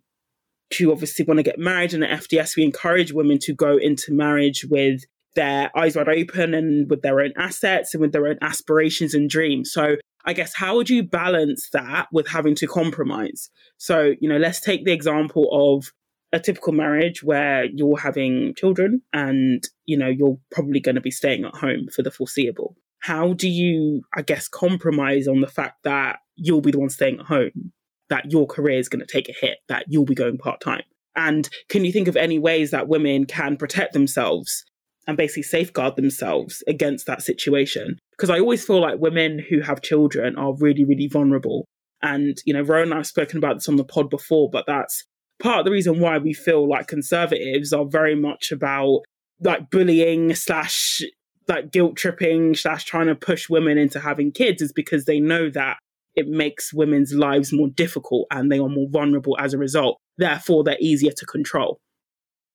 who 0.78 0.92
obviously 0.92 1.24
want 1.24 1.38
to 1.38 1.42
get 1.42 1.58
married. 1.58 1.94
And 1.94 2.04
at 2.04 2.22
FDS, 2.22 2.56
we 2.56 2.64
encourage 2.64 3.12
women 3.12 3.38
to 3.40 3.54
go 3.54 3.76
into 3.76 4.12
marriage 4.12 4.64
with 4.68 5.02
their 5.34 5.70
eyes 5.76 5.96
wide 5.96 6.08
open 6.08 6.54
and 6.54 6.88
with 6.88 7.02
their 7.02 7.20
own 7.20 7.32
assets 7.36 7.94
and 7.94 8.00
with 8.00 8.12
their 8.12 8.26
own 8.26 8.38
aspirations 8.40 9.14
and 9.14 9.28
dreams. 9.28 9.72
So, 9.72 9.96
I 10.24 10.32
guess, 10.32 10.54
how 10.54 10.76
would 10.76 10.88
you 10.88 11.02
balance 11.02 11.68
that 11.72 12.06
with 12.12 12.28
having 12.28 12.54
to 12.56 12.66
compromise? 12.66 13.50
So, 13.76 14.14
you 14.20 14.28
know, 14.28 14.38
let's 14.38 14.60
take 14.60 14.84
the 14.84 14.92
example 14.92 15.48
of 15.52 15.92
a 16.32 16.40
typical 16.40 16.72
marriage 16.72 17.22
where 17.22 17.64
you're 17.66 17.98
having 17.98 18.54
children 18.56 19.02
and, 19.12 19.62
you 19.84 19.96
know, 19.96 20.08
you're 20.08 20.38
probably 20.50 20.80
going 20.80 20.94
to 20.94 21.00
be 21.00 21.10
staying 21.10 21.44
at 21.44 21.54
home 21.54 21.88
for 21.94 22.02
the 22.02 22.10
foreseeable. 22.10 22.74
How 23.00 23.34
do 23.34 23.48
you, 23.48 24.02
I 24.16 24.22
guess, 24.22 24.48
compromise 24.48 25.28
on 25.28 25.42
the 25.42 25.46
fact 25.46 25.84
that 25.84 26.20
you'll 26.36 26.62
be 26.62 26.72
the 26.72 26.78
one 26.78 26.88
staying 26.88 27.20
at 27.20 27.26
home 27.26 27.72
that 28.10 28.30
your 28.30 28.46
career 28.46 28.78
is 28.78 28.88
going 28.88 29.04
to 29.04 29.12
take 29.12 29.28
a 29.28 29.34
hit, 29.38 29.58
that 29.68 29.84
you'll 29.88 30.04
be 30.04 30.14
going 30.14 30.38
part 30.38 30.60
time? 30.60 30.82
And 31.16 31.48
can 31.68 31.84
you 31.84 31.92
think 31.92 32.08
of 32.08 32.16
any 32.16 32.38
ways 32.38 32.70
that 32.70 32.88
women 32.88 33.24
can 33.24 33.56
protect 33.56 33.92
themselves 33.92 34.64
and 35.06 35.16
basically 35.16 35.42
safeguard 35.44 35.96
themselves 35.96 36.62
against 36.66 37.06
that 37.06 37.22
situation? 37.22 37.98
Because 38.12 38.30
I 38.30 38.40
always 38.40 38.66
feel 38.66 38.80
like 38.80 38.98
women 38.98 39.38
who 39.38 39.60
have 39.60 39.82
children 39.82 40.36
are 40.36 40.54
really, 40.56 40.84
really 40.84 41.08
vulnerable. 41.08 41.66
And, 42.02 42.36
you 42.44 42.52
know, 42.52 42.62
Rowan 42.62 42.90
and 42.90 42.94
I've 42.94 43.06
spoken 43.06 43.38
about 43.38 43.54
this 43.56 43.68
on 43.68 43.76
the 43.76 43.84
pod 43.84 44.10
before, 44.10 44.50
but 44.50 44.64
that's 44.66 45.04
part 45.38 45.60
of 45.60 45.64
the 45.64 45.70
reason 45.70 46.00
why 46.00 46.18
we 46.18 46.32
feel 46.32 46.68
like 46.68 46.86
conservatives 46.86 47.72
are 47.72 47.86
very 47.86 48.14
much 48.14 48.52
about 48.52 49.00
like 49.40 49.70
bullying 49.70 50.34
slash 50.34 51.02
like 51.48 51.70
guilt 51.70 51.96
tripping 51.96 52.54
slash 52.54 52.84
trying 52.84 53.06
to 53.06 53.14
push 53.14 53.48
women 53.48 53.76
into 53.76 54.00
having 54.00 54.32
kids 54.32 54.62
is 54.62 54.72
because 54.72 55.04
they 55.04 55.20
know 55.20 55.50
that 55.50 55.76
it 56.16 56.28
makes 56.28 56.72
women's 56.72 57.12
lives 57.12 57.52
more 57.52 57.68
difficult 57.68 58.26
and 58.30 58.50
they 58.50 58.58
are 58.58 58.68
more 58.68 58.88
vulnerable 58.88 59.36
as 59.38 59.54
a 59.54 59.58
result. 59.58 60.00
Therefore, 60.16 60.64
they're 60.64 60.76
easier 60.80 61.12
to 61.12 61.26
control. 61.26 61.80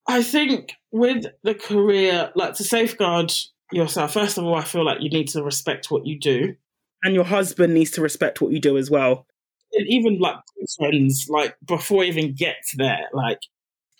I 0.07 0.23
think 0.23 0.73
with 0.91 1.25
the 1.43 1.53
career, 1.53 2.31
like 2.35 2.55
to 2.55 2.63
safeguard 2.63 3.31
yourself, 3.71 4.13
first 4.13 4.37
of 4.37 4.45
all, 4.45 4.55
I 4.55 4.63
feel 4.63 4.85
like 4.85 5.01
you 5.01 5.09
need 5.09 5.27
to 5.29 5.43
respect 5.43 5.91
what 5.91 6.05
you 6.05 6.19
do. 6.19 6.55
And 7.03 7.15
your 7.15 7.23
husband 7.23 7.73
needs 7.73 7.91
to 7.91 8.01
respect 8.01 8.41
what 8.41 8.51
you 8.51 8.59
do 8.59 8.77
as 8.77 8.89
well. 8.89 9.25
And 9.73 9.87
even 9.87 10.19
like 10.19 10.35
friends, 10.77 11.27
like 11.29 11.55
before 11.65 12.03
even 12.03 12.33
get 12.33 12.57
there, 12.75 13.07
like 13.13 13.39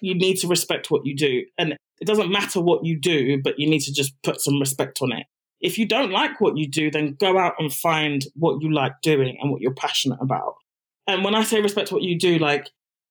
you 0.02 0.16
need 0.16 0.38
to 0.38 0.48
respect 0.48 0.90
what 0.92 1.06
you 1.06 1.16
do. 1.16 1.44
And 1.58 1.78
it 2.02 2.06
doesn't 2.06 2.32
matter 2.32 2.60
what 2.60 2.84
you 2.84 3.00
do, 3.00 3.42
but 3.42 3.60
you 3.60 3.70
need 3.70 3.82
to 3.82 3.94
just 3.94 4.14
put 4.24 4.42
some 4.42 4.60
respect 4.60 5.00
on 5.02 5.12
it. 5.12 5.26
If 5.62 5.78
you 5.78 5.88
don't 5.88 6.12
like 6.12 6.40
what 6.40 6.58
you 6.58 6.68
do, 6.68 6.90
then 6.90 7.16
go 7.20 7.38
out 7.38 7.56
and 7.60 7.72
find 7.74 8.26
what 8.36 8.62
you 8.62 8.74
like 8.74 9.02
doing 9.02 9.38
and 9.42 9.52
what 9.52 9.62
you're 9.62 9.74
passionate 9.74 10.20
about. 10.22 10.56
And 11.08 11.24
when 11.24 11.36
I 11.36 11.44
say 11.44 11.62
respect 11.62 11.92
what 11.92 12.04
you 12.04 12.18
do, 12.18 12.38
like 12.38 12.70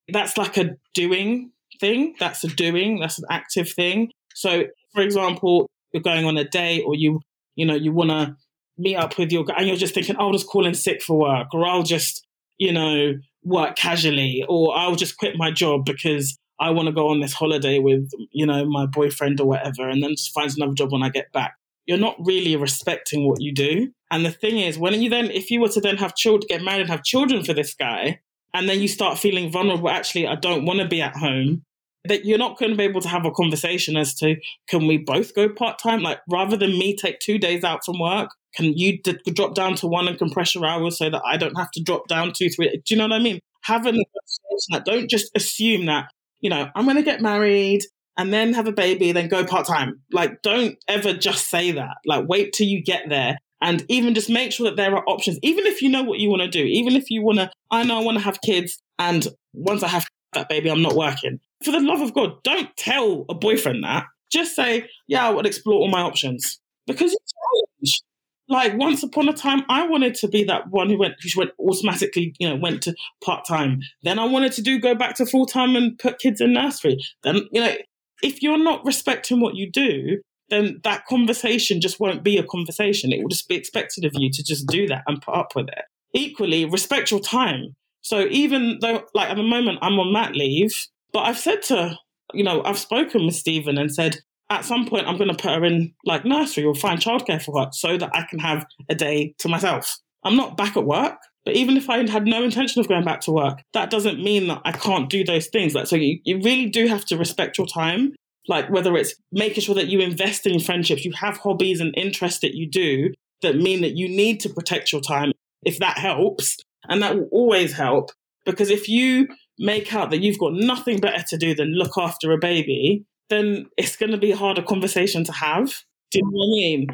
that's 0.08 0.38
like 0.38 0.56
a 0.56 0.76
doing 0.94 1.50
thing. 1.80 2.14
That's 2.18 2.44
a 2.44 2.48
doing, 2.48 3.00
that's 3.00 3.18
an 3.18 3.26
active 3.30 3.70
thing. 3.70 4.10
So, 4.34 4.64
for 4.94 5.02
example, 5.02 5.68
you're 5.92 6.02
going 6.02 6.24
on 6.24 6.36
a 6.36 6.44
date 6.44 6.84
or 6.86 6.94
you, 6.94 7.20
you 7.56 7.66
know, 7.66 7.74
you 7.74 7.92
want 7.92 8.10
to 8.10 8.36
meet 8.78 8.96
up 8.96 9.18
with 9.18 9.32
your 9.32 9.44
guy 9.44 9.56
and 9.58 9.66
you're 9.66 9.76
just 9.76 9.94
thinking, 9.94 10.16
I'll 10.18 10.32
just 10.32 10.46
call 10.46 10.66
in 10.66 10.74
sick 10.74 11.02
for 11.02 11.18
work 11.18 11.48
or 11.52 11.66
I'll 11.66 11.82
just, 11.82 12.26
you 12.56 12.72
know, 12.72 13.14
work 13.44 13.76
casually 13.76 14.44
or 14.48 14.76
I'll 14.76 14.94
just 14.94 15.16
quit 15.18 15.34
my 15.36 15.50
job 15.50 15.84
because 15.84 16.38
I 16.60 16.70
want 16.70 16.86
to 16.86 16.92
go 16.92 17.08
on 17.08 17.20
this 17.20 17.32
holiday 17.32 17.78
with, 17.78 18.10
you 18.32 18.46
know, 18.46 18.64
my 18.64 18.86
boyfriend 18.86 19.40
or 19.40 19.46
whatever, 19.46 19.88
and 19.88 20.02
then 20.02 20.10
just 20.10 20.32
finds 20.32 20.56
another 20.56 20.74
job 20.74 20.92
when 20.92 21.02
I 21.02 21.08
get 21.08 21.30
back. 21.32 21.54
You're 21.88 21.98
not 21.98 22.16
really 22.24 22.54
respecting 22.54 23.26
what 23.26 23.40
you 23.40 23.52
do. 23.52 23.90
And 24.10 24.24
the 24.24 24.30
thing 24.30 24.58
is, 24.58 24.78
when 24.78 25.00
you 25.02 25.10
then, 25.10 25.30
if 25.30 25.50
you 25.50 25.60
were 25.60 25.70
to 25.70 25.80
then 25.80 25.96
have 25.96 26.14
children, 26.14 26.46
get 26.48 26.62
married 26.62 26.82
and 26.82 26.90
have 26.90 27.02
children 27.02 27.42
for 27.42 27.54
this 27.54 27.74
guy, 27.74 28.20
and 28.54 28.68
then 28.68 28.80
you 28.80 28.88
start 28.88 29.18
feeling 29.18 29.50
vulnerable, 29.50 29.90
actually, 29.90 30.26
I 30.26 30.36
don't 30.36 30.66
want 30.66 30.80
to 30.80 30.86
be 30.86 31.02
at 31.02 31.16
home, 31.16 31.64
that 32.04 32.24
you're 32.24 32.38
not 32.38 32.58
going 32.58 32.70
to 32.70 32.76
be 32.76 32.84
able 32.84 33.00
to 33.00 33.08
have 33.08 33.26
a 33.26 33.32
conversation 33.32 33.96
as 33.96 34.14
to, 34.16 34.36
can 34.68 34.86
we 34.86 34.98
both 34.98 35.34
go 35.34 35.48
part 35.48 35.78
time? 35.78 36.02
Like, 36.02 36.20
rather 36.30 36.56
than 36.56 36.78
me 36.78 36.94
take 36.94 37.18
two 37.18 37.38
days 37.38 37.64
out 37.64 37.84
from 37.84 37.98
work, 37.98 38.30
can 38.54 38.76
you 38.76 39.00
d- 39.02 39.18
drop 39.32 39.54
down 39.54 39.74
to 39.76 39.86
one 39.86 40.06
and 40.06 40.18
compress 40.18 40.54
your 40.54 40.66
hours 40.66 40.98
so 40.98 41.10
that 41.10 41.22
I 41.26 41.36
don't 41.36 41.56
have 41.56 41.70
to 41.72 41.82
drop 41.82 42.06
down 42.06 42.32
two, 42.32 42.50
three? 42.50 42.70
Do 42.70 42.94
you 42.94 42.96
know 42.96 43.04
what 43.04 43.12
I 43.12 43.18
mean? 43.18 43.40
Have 43.62 43.86
a 43.86 43.92
negotiation 43.92 44.70
that 44.70 44.84
don't 44.84 45.10
just 45.10 45.30
assume 45.34 45.86
that 45.86 46.10
you 46.40 46.50
know, 46.50 46.68
I'm 46.74 46.84
going 46.84 46.96
to 46.96 47.02
get 47.02 47.20
married 47.20 47.82
and 48.18 48.34
then 48.34 48.52
have 48.52 48.66
a 48.66 48.72
baby, 48.72 49.12
then 49.12 49.28
go 49.28 49.44
part 49.44 49.66
time. 49.66 50.00
Like, 50.12 50.42
don't 50.42 50.76
ever 50.88 51.14
just 51.14 51.48
say 51.48 51.70
that. 51.70 51.96
Like, 52.04 52.28
wait 52.28 52.52
till 52.52 52.66
you 52.66 52.82
get 52.82 53.08
there 53.08 53.38
and 53.62 53.86
even 53.88 54.12
just 54.12 54.28
make 54.28 54.52
sure 54.52 54.66
that 54.68 54.76
there 54.76 54.94
are 54.94 55.04
options. 55.06 55.38
Even 55.42 55.66
if 55.66 55.80
you 55.80 55.88
know 55.88 56.02
what 56.02 56.18
you 56.18 56.28
want 56.28 56.42
to 56.42 56.48
do, 56.48 56.64
even 56.64 56.96
if 56.96 57.10
you 57.10 57.22
want 57.22 57.38
to, 57.38 57.50
I 57.70 57.84
know 57.84 57.98
I 57.98 58.04
want 58.04 58.18
to 58.18 58.24
have 58.24 58.40
kids 58.42 58.82
and 58.98 59.26
once 59.54 59.84
I 59.84 59.88
have 59.88 60.06
that 60.34 60.48
baby, 60.48 60.68
I'm 60.68 60.82
not 60.82 60.96
working. 60.96 61.38
For 61.64 61.70
the 61.70 61.80
love 61.80 62.00
of 62.00 62.12
God, 62.12 62.42
don't 62.42 62.68
tell 62.76 63.24
a 63.28 63.34
boyfriend 63.34 63.84
that. 63.84 64.04
Just 64.30 64.54
say, 64.54 64.88
yeah, 65.06 65.26
I 65.26 65.30
would 65.30 65.46
explore 65.46 65.76
all 65.76 65.88
my 65.88 66.02
options 66.02 66.60
because 66.86 67.12
it's 67.12 67.32
challenge 67.32 68.02
like 68.48 68.76
once 68.78 69.02
upon 69.02 69.28
a 69.28 69.32
time 69.32 69.62
i 69.68 69.86
wanted 69.86 70.14
to 70.14 70.26
be 70.26 70.42
that 70.42 70.68
one 70.70 70.88
who 70.88 70.98
went 70.98 71.14
who 71.22 71.28
went 71.38 71.50
automatically 71.58 72.34
you 72.38 72.48
know 72.48 72.56
went 72.56 72.82
to 72.82 72.94
part-time 73.22 73.80
then 74.02 74.18
i 74.18 74.24
wanted 74.24 74.52
to 74.52 74.62
do 74.62 74.78
go 74.78 74.94
back 74.94 75.14
to 75.14 75.26
full-time 75.26 75.76
and 75.76 75.98
put 75.98 76.18
kids 76.18 76.40
in 76.40 76.52
nursery 76.52 76.96
then 77.22 77.46
you 77.52 77.60
know 77.60 77.74
if 78.22 78.42
you're 78.42 78.62
not 78.62 78.84
respecting 78.84 79.40
what 79.40 79.56
you 79.56 79.70
do 79.70 80.18
then 80.50 80.80
that 80.82 81.04
conversation 81.04 81.78
just 81.78 82.00
won't 82.00 82.24
be 82.24 82.38
a 82.38 82.42
conversation. 82.42 83.12
It 83.12 83.20
will 83.20 83.28
just 83.28 83.48
be 83.48 83.54
expected 83.54 84.06
of 84.06 84.12
you 84.14 84.30
to 84.32 84.42
just 84.42 84.66
do 84.66 84.86
that 84.86 85.02
and 85.06 85.20
put 85.20 85.34
up 85.34 85.54
with 85.54 85.68
it. 85.68 85.84
Equally 86.14 86.64
respect 86.64 87.10
your 87.10 87.20
time. 87.20 87.76
So 88.00 88.26
even 88.30 88.78
though 88.80 89.04
like 89.14 89.28
at 89.28 89.36
the 89.36 89.42
moment 89.42 89.80
i'm 89.82 89.98
on 89.98 90.12
mat 90.12 90.34
leave 90.34 90.74
but 91.12 91.20
i've 91.20 91.38
said 91.38 91.60
to 91.62 91.98
you 92.32 92.44
know 92.44 92.62
i've 92.64 92.78
spoken 92.78 93.26
with 93.26 93.34
stephen 93.34 93.76
and 93.76 93.92
said 93.92 94.20
at 94.50 94.64
some 94.64 94.86
point 94.86 95.06
I'm 95.06 95.18
going 95.18 95.28
to 95.28 95.36
put 95.36 95.52
her 95.52 95.64
in 95.64 95.94
like 96.04 96.24
nursery 96.24 96.64
or 96.64 96.74
find 96.74 97.00
childcare 97.00 97.42
for 97.42 97.60
her 97.60 97.68
so 97.72 97.96
that 97.98 98.10
I 98.14 98.24
can 98.28 98.38
have 98.38 98.66
a 98.88 98.94
day 98.94 99.34
to 99.38 99.48
myself. 99.48 99.98
I'm 100.24 100.36
not 100.36 100.56
back 100.56 100.76
at 100.76 100.84
work, 100.84 101.18
but 101.48 101.56
even 101.56 101.78
if 101.78 101.88
I 101.88 102.06
had 102.06 102.26
no 102.26 102.44
intention 102.44 102.78
of 102.78 102.88
going 102.88 103.06
back 103.06 103.22
to 103.22 103.32
work, 103.32 103.62
that 103.72 103.88
doesn't 103.88 104.22
mean 104.22 104.48
that 104.48 104.60
I 104.66 104.72
can't 104.72 105.08
do 105.08 105.24
those 105.24 105.46
things. 105.46 105.74
Like, 105.74 105.86
so 105.86 105.96
you, 105.96 106.20
you 106.22 106.42
really 106.42 106.66
do 106.66 106.86
have 106.88 107.06
to 107.06 107.16
respect 107.16 107.56
your 107.56 107.66
time. 107.66 108.14
Like, 108.48 108.68
whether 108.68 108.94
it's 108.98 109.14
making 109.32 109.62
sure 109.62 109.74
that 109.76 109.86
you 109.86 110.00
invest 110.00 110.46
in 110.46 110.60
friendships, 110.60 111.06
you 111.06 111.12
have 111.12 111.38
hobbies 111.38 111.80
and 111.80 111.94
interests 111.96 112.40
that 112.40 112.54
you 112.54 112.68
do 112.68 113.14
that 113.40 113.56
mean 113.56 113.80
that 113.80 113.96
you 113.96 114.10
need 114.10 114.40
to 114.40 114.50
protect 114.50 114.92
your 114.92 115.00
time, 115.00 115.32
if 115.62 115.78
that 115.78 115.96
helps. 115.96 116.58
And 116.86 117.02
that 117.02 117.16
will 117.16 117.30
always 117.32 117.72
help. 117.72 118.10
Because 118.44 118.68
if 118.68 118.86
you 118.86 119.28
make 119.58 119.94
out 119.94 120.10
that 120.10 120.20
you've 120.20 120.38
got 120.38 120.52
nothing 120.52 120.98
better 120.98 121.24
to 121.28 121.38
do 121.38 121.54
than 121.54 121.72
look 121.72 121.92
after 121.96 122.30
a 122.30 122.36
baby, 122.36 123.06
then 123.30 123.70
it's 123.78 123.96
going 123.96 124.12
to 124.12 124.18
be 124.18 124.32
a 124.32 124.36
harder 124.36 124.60
conversation 124.60 125.24
to 125.24 125.32
have. 125.32 125.68
Do 126.10 126.18
you 126.18 126.24
know 126.24 126.30
what 126.30 126.44
I 126.44 126.50
mean? 126.50 126.86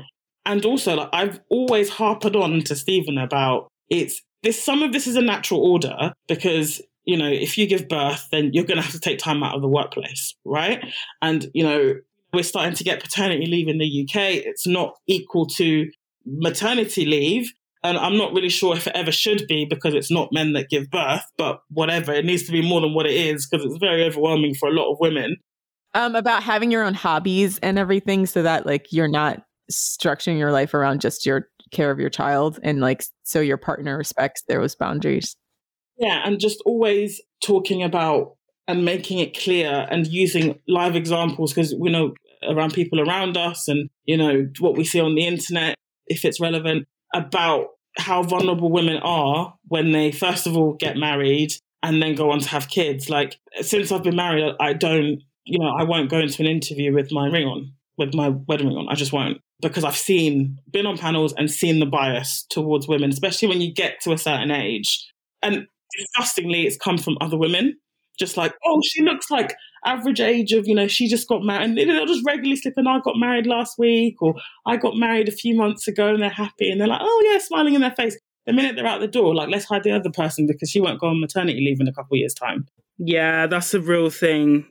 And 0.47 0.65
also, 0.65 0.95
like 0.95 1.09
I've 1.13 1.41
always 1.51 1.89
harped 1.89 2.25
on 2.37 2.61
to 2.61 2.77
Stephen 2.77 3.19
about 3.19 3.67
it's 3.89 4.23
this. 4.45 4.63
Some 4.63 4.83
of 4.83 4.93
this 4.93 5.07
is 5.07 5.17
a 5.17 5.23
natural 5.23 5.61
order 5.61 6.13
because 6.29 6.81
you 7.05 7.17
know 7.17 7.29
if 7.29 7.59
you 7.59 7.67
give 7.67 7.89
birth, 7.89 8.29
then 8.31 8.51
you're 8.53 8.65
going 8.65 8.77
to 8.77 8.83
have 8.83 8.93
to 8.93 9.01
take 9.01 9.19
time 9.19 9.43
out 9.43 9.55
of 9.55 9.63
the 9.63 9.69
workplace, 9.69 10.35
right? 10.45 10.85
And 11.21 11.51
you 11.55 11.65
know 11.65 11.95
we're 12.33 12.43
starting 12.43 12.75
to 12.75 12.85
get 12.85 13.03
paternity 13.03 13.47
leave 13.47 13.69
in 13.69 13.79
the 13.79 14.07
UK. 14.09 14.45
It's 14.45 14.67
not 14.67 14.97
equal 15.07 15.47
to 15.47 15.91
maternity 16.27 17.07
leave. 17.07 17.53
And 17.85 17.99
I'm 17.99 18.17
not 18.17 18.33
really 18.33 18.49
sure 18.49 18.75
if 18.75 18.87
it 18.87 18.97
ever 18.97 19.13
should 19.13 19.47
be 19.47 19.67
because 19.67 19.95
it's 19.95 20.11
not 20.11 20.33
men 20.33 20.55
that 20.55 20.71
give 20.71 20.91
birth, 20.91 21.25
but 21.37 21.61
whatever. 21.69 22.15
It 22.15 22.25
needs 22.25 22.45
to 22.45 22.53
be 22.53 22.67
more 22.67 22.81
than 22.81 22.95
what 22.95 23.07
it 23.07 23.13
is 23.13 23.47
because 23.47 23.65
it's 23.65 23.77
very 23.77 24.05
overwhelming 24.05 24.55
for 24.55 24.71
a 24.71 24.73
lot 24.73 24.91
of 24.91 24.97
women 25.01 25.37
um, 25.95 26.17
about 26.17 26.43
having 26.43 26.71
your 26.71 26.85
own 26.85 26.95
hobbies 26.95 27.59
and 27.59 27.79
everything 27.79 28.27
so 28.27 28.43
that 28.43 28.67
like 28.67 28.93
you're 28.93 29.09
not 29.09 29.43
structuring 29.71 30.39
your 30.39 30.53
life 30.53 30.75
around 30.75 31.01
just 31.01 31.25
your 31.25 31.49
care 31.75 31.91
of 31.91 31.99
your 31.99 32.11
child 32.11 32.59
and 32.63 32.81
like 32.81 33.05
so 33.25 33.41
your 33.41 33.57
partner 33.57 33.97
respects 33.97 34.43
those 34.49 34.75
boundaries. 34.75 35.37
Yeah, 35.99 36.23
and 36.25 36.41
just 36.41 36.63
always 36.65 37.21
talking 37.45 37.83
about 37.83 38.37
and 38.67 38.85
making 38.85 39.19
it 39.19 39.39
clear 39.39 39.87
and 39.91 40.07
using 40.07 40.59
live 40.67 40.97
examples 40.97 41.53
because 41.53 41.75
we 41.79 41.91
know 41.91 42.15
around 42.49 42.73
people 42.73 43.01
around 43.01 43.37
us 43.37 43.69
and 43.69 43.89
you 44.05 44.17
know 44.17 44.49
what 44.59 44.77
we 44.77 44.85
see 44.85 45.01
on 45.01 45.15
the 45.15 45.27
internet 45.27 45.77
if 46.07 46.25
it's 46.25 46.41
relevant 46.41 46.87
about 47.15 47.69
how 47.97 48.23
vulnerable 48.23 48.71
women 48.71 48.99
are 48.99 49.55
when 49.69 49.93
they 49.93 50.11
first 50.13 50.47
of 50.47 50.57
all 50.57 50.75
get 50.75 50.97
married 50.97 51.53
and 51.83 52.03
then 52.03 52.15
go 52.15 52.31
on 52.31 52.41
to 52.41 52.49
have 52.49 52.69
kids 52.69 53.09
like 53.09 53.37
since 53.63 53.91
i've 53.91 54.03
been 54.03 54.17
married 54.17 54.53
i 54.61 54.75
don't 54.75 55.23
you 55.45 55.59
know, 55.59 55.69
I 55.79 55.85
won't 55.85 56.11
go 56.11 56.19
into 56.19 56.43
an 56.43 56.49
interview 56.49 56.93
with 56.93 57.13
my 57.13 57.29
ring 57.29 57.47
on, 57.47 57.73
with 57.97 58.15
my 58.15 58.29
wedding 58.31 58.69
ring 58.69 58.77
on. 58.77 58.89
I 58.89 58.95
just 58.95 59.13
won't 59.13 59.39
because 59.69 59.85
I've 59.85 59.97
seen, 59.97 60.59
been 60.71 60.87
on 60.87 60.99
panels 60.99 61.35
and 61.37 61.51
seen 61.51 61.81
the 61.81 61.87
bias 61.87 62.47
towards 62.51 62.87
women, 62.87 63.11
especially 63.11 63.49
when 63.49 63.61
you 63.61 63.73
get 63.73 64.01
to 64.03 64.13
a 64.13 64.19
certain 64.19 64.51
age. 64.51 65.07
And 65.43 65.67
disgustingly, 65.97 66.67
it's 66.67 66.77
come 66.77 66.99
from 66.99 67.17
other 67.21 67.37
women. 67.37 67.77
Just 68.19 68.37
like, 68.37 68.55
oh, 68.65 68.81
she 68.85 69.03
looks 69.03 69.29
like 69.31 69.55
average 69.85 70.21
age 70.21 70.53
of, 70.53 70.69
you 70.69 70.75
know, 70.75 70.87
she 70.87 71.09
just 71.09 71.27
got 71.27 71.43
married. 71.43 71.77
And 71.77 71.79
they'll 71.79 72.07
just 72.07 72.25
regularly 72.25 72.57
slip 72.57 72.75
in, 72.77 72.87
I 72.87 73.01
got 73.01 73.17
married 73.17 73.47
last 73.47 73.77
week, 73.77 74.23
or 74.23 74.35
I 74.67 74.77
got 74.77 74.97
married 74.97 75.29
a 75.29 75.33
few 75.33 75.57
months 75.57 75.89
ago, 75.89 76.15
and 76.15 76.23
they're 76.23 76.31
happy. 76.31 76.71
And 76.71 76.81
they're 76.81 76.89
like, 76.89 77.01
oh, 77.03 77.31
yeah, 77.33 77.39
smiling 77.39 77.75
in 77.75 77.81
their 77.81 77.91
face. 77.91 78.17
The 78.47 78.53
minute 78.53 78.77
they're 78.77 78.87
out 78.87 79.01
the 79.01 79.09
door, 79.09 79.35
like, 79.35 79.49
let's 79.49 79.65
hide 79.65 79.83
the 79.83 79.91
other 79.91 80.11
person 80.11 80.47
because 80.47 80.71
she 80.71 80.81
won't 80.81 81.01
go 81.01 81.09
on 81.09 81.21
maternity 81.21 81.61
leave 81.61 81.81
in 81.81 81.89
a 81.89 81.93
couple 81.93 82.15
of 82.15 82.19
years' 82.19 82.35
time. 82.35 82.67
Yeah, 82.99 83.47
that's 83.47 83.75
a 83.75 83.81
real 83.81 84.11
thing 84.11 84.67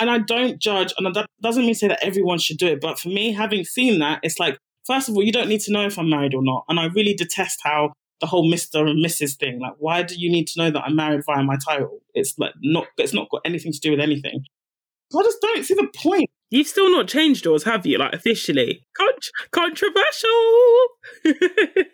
and 0.00 0.10
I 0.10 0.18
don't 0.18 0.58
judge, 0.58 0.92
and 0.98 1.14
that 1.14 1.26
doesn't 1.42 1.62
mean 1.62 1.74
to 1.74 1.78
say 1.78 1.88
that 1.88 2.04
everyone 2.04 2.38
should 2.38 2.58
do 2.58 2.66
it. 2.66 2.80
But 2.80 2.98
for 2.98 3.08
me, 3.08 3.32
having 3.32 3.64
seen 3.64 3.98
that, 4.00 4.20
it's 4.22 4.38
like, 4.38 4.58
first 4.86 5.08
of 5.08 5.16
all, 5.16 5.22
you 5.22 5.32
don't 5.32 5.48
need 5.48 5.60
to 5.62 5.72
know 5.72 5.86
if 5.86 5.98
I'm 5.98 6.10
married 6.10 6.34
or 6.34 6.42
not. 6.42 6.64
And 6.68 6.78
I 6.78 6.86
really 6.86 7.14
detest 7.14 7.60
how 7.62 7.92
the 8.20 8.26
whole 8.26 8.50
Mr. 8.50 8.88
and 8.88 9.04
Mrs. 9.04 9.36
thing, 9.36 9.60
like, 9.60 9.74
why 9.78 10.02
do 10.02 10.16
you 10.16 10.30
need 10.30 10.46
to 10.48 10.60
know 10.60 10.70
that 10.70 10.82
I'm 10.84 10.96
married 10.96 11.24
via 11.24 11.42
my 11.42 11.56
title? 11.56 12.00
It's 12.14 12.38
like 12.38 12.52
not, 12.62 12.86
it's 12.96 13.14
not 13.14 13.30
got 13.30 13.42
anything 13.44 13.72
to 13.72 13.80
do 13.80 13.92
with 13.92 14.00
anything. 14.00 14.44
I 15.16 15.22
just 15.22 15.40
don't 15.40 15.64
see 15.64 15.74
the 15.74 15.88
point. 15.96 16.28
You've 16.50 16.66
still 16.66 16.90
not 16.90 17.08
changed 17.08 17.44
yours, 17.44 17.64
have 17.64 17.86
you? 17.86 17.98
Like 17.98 18.14
officially, 18.14 18.82
Con- 18.96 19.08
controversial. 19.52 20.86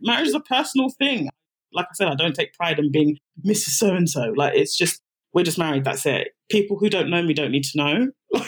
Marriage 0.00 0.28
is 0.28 0.34
a 0.34 0.40
personal 0.40 0.90
thing. 0.90 1.28
Like 1.72 1.86
I 1.86 1.94
said, 1.94 2.08
I 2.08 2.14
don't 2.14 2.34
take 2.34 2.54
pride 2.54 2.78
in 2.78 2.90
being 2.90 3.18
Mrs. 3.44 3.70
So 3.70 3.94
and 3.94 4.08
so. 4.08 4.32
Like 4.36 4.54
it's 4.54 4.76
just 4.76 5.00
we're 5.36 5.44
just 5.44 5.58
married. 5.58 5.84
That's 5.84 6.06
it. 6.06 6.28
People 6.48 6.78
who 6.78 6.88
don't 6.88 7.10
know 7.10 7.22
me 7.22 7.34
don't 7.34 7.50
need 7.52 7.64
to 7.64 7.76
know. 7.76 8.10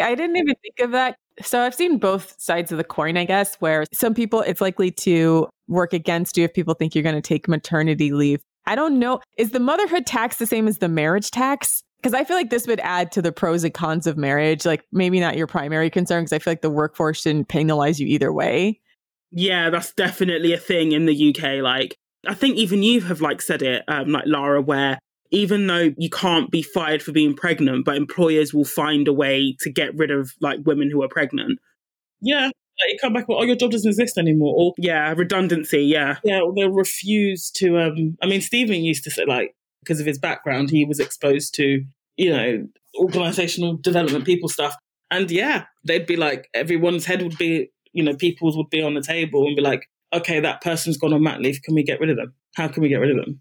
I 0.00 0.14
didn't 0.14 0.36
even 0.36 0.54
think 0.62 0.80
of 0.80 0.92
that. 0.92 1.16
So 1.42 1.60
I've 1.60 1.74
seen 1.74 1.98
both 1.98 2.34
sides 2.38 2.72
of 2.72 2.78
the 2.78 2.84
coin, 2.84 3.18
I 3.18 3.26
guess, 3.26 3.56
where 3.56 3.84
some 3.92 4.14
people 4.14 4.40
it's 4.40 4.62
likely 4.62 4.90
to 4.92 5.46
work 5.68 5.92
against 5.92 6.38
you 6.38 6.44
if 6.44 6.54
people 6.54 6.72
think 6.72 6.94
you're 6.94 7.02
going 7.02 7.16
to 7.16 7.20
take 7.20 7.48
maternity 7.48 8.12
leave. 8.12 8.40
I 8.64 8.76
don't 8.76 8.98
know. 8.98 9.20
Is 9.36 9.50
the 9.50 9.60
motherhood 9.60 10.06
tax 10.06 10.36
the 10.36 10.46
same 10.46 10.68
as 10.68 10.78
the 10.78 10.88
marriage 10.88 11.30
tax? 11.30 11.82
Because 12.00 12.14
I 12.14 12.24
feel 12.24 12.36
like 12.36 12.48
this 12.48 12.66
would 12.66 12.80
add 12.80 13.12
to 13.12 13.20
the 13.20 13.30
pros 13.30 13.62
and 13.62 13.74
cons 13.74 14.06
of 14.06 14.16
marriage. 14.16 14.64
Like 14.64 14.86
maybe 14.90 15.20
not 15.20 15.36
your 15.36 15.46
primary 15.46 15.90
concern, 15.90 16.22
because 16.22 16.32
I 16.32 16.38
feel 16.38 16.52
like 16.52 16.62
the 16.62 16.70
workforce 16.70 17.20
shouldn't 17.20 17.48
penalize 17.48 18.00
you 18.00 18.06
either 18.06 18.32
way. 18.32 18.80
Yeah, 19.32 19.68
that's 19.68 19.92
definitely 19.92 20.54
a 20.54 20.58
thing 20.58 20.92
in 20.92 21.04
the 21.04 21.28
UK. 21.36 21.60
Like 21.62 21.94
I 22.26 22.32
think 22.32 22.56
even 22.56 22.82
you 22.82 23.02
have 23.02 23.20
like 23.20 23.42
said 23.42 23.60
it, 23.60 23.84
um, 23.86 24.12
like 24.12 24.24
Lara, 24.26 24.62
where 24.62 24.98
even 25.30 25.66
though 25.66 25.92
you 25.96 26.10
can't 26.10 26.50
be 26.50 26.62
fired 26.62 27.02
for 27.02 27.12
being 27.12 27.34
pregnant, 27.34 27.84
but 27.84 27.96
employers 27.96 28.54
will 28.54 28.64
find 28.64 29.08
a 29.08 29.12
way 29.12 29.56
to 29.60 29.70
get 29.70 29.94
rid 29.96 30.10
of 30.10 30.32
like 30.40 30.60
women 30.64 30.90
who 30.90 31.02
are 31.02 31.08
pregnant. 31.08 31.58
Yeah. 32.20 32.46
Like, 32.46 32.92
you 32.92 32.98
come 33.00 33.12
back, 33.12 33.28
well, 33.28 33.38
oh, 33.38 33.42
your 33.42 33.56
job 33.56 33.72
doesn't 33.72 33.88
exist 33.88 34.18
anymore. 34.18 34.54
Or 34.56 34.74
yeah, 34.78 35.12
redundancy. 35.16 35.82
Yeah, 35.82 36.18
yeah. 36.24 36.40
they'll 36.54 36.70
refuse 36.70 37.50
to. 37.56 37.78
Um, 37.78 38.16
I 38.22 38.26
mean, 38.26 38.40
Stephen 38.40 38.82
used 38.82 39.04
to 39.04 39.10
say 39.10 39.24
like 39.26 39.54
because 39.80 40.00
of 40.00 40.06
his 40.06 40.18
background, 40.18 40.70
he 40.70 40.84
was 40.84 41.00
exposed 41.00 41.54
to 41.56 41.84
you 42.18 42.30
know, 42.30 42.68
organizational 42.98 43.76
development 43.76 44.26
people 44.26 44.50
stuff. 44.50 44.76
And 45.10 45.30
yeah, 45.30 45.64
they'd 45.84 46.06
be 46.06 46.16
like, 46.16 46.48
everyone's 46.52 47.06
head 47.06 47.22
would 47.22 47.38
be, 47.38 47.70
you 47.92 48.02
know, 48.02 48.14
people's 48.14 48.56
would 48.56 48.68
be 48.68 48.82
on 48.82 48.92
the 48.92 49.00
table 49.00 49.46
and 49.46 49.56
be 49.56 49.62
like, 49.62 49.88
okay, 50.12 50.40
that 50.40 50.60
person's 50.60 50.98
gone 50.98 51.14
on 51.14 51.22
mat 51.22 51.40
leave. 51.40 51.62
Can 51.62 51.74
we 51.74 51.82
get 51.82 52.00
rid 52.00 52.10
of 52.10 52.16
them? 52.16 52.34
How 52.56 52.68
can 52.68 52.82
we 52.82 52.88
get 52.88 52.96
rid 52.96 53.16
of 53.16 53.24
them? 53.24 53.40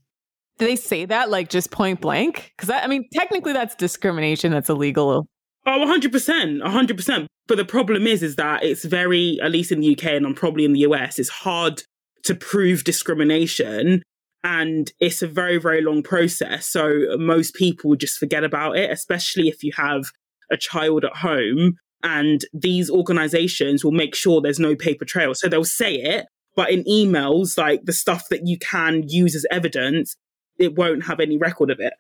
Do 0.60 0.66
they 0.66 0.76
say 0.76 1.06
that 1.06 1.30
like 1.30 1.50
just 1.50 1.72
point 1.72 2.02
blank? 2.02 2.54
Because 2.58 2.70
I 2.70 2.88
mean, 2.88 3.08
technically 3.14 3.54
that's 3.54 3.76
discrimination. 3.76 4.52
That's 4.52 4.70
illegal. 4.70 5.28
Oh, 5.66 5.86
100%. 5.86 6.62
100%. 6.62 7.28
But 7.48 7.58
the 7.58 7.66
problem 7.66 8.08
is, 8.08 8.24
is 8.24 8.38
that 8.38 8.64
it's 8.64 8.86
very, 8.86 9.38
at 9.42 9.52
least 9.52 9.72
in 9.72 9.82
the 9.82 9.96
UK 9.96 10.06
and 10.06 10.26
I'm 10.26 10.34
probably 10.34 10.66
in 10.66 10.74
the 10.74 10.80
US, 10.82 11.20
it's 11.20 11.30
hard 11.30 11.84
to 12.24 12.34
prove 12.34 12.84
discrimination. 12.84 14.02
And 14.44 14.92
it's 15.00 15.22
a 15.22 15.28
very, 15.28 15.58
very 15.58 15.82
long 15.82 16.04
process. 16.04 16.68
So 16.68 17.18
most 17.18 17.54
people 17.54 17.96
just 17.96 18.18
forget 18.18 18.44
about 18.44 18.78
it, 18.78 18.90
especially 18.92 19.50
if 19.50 19.62
you 19.62 19.74
have 19.76 20.06
a 20.50 20.58
child 20.58 21.04
at 21.04 21.18
home. 21.18 21.74
And 22.04 22.46
these 22.54 22.90
organizations 22.90 23.84
will 23.84 23.92
make 23.92 24.16
sure 24.16 24.40
there's 24.40 24.60
no 24.60 24.76
paper 24.76 25.04
trail. 25.04 25.34
So 25.34 25.50
they'll 25.50 25.66
say 25.66 25.96
it, 25.96 26.28
but 26.56 26.70
in 26.70 26.84
emails, 26.86 27.58
like 27.58 27.82
the 27.84 27.94
stuff 27.94 28.24
that 28.30 28.48
you 28.48 28.58
can 28.58 29.04
use 29.08 29.36
as 29.36 29.46
evidence, 29.52 30.16
it 30.60 30.76
won't 30.76 31.06
have 31.06 31.20
any 31.20 31.38
record 31.38 31.70
of 31.70 31.80
it. 31.80 31.94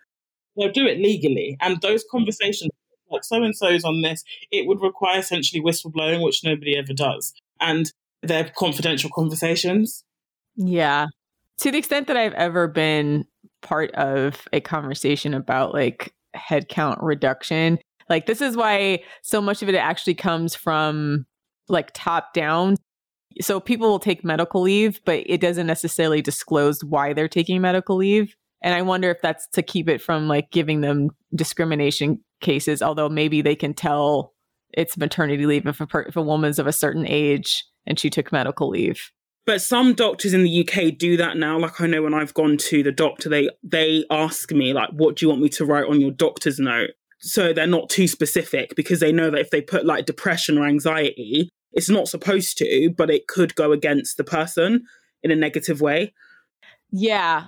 They'll 0.55 0.71
do 0.71 0.85
it 0.85 0.99
legally. 0.99 1.57
And 1.61 1.79
those 1.81 2.03
conversations, 2.09 2.71
like 3.09 3.23
so 3.23 3.43
and 3.43 3.55
so's 3.55 3.83
on 3.83 4.01
this, 4.01 4.23
it 4.51 4.67
would 4.67 4.81
require 4.81 5.19
essentially 5.19 5.61
whistleblowing, 5.61 6.23
which 6.23 6.43
nobody 6.43 6.77
ever 6.77 6.93
does. 6.93 7.33
And 7.59 7.91
they're 8.23 8.51
confidential 8.57 9.09
conversations. 9.13 10.03
Yeah. 10.55 11.07
To 11.59 11.71
the 11.71 11.77
extent 11.77 12.07
that 12.07 12.17
I've 12.17 12.33
ever 12.33 12.67
been 12.67 13.25
part 13.61 13.91
of 13.91 14.47
a 14.53 14.59
conversation 14.59 15.33
about 15.33 15.73
like 15.73 16.13
headcount 16.35 16.97
reduction, 17.01 17.79
like 18.09 18.25
this 18.25 18.41
is 18.41 18.55
why 18.57 19.03
so 19.21 19.41
much 19.41 19.61
of 19.61 19.69
it 19.69 19.75
actually 19.75 20.15
comes 20.15 20.55
from 20.55 21.25
like 21.69 21.91
top 21.93 22.33
down. 22.33 22.75
So 23.41 23.59
people 23.59 23.89
will 23.89 23.99
take 23.99 24.23
medical 24.23 24.61
leave, 24.61 24.99
but 25.05 25.23
it 25.25 25.41
doesn't 25.41 25.67
necessarily 25.67 26.21
disclose 26.21 26.83
why 26.83 27.13
they're 27.13 27.27
taking 27.27 27.61
medical 27.61 27.97
leave. 27.97 28.35
And 28.61 28.73
I 28.73 28.81
wonder 28.81 29.09
if 29.09 29.21
that's 29.21 29.47
to 29.49 29.61
keep 29.61 29.87
it 29.87 30.01
from 30.01 30.27
like 30.27 30.51
giving 30.51 30.81
them 30.81 31.09
discrimination 31.35 32.23
cases, 32.41 32.81
although 32.81 33.09
maybe 33.09 33.41
they 33.41 33.55
can 33.55 33.73
tell 33.73 34.33
it's 34.73 34.97
maternity 34.97 35.45
leave 35.45 35.65
if 35.65 35.79
a, 35.79 35.87
per- 35.87 36.01
if 36.03 36.15
a 36.15 36.21
woman's 36.21 36.59
of 36.59 36.67
a 36.67 36.73
certain 36.73 37.07
age 37.07 37.63
and 37.85 37.99
she 37.99 38.09
took 38.09 38.31
medical 38.31 38.69
leave. 38.69 39.11
But 39.45 39.61
some 39.61 39.93
doctors 39.93 40.33
in 40.33 40.43
the 40.43 40.67
UK 40.67 40.97
do 40.97 41.15
that 41.17 41.37
now. 41.37 41.57
Like 41.57 41.79
I 41.79 41.87
know 41.87 42.01
when 42.01 42.13
I've 42.13 42.33
gone 42.33 42.57
to 42.57 42.83
the 42.83 42.91
doctor, 42.91 43.29
they 43.29 43.49
they 43.63 44.03
ask 44.11 44.51
me 44.51 44.73
like, 44.73 44.89
"What 44.91 45.15
do 45.15 45.25
you 45.25 45.29
want 45.29 45.41
me 45.41 45.47
to 45.49 45.65
write 45.65 45.87
on 45.87 46.01
your 46.01 46.11
doctor's 46.11 46.59
note?" 46.59 46.91
So 47.19 47.53
they're 47.53 47.65
not 47.65 47.89
too 47.89 48.07
specific 48.07 48.75
because 48.75 48.99
they 48.99 49.13
know 49.13 49.29
that 49.29 49.39
if 49.39 49.49
they 49.49 49.61
put 49.61 49.85
like 49.85 50.05
depression 50.05 50.57
or 50.57 50.67
anxiety, 50.67 51.49
it's 51.71 51.89
not 51.89 52.09
supposed 52.09 52.57
to, 52.57 52.93
but 52.97 53.09
it 53.09 53.27
could 53.27 53.55
go 53.55 53.71
against 53.71 54.17
the 54.17 54.25
person 54.25 54.83
in 55.23 55.31
a 55.31 55.35
negative 55.35 55.79
way. 55.79 56.13
Yeah, 56.91 57.45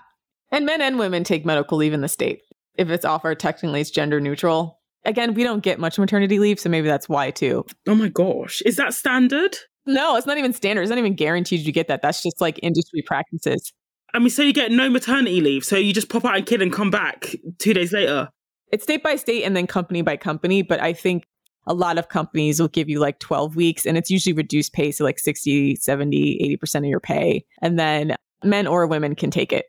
and 0.52 0.66
men 0.66 0.82
and 0.82 1.00
women 1.00 1.24
take 1.24 1.46
medical 1.46 1.78
leave 1.78 1.94
in 1.94 2.02
the 2.02 2.08
state. 2.08 2.42
If 2.76 2.90
it's 2.90 3.06
offered, 3.06 3.40
technically 3.40 3.82
it's 3.82 3.92
gender 3.92 4.20
neutral. 4.20 4.80
Again, 5.06 5.34
we 5.34 5.44
don't 5.44 5.64
get 5.64 5.80
much 5.80 5.98
maternity 5.98 6.40
leave, 6.40 6.60
so 6.60 6.70
maybe 6.70 6.88
that's 6.88 7.08
why 7.08 7.32
too. 7.32 7.66
Oh 7.88 7.96
my 7.96 8.10
gosh. 8.10 8.62
Is 8.62 8.76
that 8.76 8.94
standard? 8.94 9.56
No, 9.86 10.16
it's 10.16 10.28
not 10.28 10.38
even 10.38 10.54
standard. 10.54 10.82
It's 10.82 10.90
not 10.90 11.00
even 11.00 11.16
guaranteed 11.16 11.62
you 11.62 11.72
get 11.72 11.88
that. 11.88 12.02
That's 12.02 12.22
just 12.22 12.42
like 12.42 12.60
industry 12.62 13.02
practices. 13.02 13.74
I 14.14 14.20
mean, 14.20 14.30
so 14.30 14.44
you 14.44 14.54
get 14.54 14.72
no 14.72 14.90
maternity 14.90 15.42
leave. 15.42 15.64
So 15.64 15.78
you 15.78 15.94
just 15.94 16.10
pop 16.10 16.26
out 16.26 16.36
and 16.36 16.46
kid 16.46 16.62
and 16.62 16.74
come 16.74 16.92
back 16.92 17.36
two 17.60 17.74
days 17.74 17.94
later. 17.94 18.30
It's 18.72 18.84
state 18.84 19.04
by 19.04 19.16
state 19.16 19.44
and 19.44 19.56
then 19.56 19.68
company 19.68 20.02
by 20.02 20.18
company. 20.18 20.62
But 20.62 20.82
I 20.82 20.94
think 20.94 21.26
a 21.68 21.74
lot 21.74 21.98
of 21.98 22.10
companies 22.10 22.60
will 22.60 22.68
give 22.68 22.90
you 22.90 23.00
like 23.00 23.20
12 23.20 23.56
weeks 23.56 23.86
and 23.86 23.98
it's 23.98 24.10
usually 24.10 24.34
reduced 24.34 24.74
pay. 24.74 24.92
So 24.92 25.04
like 25.04 25.20
60, 25.20 25.76
70, 25.76 26.58
80% 26.62 26.76
of 26.78 26.86
your 26.86 27.00
pay. 27.00 27.46
And 27.62 27.78
then 27.78 28.16
men 28.44 28.68
or 28.68 28.88
women 28.88 29.16
can 29.16 29.32
take 29.32 29.54
it. 29.54 29.66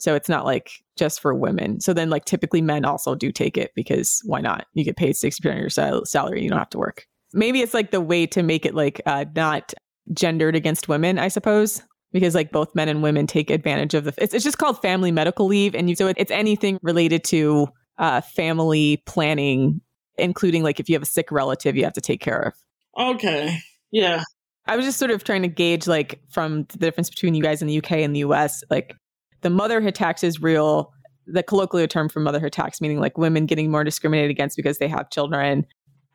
So 0.00 0.14
it's 0.14 0.28
not 0.28 0.46
like 0.46 0.82
just 0.96 1.20
for 1.20 1.34
women. 1.34 1.80
So 1.80 1.92
then, 1.92 2.08
like, 2.08 2.24
typically 2.24 2.62
men 2.62 2.84
also 2.84 3.14
do 3.14 3.30
take 3.30 3.58
it 3.58 3.70
because 3.76 4.22
why 4.24 4.40
not? 4.40 4.66
You 4.72 4.82
get 4.82 4.96
paid 4.96 5.14
60% 5.14 5.52
of 5.52 5.58
your 5.58 5.68
sal- 5.68 6.06
salary, 6.06 6.42
you 6.42 6.48
don't 6.48 6.58
have 6.58 6.70
to 6.70 6.78
work. 6.78 7.06
Maybe 7.34 7.60
it's 7.60 7.74
like 7.74 7.90
the 7.90 8.00
way 8.00 8.26
to 8.28 8.42
make 8.42 8.64
it 8.64 8.74
like 8.74 9.00
uh, 9.06 9.26
not 9.36 9.74
gendered 10.12 10.56
against 10.56 10.88
women, 10.88 11.18
I 11.18 11.28
suppose, 11.28 11.82
because 12.12 12.34
like 12.34 12.50
both 12.50 12.74
men 12.74 12.88
and 12.88 13.02
women 13.02 13.26
take 13.26 13.50
advantage 13.50 13.94
of 13.94 14.04
the. 14.04 14.14
It's, 14.16 14.34
it's 14.34 14.42
just 14.42 14.58
called 14.58 14.80
family 14.82 15.12
medical 15.12 15.46
leave. 15.46 15.74
And 15.74 15.88
you, 15.88 15.94
so 15.94 16.08
it's 16.08 16.30
anything 16.30 16.78
related 16.82 17.22
to 17.24 17.68
uh, 17.98 18.22
family 18.22 19.02
planning, 19.06 19.82
including 20.16 20.62
like 20.62 20.80
if 20.80 20.88
you 20.88 20.94
have 20.94 21.02
a 21.02 21.06
sick 21.06 21.30
relative 21.30 21.76
you 21.76 21.84
have 21.84 21.92
to 21.92 22.00
take 22.00 22.20
care 22.20 22.40
of. 22.40 22.54
Okay. 22.98 23.58
Yeah. 23.92 24.24
I 24.66 24.76
was 24.76 24.86
just 24.86 24.98
sort 24.98 25.10
of 25.10 25.24
trying 25.24 25.42
to 25.42 25.48
gauge 25.48 25.86
like 25.86 26.20
from 26.30 26.64
the 26.70 26.78
difference 26.78 27.10
between 27.10 27.34
you 27.34 27.42
guys 27.42 27.60
in 27.60 27.68
the 27.68 27.78
UK 27.78 27.92
and 27.92 28.14
the 28.14 28.20
US, 28.20 28.64
like 28.70 28.94
the 29.42 29.50
motherhood 29.50 29.94
tax 29.94 30.22
is 30.22 30.40
real. 30.40 30.92
The 31.26 31.42
colloquial 31.42 31.86
term 31.86 32.08
for 32.08 32.20
motherhood 32.20 32.52
tax, 32.52 32.80
meaning 32.80 32.98
like 32.98 33.16
women 33.16 33.46
getting 33.46 33.70
more 33.70 33.84
discriminated 33.84 34.30
against 34.30 34.56
because 34.56 34.78
they 34.78 34.88
have 34.88 35.10
children. 35.10 35.66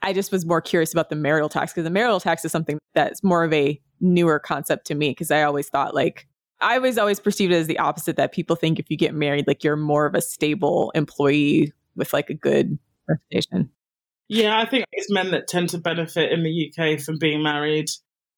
I 0.02 0.14
just 0.14 0.32
was 0.32 0.46
more 0.46 0.62
curious 0.62 0.92
about 0.92 1.10
the 1.10 1.16
marital 1.16 1.50
tax 1.50 1.72
because 1.72 1.86
the 1.86 1.90
marital 1.90 2.20
tax 2.20 2.44
is 2.44 2.52
something 2.52 2.78
that's 2.94 3.24
more 3.24 3.44
of 3.44 3.54
a 3.54 3.80
newer 4.02 4.40
concept 4.40 4.86
to 4.88 4.96
me 4.96 5.12
because 5.12 5.32
I 5.32 5.44
always 5.44 5.70
thought 5.70 5.96
like 5.96 6.28
I 6.62 6.80
was 6.80 6.98
always 6.98 7.20
perceived 7.20 7.54
it 7.54 7.58
as 7.58 7.68
the 7.68 7.80
opposite 7.80 8.18
that 8.18 8.32
people 8.32 8.56
think 8.56 8.80
if 8.80 8.90
you 8.90 8.98
get 8.98 9.14
married, 9.14 9.48
like 9.48 9.64
you're 9.64 9.76
more 9.76 10.06
of 10.06 10.16
a 10.16 10.22
stable 10.22 10.92
employee 10.96 11.74
with 11.96 12.14
like 12.14 12.30
a 12.30 12.34
good 12.34 12.78
reputation. 13.08 13.70
Yeah, 14.28 14.60
I 14.60 14.66
think 14.66 14.86
it's 14.92 15.12
men 15.12 15.32
that 15.32 15.48
tend 15.48 15.70
to 15.70 15.78
benefit 15.78 16.32
in 16.32 16.44
the 16.44 16.72
UK 16.72 17.00
from 17.00 17.18
being 17.20 17.44
married. 17.44 17.90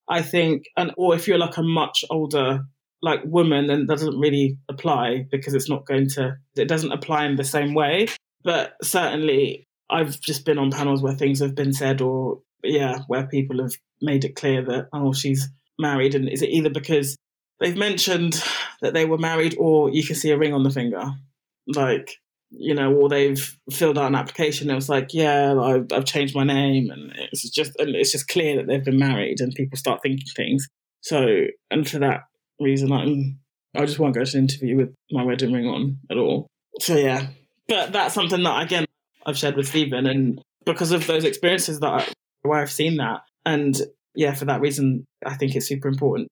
I 0.10 0.22
think, 0.22 0.66
and 0.76 0.94
or 0.98 1.16
if 1.16 1.28
you're 1.28 1.38
like 1.38 1.58
a 1.58 1.64
much 1.64 2.04
older 2.10 2.66
like 3.02 3.22
woman, 3.26 3.68
then 3.68 3.86
that 3.86 3.98
doesn't 3.98 4.20
really 4.20 4.58
apply 4.70 5.26
because 5.32 5.54
it's 5.54 5.70
not 5.70 5.86
going 5.86 6.10
to, 6.10 6.36
it 6.56 6.68
doesn't 6.68 6.92
apply 6.92 7.26
in 7.26 7.36
the 7.36 7.44
same 7.44 7.74
way. 7.74 8.08
But 8.44 8.74
certainly, 8.82 9.66
I've 9.90 10.20
just 10.20 10.46
been 10.46 10.58
on 10.58 10.72
panels 10.72 11.02
where 11.02 11.16
things 11.16 11.40
have 11.40 11.56
been 11.56 11.74
said, 11.74 12.02
or 12.02 12.42
yeah, 12.64 13.00
where 13.08 13.28
people 13.28 13.62
have 13.62 13.74
made 14.02 14.26
it 14.26 14.36
clear 14.36 14.64
that, 14.66 14.88
oh, 14.94 15.14
she's 15.14 15.48
married. 15.80 16.16
And 16.16 16.28
is 16.30 16.42
it 16.42 16.50
either 16.50 16.70
because 16.70 17.16
they've 17.60 17.78
mentioned 17.78 18.44
that 18.82 18.94
they 18.94 19.06
were 19.06 19.18
married 19.18 19.56
or 19.58 19.90
you 19.90 20.04
can 20.04 20.16
see 20.16 20.32
a 20.32 20.38
ring 20.38 20.54
on 20.54 20.64
the 20.64 20.70
finger? 20.70 21.12
Like, 21.68 22.12
you 22.50 22.74
know, 22.74 22.94
or 22.94 23.10
they've 23.10 23.58
filled 23.72 23.98
out 23.98 24.08
an 24.08 24.16
application. 24.16 24.70
It 24.70 24.76
was 24.76 24.90
like, 24.90 25.14
yeah, 25.14 25.54
I've, 25.60 25.88
I've 25.92 26.06
changed 26.06 26.36
my 26.36 26.46
name, 26.46 26.90
and 26.90 27.12
it's 27.32 27.50
just, 27.50 27.74
and 27.78 27.96
it's 27.96 28.12
just 28.12 28.30
clear 28.30 28.56
that 28.56 28.68
they've 28.68 28.84
been 28.84 28.98
married, 28.98 29.42
and 29.42 29.54
people 29.54 29.78
start 29.78 30.02
thinking 30.02 30.26
things. 30.36 30.68
So, 31.02 31.46
and 31.70 31.88
for 31.88 32.00
that 32.00 32.22
reason, 32.60 32.92
I'm, 32.92 33.40
I 33.76 33.86
just 33.86 34.00
won't 34.00 34.16
go 34.16 34.24
to 34.24 34.38
an 34.38 34.44
interview 34.44 34.78
with 34.78 34.94
my 35.12 35.24
wedding 35.24 35.54
ring 35.54 35.68
on 35.68 36.00
at 36.10 36.18
all. 36.18 36.48
So 36.80 36.96
yeah, 36.96 37.28
but 37.68 37.92
that's 37.92 38.14
something 38.14 38.44
that 38.44 38.64
again 38.64 38.86
I've 39.26 39.38
shared 39.38 39.56
with 39.56 39.68
Stephen, 39.68 40.06
and 40.06 40.42
because 40.66 40.92
of 40.92 41.08
those 41.08 41.24
experiences 41.24 41.80
that 41.80 41.88
I, 41.88 42.08
where 42.44 42.60
I've 42.60 42.72
seen 42.72 42.98
that, 42.98 43.22
and 43.46 43.80
yeah, 44.16 44.34
for 44.34 44.46
that 44.46 44.62
reason, 44.62 45.06
I 45.26 45.36
think 45.36 45.56
it's 45.56 45.68
super 45.68 45.88
important 45.88 46.28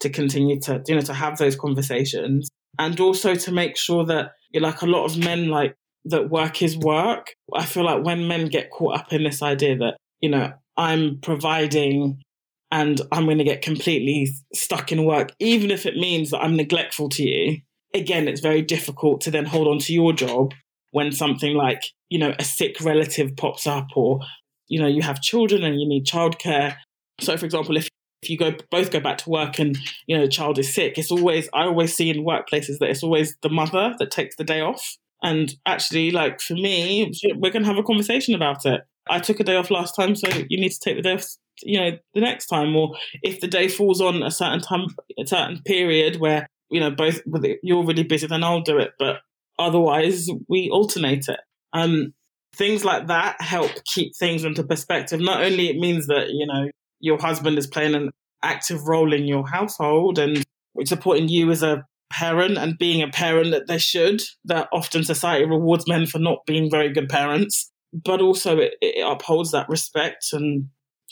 to 0.00 0.10
continue 0.10 0.58
to 0.60 0.82
you 0.86 0.94
know 0.94 1.00
to 1.02 1.14
have 1.14 1.38
those 1.38 1.56
conversations, 1.56 2.48
and 2.78 2.98
also 3.00 3.34
to 3.34 3.52
make 3.52 3.76
sure 3.76 4.04
that 4.06 4.32
you're 4.50 4.62
like 4.62 4.82
a 4.82 4.86
lot 4.86 5.04
of 5.04 5.18
men 5.18 5.48
like 5.48 5.74
that 6.06 6.30
work 6.30 6.62
is 6.62 6.76
work. 6.76 7.34
I 7.54 7.64
feel 7.64 7.84
like 7.84 8.04
when 8.04 8.26
men 8.26 8.46
get 8.46 8.70
caught 8.70 8.98
up 8.98 9.12
in 9.12 9.24
this 9.24 9.42
idea 9.42 9.76
that 9.78 9.96
you 10.20 10.30
know 10.30 10.52
I'm 10.76 11.18
providing 11.20 12.22
and 12.70 13.00
I'm 13.10 13.24
going 13.24 13.38
to 13.38 13.44
get 13.44 13.62
completely 13.62 14.28
stuck 14.54 14.92
in 14.92 15.04
work, 15.04 15.32
even 15.38 15.70
if 15.70 15.86
it 15.86 15.96
means 15.96 16.30
that 16.30 16.38
I'm 16.38 16.56
neglectful 16.56 17.08
to 17.10 17.22
you. 17.22 17.58
Again, 17.94 18.28
it's 18.28 18.40
very 18.40 18.62
difficult 18.62 19.20
to 19.22 19.30
then 19.30 19.44
hold 19.44 19.66
on 19.66 19.78
to 19.80 19.92
your 19.92 20.12
job 20.12 20.54
when 20.92 21.10
something 21.10 21.54
like, 21.54 21.82
you 22.08 22.18
know, 22.18 22.34
a 22.38 22.44
sick 22.44 22.80
relative 22.80 23.36
pops 23.36 23.66
up 23.66 23.88
or, 23.96 24.20
you 24.68 24.80
know, 24.80 24.86
you 24.86 25.02
have 25.02 25.20
children 25.20 25.64
and 25.64 25.80
you 25.80 25.88
need 25.88 26.06
childcare. 26.06 26.76
So, 27.20 27.36
for 27.36 27.44
example, 27.44 27.76
if 27.76 27.88
if 28.22 28.28
you 28.28 28.36
go 28.36 28.52
both 28.70 28.90
go 28.90 29.00
back 29.00 29.18
to 29.18 29.30
work 29.30 29.58
and 29.58 29.78
you 30.06 30.16
know 30.16 30.24
the 30.24 30.30
child 30.30 30.58
is 30.58 30.72
sick, 30.72 30.98
it's 30.98 31.10
always 31.10 31.48
I 31.54 31.64
always 31.64 31.94
see 31.94 32.10
in 32.10 32.24
workplaces 32.24 32.78
that 32.78 32.90
it's 32.90 33.02
always 33.02 33.36
the 33.42 33.48
mother 33.48 33.94
that 33.98 34.10
takes 34.10 34.36
the 34.36 34.44
day 34.44 34.60
off. 34.60 34.96
And 35.22 35.54
actually, 35.66 36.10
like 36.10 36.40
for 36.40 36.54
me, 36.54 37.12
we're 37.36 37.50
gonna 37.50 37.66
have 37.66 37.78
a 37.78 37.82
conversation 37.82 38.34
about 38.34 38.66
it. 38.66 38.82
I 39.08 39.20
took 39.20 39.40
a 39.40 39.44
day 39.44 39.56
off 39.56 39.70
last 39.70 39.94
time, 39.94 40.14
so 40.14 40.28
you 40.48 40.60
need 40.60 40.72
to 40.72 40.80
take 40.80 40.96
the 40.96 41.02
day 41.02 41.14
off 41.14 41.24
you 41.62 41.78
know 41.78 41.90
the 42.14 42.20
next 42.20 42.46
time 42.46 42.74
or 42.76 42.94
if 43.22 43.40
the 43.40 43.48
day 43.48 43.68
falls 43.68 44.00
on 44.00 44.22
a 44.22 44.30
certain 44.30 44.60
time 44.60 44.86
a 45.18 45.26
certain 45.26 45.60
period 45.64 46.16
where 46.16 46.46
you 46.70 46.80
know 46.80 46.90
both 46.90 47.20
you're 47.62 47.84
really 47.84 48.02
busy 48.02 48.26
then 48.26 48.44
i'll 48.44 48.60
do 48.60 48.78
it 48.78 48.92
but 48.98 49.18
otherwise 49.58 50.28
we 50.48 50.70
alternate 50.70 51.28
it 51.28 51.40
um 51.72 52.12
things 52.54 52.84
like 52.84 53.06
that 53.06 53.40
help 53.40 53.70
keep 53.84 54.14
things 54.16 54.44
into 54.44 54.62
perspective 54.62 55.20
not 55.20 55.42
only 55.42 55.68
it 55.68 55.76
means 55.76 56.06
that 56.06 56.30
you 56.30 56.46
know 56.46 56.68
your 57.00 57.18
husband 57.18 57.58
is 57.58 57.66
playing 57.66 57.94
an 57.94 58.10
active 58.42 58.86
role 58.86 59.12
in 59.12 59.26
your 59.26 59.46
household 59.46 60.18
and 60.18 60.44
supporting 60.84 61.28
you 61.28 61.50
as 61.50 61.62
a 61.62 61.84
parent 62.10 62.58
and 62.58 62.78
being 62.78 63.02
a 63.02 63.08
parent 63.08 63.52
that 63.52 63.66
they 63.66 63.78
should, 63.78 64.20
that 64.44 64.68
often 64.72 65.04
society 65.04 65.44
rewards 65.44 65.88
men 65.88 66.06
for 66.06 66.18
not 66.18 66.44
being 66.46 66.70
very 66.70 66.92
good 66.92 67.08
parents. 67.08 67.70
But 67.92 68.20
also 68.20 68.58
it, 68.58 68.74
it 68.80 69.06
upholds 69.06 69.52
that 69.52 69.68
respect 69.68 70.32
and 70.32 70.68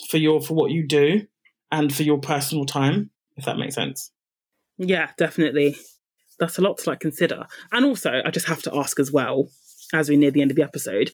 for 0.07 0.17
your 0.17 0.41
for 0.41 0.53
what 0.53 0.71
you 0.71 0.85
do 0.87 1.27
and 1.71 1.93
for 1.93 2.03
your 2.03 2.19
personal 2.19 2.65
time, 2.65 3.11
if 3.37 3.45
that 3.45 3.57
makes 3.57 3.75
sense. 3.75 4.11
Yeah, 4.77 5.09
definitely. 5.17 5.77
That's 6.39 6.57
a 6.57 6.61
lot 6.61 6.77
to 6.79 6.89
like 6.89 6.99
consider. 6.99 7.45
And 7.71 7.85
also, 7.85 8.21
I 8.25 8.31
just 8.31 8.47
have 8.47 8.61
to 8.63 8.75
ask 8.75 8.99
as 8.99 9.11
well, 9.11 9.49
as 9.93 10.09
we 10.09 10.15
near 10.15 10.31
the 10.31 10.41
end 10.41 10.51
of 10.51 10.57
the 10.57 10.63
episode, 10.63 11.11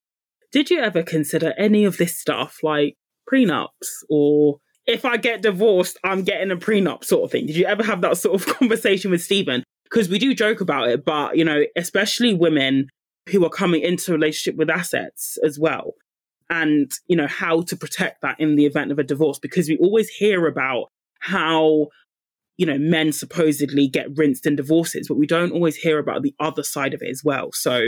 did 0.52 0.70
you 0.70 0.80
ever 0.80 1.04
consider 1.04 1.54
any 1.58 1.84
of 1.84 1.98
this 1.98 2.18
stuff 2.18 2.60
like 2.62 2.96
prenups 3.32 4.04
or 4.10 4.60
if 4.86 5.04
I 5.04 5.18
get 5.18 5.42
divorced, 5.42 5.98
I'm 6.04 6.24
getting 6.24 6.52
a 6.52 6.56
prenup 6.56 7.04
sort 7.04 7.24
of 7.24 7.32
thing? 7.32 7.48
Did 7.48 7.56
you 7.56 7.66
ever 7.66 7.84
have 7.84 8.02
that 8.02 8.18
sort 8.18 8.40
of 8.40 8.48
conversation 8.60 9.12
with 9.12 9.24
Stephen? 9.24 9.64
Because 9.84 10.10
we 10.10 10.20
do 10.20 10.34
joke 10.34 10.62
about 10.62 10.90
it, 10.90 11.06
but 11.06 11.38
you 11.38 11.46
know, 11.46 11.64
especially 11.76 12.34
women 12.34 12.90
who 13.30 13.44
are 13.44 13.50
coming 13.50 13.82
into 13.82 14.12
a 14.12 14.16
relationship 14.16 14.58
with 14.58 14.70
assets 14.70 15.38
as 15.44 15.58
well. 15.58 15.94
And, 16.50 16.92
you 17.08 17.16
know, 17.16 17.28
how 17.28 17.62
to 17.64 17.76
protect 17.76 18.22
that 18.22 18.40
in 18.40 18.56
the 18.56 18.66
event 18.66 18.92
of 18.92 19.00
a 19.00 19.04
divorce, 19.04 19.40
because 19.40 19.68
we 19.68 19.78
always 19.78 20.10
hear 20.10 20.46
about 20.48 20.92
how 21.20 21.88
you 22.58 22.66
know, 22.66 22.78
men 22.78 23.12
supposedly 23.12 23.88
get 23.88 24.16
rinsed 24.16 24.46
in 24.46 24.56
divorces, 24.56 25.08
but 25.08 25.18
we 25.18 25.28
don't 25.28 25.52
always 25.52 25.76
hear 25.76 26.00
about 26.00 26.24
the 26.24 26.34
other 26.40 26.64
side 26.64 26.94
of 26.94 27.02
it 27.02 27.10
as 27.10 27.22
well. 27.24 27.52
So 27.52 27.88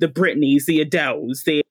the 0.00 0.08
Britneys, 0.08 0.64
the 0.64 0.84
Adeles, 0.84 1.44
the 1.44 1.62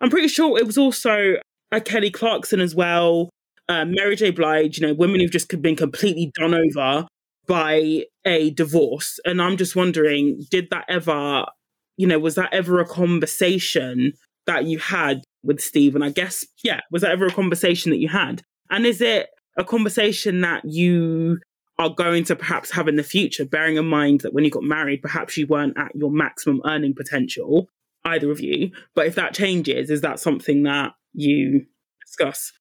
I'm 0.00 0.10
pretty 0.10 0.28
sure 0.28 0.58
it 0.58 0.66
was 0.66 0.76
also 0.76 1.34
a 1.70 1.80
Kelly 1.80 2.10
Clarkson 2.10 2.60
as 2.60 2.74
well, 2.74 3.30
uh, 3.68 3.84
Mary 3.84 4.16
J. 4.16 4.30
Blige, 4.30 4.78
you 4.78 4.86
know, 4.86 4.94
women 4.94 5.20
who've 5.20 5.30
just 5.30 5.48
been 5.62 5.76
completely 5.76 6.32
done 6.38 6.54
over 6.54 7.06
by 7.46 8.04
a 8.24 8.50
divorce. 8.50 9.18
And 9.24 9.40
I'm 9.40 9.56
just 9.56 9.76
wondering, 9.76 10.44
did 10.50 10.70
that 10.70 10.86
ever, 10.88 11.44
you 11.96 12.06
know, 12.06 12.18
was 12.18 12.34
that 12.34 12.52
ever 12.52 12.80
a 12.80 12.86
conversation 12.86 14.14
that 14.46 14.64
you 14.64 14.78
had 14.78 15.22
with 15.44 15.60
Steve? 15.60 15.94
And 15.94 16.04
I 16.04 16.10
guess, 16.10 16.44
yeah, 16.62 16.80
was 16.90 17.02
that 17.02 17.12
ever 17.12 17.26
a 17.26 17.32
conversation 17.32 17.90
that 17.90 17.98
you 17.98 18.08
had? 18.08 18.42
And 18.70 18.86
is 18.86 19.00
it 19.00 19.28
a 19.56 19.64
conversation 19.64 20.40
that 20.40 20.64
you 20.64 21.38
are 21.78 21.90
going 21.90 22.24
to 22.24 22.36
perhaps 22.36 22.70
have 22.70 22.88
in 22.88 22.96
the 22.96 23.02
future, 23.02 23.44
bearing 23.44 23.76
in 23.76 23.86
mind 23.86 24.20
that 24.20 24.32
when 24.32 24.44
you 24.44 24.50
got 24.50 24.62
married, 24.62 25.02
perhaps 25.02 25.36
you 25.36 25.46
weren't 25.46 25.76
at 25.76 25.94
your 25.94 26.10
maximum 26.10 26.60
earning 26.64 26.94
potential, 26.94 27.68
either 28.04 28.30
of 28.30 28.40
you. 28.40 28.70
But 28.94 29.06
if 29.06 29.16
that 29.16 29.34
changes, 29.34 29.90
is 29.90 30.00
that 30.02 30.20
something 30.20 30.62
that 30.64 30.92
you 31.12 31.66
discuss? 32.06 32.52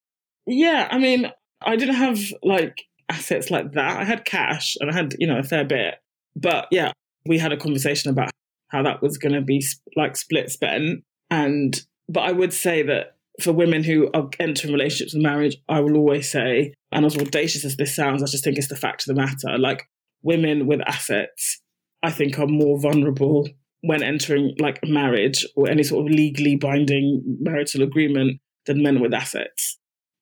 Yeah, 0.45 0.87
I 0.91 0.97
mean, 0.97 1.31
I 1.61 1.75
didn't 1.75 1.95
have 1.95 2.19
like 2.41 2.83
assets 3.09 3.51
like 3.51 3.73
that. 3.73 3.99
I 3.99 4.03
had 4.03 4.25
cash 4.25 4.75
and 4.79 4.89
I 4.89 4.93
had, 4.93 5.15
you 5.19 5.27
know, 5.27 5.37
a 5.37 5.43
fair 5.43 5.63
bit. 5.63 5.95
But 6.35 6.67
yeah, 6.71 6.91
we 7.25 7.37
had 7.37 7.53
a 7.53 7.57
conversation 7.57 8.09
about 8.09 8.31
how 8.69 8.83
that 8.83 9.01
was 9.01 9.17
going 9.17 9.33
to 9.33 9.41
be 9.41 9.63
like 9.95 10.17
split 10.17 10.49
spent. 10.49 11.03
And, 11.29 11.79
but 12.09 12.21
I 12.21 12.31
would 12.31 12.53
say 12.53 12.83
that 12.83 13.15
for 13.41 13.51
women 13.51 13.83
who 13.83 14.09
are 14.13 14.29
entering 14.39 14.73
relationships 14.73 15.13
and 15.13 15.23
marriage, 15.23 15.57
I 15.67 15.79
will 15.79 15.97
always 15.97 16.31
say, 16.31 16.73
and 16.91 17.05
as 17.05 17.17
audacious 17.17 17.65
as 17.65 17.77
this 17.77 17.95
sounds, 17.95 18.21
I 18.21 18.27
just 18.27 18.43
think 18.43 18.57
it's 18.57 18.67
the 18.67 18.75
fact 18.75 19.07
of 19.07 19.15
the 19.15 19.21
matter. 19.21 19.57
Like 19.57 19.87
women 20.21 20.67
with 20.67 20.81
assets, 20.85 21.59
I 22.03 22.11
think 22.11 22.37
are 22.37 22.47
more 22.47 22.79
vulnerable 22.79 23.49
when 23.81 24.03
entering 24.03 24.55
like 24.59 24.79
marriage 24.85 25.45
or 25.55 25.69
any 25.69 25.83
sort 25.83 26.05
of 26.05 26.13
legally 26.13 26.55
binding 26.55 27.21
marital 27.39 27.81
agreement 27.81 28.39
than 28.65 28.83
men 28.83 29.01
with 29.01 29.13
assets. 29.13 29.77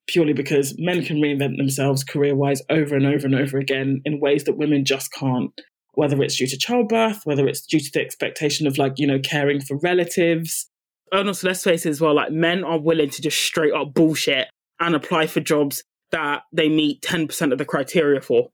Purely 0.07 0.33
because 0.33 0.75
men 0.79 1.03
can 1.03 1.17
reinvent 1.17 1.57
themselves 1.57 2.03
career 2.03 2.35
wise 2.35 2.61
over 2.69 2.95
and 2.95 3.05
over 3.05 3.25
and 3.25 3.35
over 3.35 3.57
again 3.57 4.01
in 4.03 4.19
ways 4.19 4.45
that 4.45 4.57
women 4.57 4.83
just 4.83 5.11
can't, 5.13 5.51
whether 5.93 6.21
it's 6.23 6.37
due 6.37 6.47
to 6.47 6.57
childbirth, 6.57 7.21
whether 7.25 7.47
it's 7.47 7.61
due 7.61 7.79
to 7.79 7.91
the 7.93 8.01
expectation 8.01 8.65
of 8.65 8.77
like, 8.77 8.93
you 8.97 9.05
know, 9.05 9.19
caring 9.19 9.61
for 9.61 9.77
relatives, 9.77 10.67
and 11.11 11.27
also 11.27 11.47
let's 11.47 11.63
face 11.63 11.85
it 11.85 11.89
as 11.89 12.01
well, 12.01 12.15
like 12.15 12.31
men 12.31 12.63
are 12.63 12.79
willing 12.79 13.09
to 13.09 13.21
just 13.21 13.39
straight 13.39 13.73
up 13.73 13.93
bullshit 13.93 14.47
and 14.79 14.95
apply 14.95 15.27
for 15.27 15.39
jobs 15.39 15.83
that 16.11 16.43
they 16.53 16.69
meet 16.69 17.01
10% 17.01 17.51
of 17.51 17.57
the 17.57 17.65
criteria 17.65 18.21
for. 18.21 18.49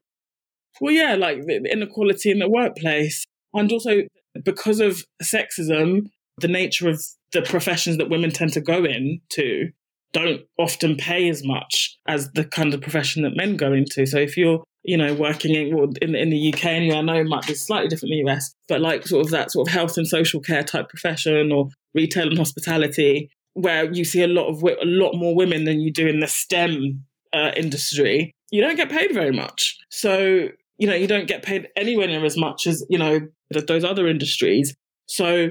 Well, 0.80 0.92
yeah, 0.92 1.14
like 1.14 1.44
the 1.46 1.68
inequality 1.70 2.30
in 2.30 2.38
the 2.38 2.48
workplace. 2.48 3.24
And 3.54 3.70
also 3.72 4.02
because 4.44 4.80
of 4.80 5.04
sexism, 5.22 6.10
the 6.38 6.48
nature 6.48 6.88
of 6.88 7.02
the 7.32 7.42
professions 7.42 7.96
that 7.98 8.10
women 8.10 8.30
tend 8.30 8.52
to 8.52 8.60
go 8.60 8.84
into 8.84 9.70
don't 10.12 10.42
often 10.58 10.96
pay 10.96 11.28
as 11.28 11.44
much 11.44 11.98
as 12.06 12.30
the 12.32 12.44
kind 12.44 12.72
of 12.72 12.80
profession 12.80 13.22
that 13.22 13.36
men 13.36 13.56
go 13.56 13.72
into. 13.72 14.06
So 14.06 14.18
if 14.18 14.36
you're, 14.36 14.62
you 14.88 14.96
know, 14.96 15.12
working 15.12 15.54
in 15.54 15.94
in, 16.00 16.14
in 16.14 16.30
the 16.30 16.50
UK, 16.50 16.64
and 16.64 16.90
I 16.94 17.02
know 17.02 17.20
it 17.20 17.28
might 17.28 17.46
be 17.46 17.52
slightly 17.52 17.88
different 17.88 18.14
in 18.14 18.24
the 18.24 18.32
US, 18.32 18.54
but 18.68 18.80
like 18.80 19.06
sort 19.06 19.22
of 19.22 19.30
that 19.32 19.50
sort 19.50 19.68
of 19.68 19.74
health 19.74 19.98
and 19.98 20.08
social 20.08 20.40
care 20.40 20.64
type 20.64 20.88
profession 20.88 21.52
or 21.52 21.68
retail 21.94 22.28
and 22.28 22.38
hospitality, 22.38 23.28
where 23.52 23.92
you 23.92 24.06
see 24.06 24.22
a 24.22 24.26
lot 24.26 24.48
of 24.48 24.62
a 24.62 24.86
lot 24.86 25.12
more 25.12 25.36
women 25.36 25.64
than 25.64 25.82
you 25.82 25.92
do 25.92 26.06
in 26.06 26.20
the 26.20 26.26
STEM 26.26 27.04
uh, 27.34 27.50
industry, 27.54 28.32
you 28.50 28.62
don't 28.62 28.76
get 28.76 28.88
paid 28.88 29.12
very 29.12 29.30
much. 29.30 29.76
So 29.90 30.48
you 30.78 30.86
know 30.88 30.94
you 30.94 31.06
don't 31.06 31.28
get 31.28 31.42
paid 31.42 31.68
anywhere 31.76 32.06
near 32.06 32.24
as 32.24 32.38
much 32.38 32.66
as 32.66 32.82
you 32.88 32.98
know 32.98 33.20
those 33.66 33.84
other 33.84 34.08
industries. 34.08 34.74
So, 35.04 35.50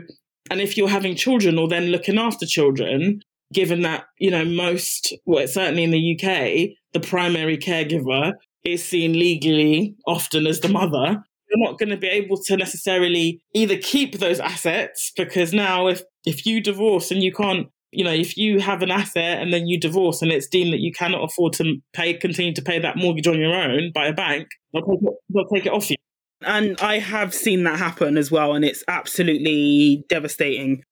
and 0.50 0.62
if 0.62 0.78
you're 0.78 0.90
having 0.90 1.16
children 1.16 1.60
or 1.60 1.68
then 1.68 1.92
looking 1.92 2.18
after 2.18 2.48
children, 2.48 3.22
given 3.54 3.84
that 3.84 4.06
you 4.18 4.32
know 4.32 4.46
most, 4.46 5.14
well, 5.28 5.48
certainly 5.48 5.84
in 5.84 5.92
the 5.92 6.16
UK, 6.16 6.76
the 6.94 7.08
primary 7.08 7.60
caregiver 7.60 8.34
is 8.64 8.84
seen 8.84 9.14
legally 9.14 9.96
often 10.06 10.48
as 10.48 10.60
the 10.60 10.70
mother 10.70 11.24
you're 11.50 11.70
not 11.70 11.80
going 11.80 11.90
to 11.90 11.98
be 11.98 12.08
able 12.08 12.38
to 12.38 12.58
necessarily 12.58 13.42
either 13.54 13.78
keep 13.78 14.20
those 14.20 14.40
assets 14.40 15.12
because 15.16 15.54
now 15.54 15.88
if 15.88 16.02
if 16.26 16.46
you 16.46 16.62
divorce 16.62 17.12
and 17.12 17.24
you 17.24 17.32
can't 17.32 17.68
you 17.92 18.04
know 18.04 18.12
if 18.12 18.38
you 18.38 18.60
have 18.60 18.82
an 18.82 18.92
asset 18.92 19.42
and 19.42 19.54
then 19.54 19.68
you 19.68 19.80
divorce 19.80 20.22
and 20.22 20.32
it's 20.32 20.48
deemed 20.48 20.74
that 20.74 20.80
you 20.80 20.92
cannot 20.92 21.24
afford 21.24 21.54
to 21.54 21.78
pay 21.94 22.14
continue 22.14 22.54
to 22.54 22.62
pay 22.62 22.80
that 22.80 22.98
mortgage 22.98 23.28
on 23.28 23.40
your 23.40 23.56
own 23.56 23.92
by 23.94 24.08
a 24.08 24.14
bank 24.14 24.48
they'll 24.74 24.84
take 24.84 25.02
it, 25.02 25.14
they'll 25.30 25.48
take 25.48 25.66
it 25.66 25.72
off 25.72 25.90
you. 25.90 25.96
And 26.42 26.80
i 26.82 27.00
have 27.00 27.34
seen 27.34 27.64
that 27.64 27.80
happen 27.80 28.18
as 28.18 28.30
well 28.30 28.54
and 28.54 28.64
it's 28.66 28.84
absolutely 28.88 30.06
devastating. 30.10 30.84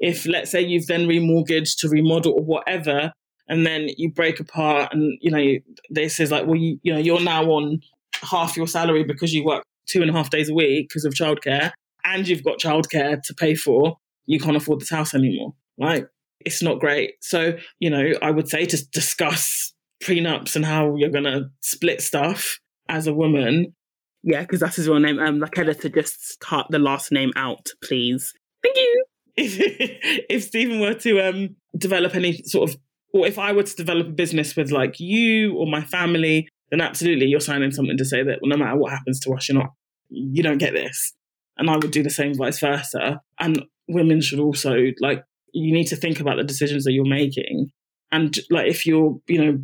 If 0.00 0.26
let's 0.26 0.52
say 0.52 0.60
you've 0.60 0.86
then 0.86 1.08
remortgaged 1.08 1.78
to 1.78 1.88
remodel 1.88 2.34
or 2.34 2.44
whatever 2.44 3.12
and 3.48 3.66
then 3.66 3.88
you 3.96 4.10
break 4.10 4.40
apart 4.40 4.92
and 4.92 5.18
you 5.20 5.30
know 5.30 5.58
they 5.90 6.08
says 6.08 6.30
like 6.30 6.46
well 6.46 6.56
you, 6.56 6.78
you 6.82 6.92
know 6.92 6.98
you're 6.98 7.20
now 7.20 7.44
on 7.44 7.80
half 8.22 8.56
your 8.56 8.66
salary 8.66 9.04
because 9.04 9.32
you 9.32 9.44
work 9.44 9.62
two 9.86 10.02
and 10.02 10.10
a 10.10 10.12
half 10.12 10.30
days 10.30 10.48
a 10.48 10.54
week 10.54 10.88
because 10.88 11.04
of 11.04 11.14
childcare 11.14 11.72
and 12.04 12.26
you've 12.26 12.44
got 12.44 12.58
childcare 12.58 13.22
to 13.22 13.34
pay 13.34 13.54
for, 13.54 13.96
you 14.26 14.40
can't 14.40 14.56
afford 14.56 14.80
this 14.80 14.90
house 14.90 15.14
anymore. 15.14 15.54
Right? 15.78 16.06
It's 16.44 16.62
not 16.62 16.80
great. 16.80 17.14
So, 17.20 17.58
you 17.80 17.90
know, 17.90 18.12
I 18.22 18.30
would 18.30 18.48
say 18.48 18.64
to 18.66 18.86
discuss 18.90 19.72
prenups 20.02 20.56
and 20.56 20.64
how 20.64 20.96
you're 20.96 21.10
going 21.10 21.24
to 21.24 21.50
split 21.60 22.00
stuff 22.00 22.58
as 22.88 23.06
a 23.06 23.14
woman. 23.14 23.74
Yeah, 24.22 24.42
because 24.42 24.60
that's 24.60 24.76
his 24.76 24.88
real 24.88 25.00
name. 25.00 25.18
Um, 25.18 25.38
like 25.38 25.52
to 25.52 25.88
just 25.90 26.40
cut 26.40 26.66
the 26.70 26.78
last 26.78 27.12
name 27.12 27.32
out, 27.36 27.68
please. 27.84 28.32
Thank 28.62 28.76
you. 28.76 29.04
If, 29.36 29.56
if 30.30 30.44
Stephen 30.44 30.80
were 30.80 30.94
to 30.94 31.20
um, 31.20 31.56
develop 31.76 32.14
any 32.14 32.42
sort 32.44 32.70
of, 32.70 32.76
or 33.12 33.26
if 33.26 33.38
I 33.38 33.52
were 33.52 33.62
to 33.62 33.76
develop 33.76 34.06
a 34.08 34.10
business 34.10 34.56
with 34.56 34.70
like 34.70 35.00
you 35.00 35.56
or 35.56 35.66
my 35.66 35.82
family, 35.82 36.48
then 36.70 36.80
absolutely 36.80 37.26
you're 37.26 37.40
signing 37.40 37.70
something 37.70 37.96
to 37.96 38.04
say 38.04 38.22
that 38.22 38.40
no 38.42 38.56
matter 38.56 38.76
what 38.76 38.92
happens 38.92 39.20
to 39.20 39.32
us, 39.32 39.48
you're 39.48 39.58
not 39.58 39.70
you 40.10 40.42
don't 40.42 40.58
get 40.58 40.72
this. 40.72 41.12
And 41.56 41.68
I 41.68 41.76
would 41.76 41.90
do 41.90 42.02
the 42.02 42.10
same 42.10 42.34
vice 42.34 42.60
versa. 42.60 43.20
And 43.38 43.64
women 43.88 44.20
should 44.20 44.38
also 44.38 44.76
like 45.00 45.24
you 45.52 45.72
need 45.72 45.86
to 45.86 45.96
think 45.96 46.20
about 46.20 46.36
the 46.36 46.44
decisions 46.44 46.84
that 46.84 46.92
you're 46.92 47.04
making. 47.04 47.70
And 48.12 48.36
like 48.50 48.68
if 48.68 48.86
you're, 48.86 49.18
you 49.26 49.44
know, 49.44 49.58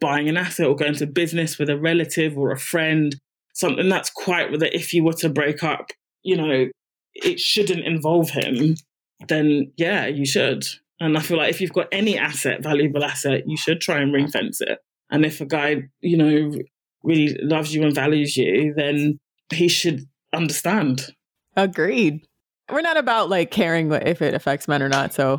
buying 0.00 0.28
an 0.28 0.36
asset 0.36 0.66
or 0.66 0.76
going 0.76 0.94
to 0.94 1.06
business 1.06 1.58
with 1.58 1.70
a 1.70 1.78
relative 1.78 2.36
or 2.36 2.50
a 2.50 2.58
friend, 2.58 3.16
something 3.54 3.88
that's 3.88 4.10
quite 4.10 4.58
that 4.58 4.74
if 4.74 4.92
you 4.92 5.04
were 5.04 5.14
to 5.14 5.28
break 5.28 5.62
up, 5.62 5.90
you 6.22 6.36
know, 6.36 6.66
it 7.14 7.40
shouldn't 7.40 7.84
involve 7.84 8.30
him, 8.30 8.74
then 9.28 9.72
yeah, 9.76 10.06
you 10.06 10.26
should. 10.26 10.66
And 11.00 11.16
I 11.16 11.20
feel 11.20 11.36
like 11.36 11.50
if 11.50 11.60
you've 11.60 11.72
got 11.72 11.88
any 11.92 12.18
asset, 12.18 12.62
valuable 12.62 13.04
asset, 13.04 13.42
you 13.46 13.56
should 13.56 13.80
try 13.80 14.00
and 14.00 14.12
ring 14.12 14.28
fence 14.28 14.60
it. 14.60 14.78
And 15.10 15.24
if 15.24 15.40
a 15.40 15.46
guy, 15.46 15.82
you 16.00 16.16
know, 16.16 16.52
really 17.02 17.36
loves 17.42 17.74
you 17.74 17.82
and 17.82 17.94
values 17.94 18.36
you, 18.36 18.74
then 18.74 19.20
he 19.52 19.68
should 19.68 20.02
understand. 20.32 21.14
Agreed. 21.56 22.26
We're 22.70 22.80
not 22.80 22.96
about 22.96 23.28
like 23.28 23.50
caring 23.50 23.92
if 23.92 24.20
it 24.20 24.34
affects 24.34 24.66
men 24.66 24.82
or 24.82 24.88
not. 24.88 25.14
So, 25.14 25.38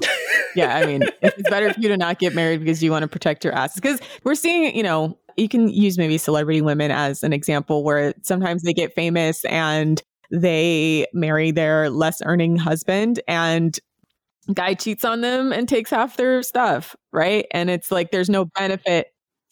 yeah, 0.55 0.77
I 0.77 0.85
mean, 0.85 1.03
it's 1.21 1.49
better 1.49 1.73
for 1.73 1.79
you 1.79 1.89
to 1.89 1.97
not 1.97 2.19
get 2.19 2.33
married 2.33 2.59
because 2.59 2.81
you 2.81 2.91
want 2.91 3.03
to 3.03 3.07
protect 3.07 3.43
your 3.43 3.53
assets. 3.53 3.81
Because 3.81 3.99
we're 4.23 4.35
seeing, 4.35 4.75
you 4.75 4.83
know, 4.83 5.17
you 5.35 5.49
can 5.49 5.67
use 5.67 5.97
maybe 5.97 6.17
celebrity 6.17 6.61
women 6.61 6.89
as 6.89 7.23
an 7.23 7.33
example 7.33 7.83
where 7.83 8.13
sometimes 8.23 8.63
they 8.63 8.73
get 8.73 8.95
famous 8.95 9.43
and 9.45 10.01
they 10.31 11.05
marry 11.13 11.51
their 11.51 11.89
less 11.89 12.21
earning 12.25 12.57
husband 12.57 13.21
and 13.27 13.79
guy 14.53 14.73
cheats 14.73 15.05
on 15.05 15.21
them 15.21 15.51
and 15.51 15.67
takes 15.67 15.89
half 15.89 16.17
their 16.17 16.41
stuff, 16.43 16.95
right? 17.11 17.45
And 17.51 17.69
it's 17.69 17.91
like 17.91 18.11
there's 18.11 18.29
no 18.29 18.45
benefit. 18.45 19.07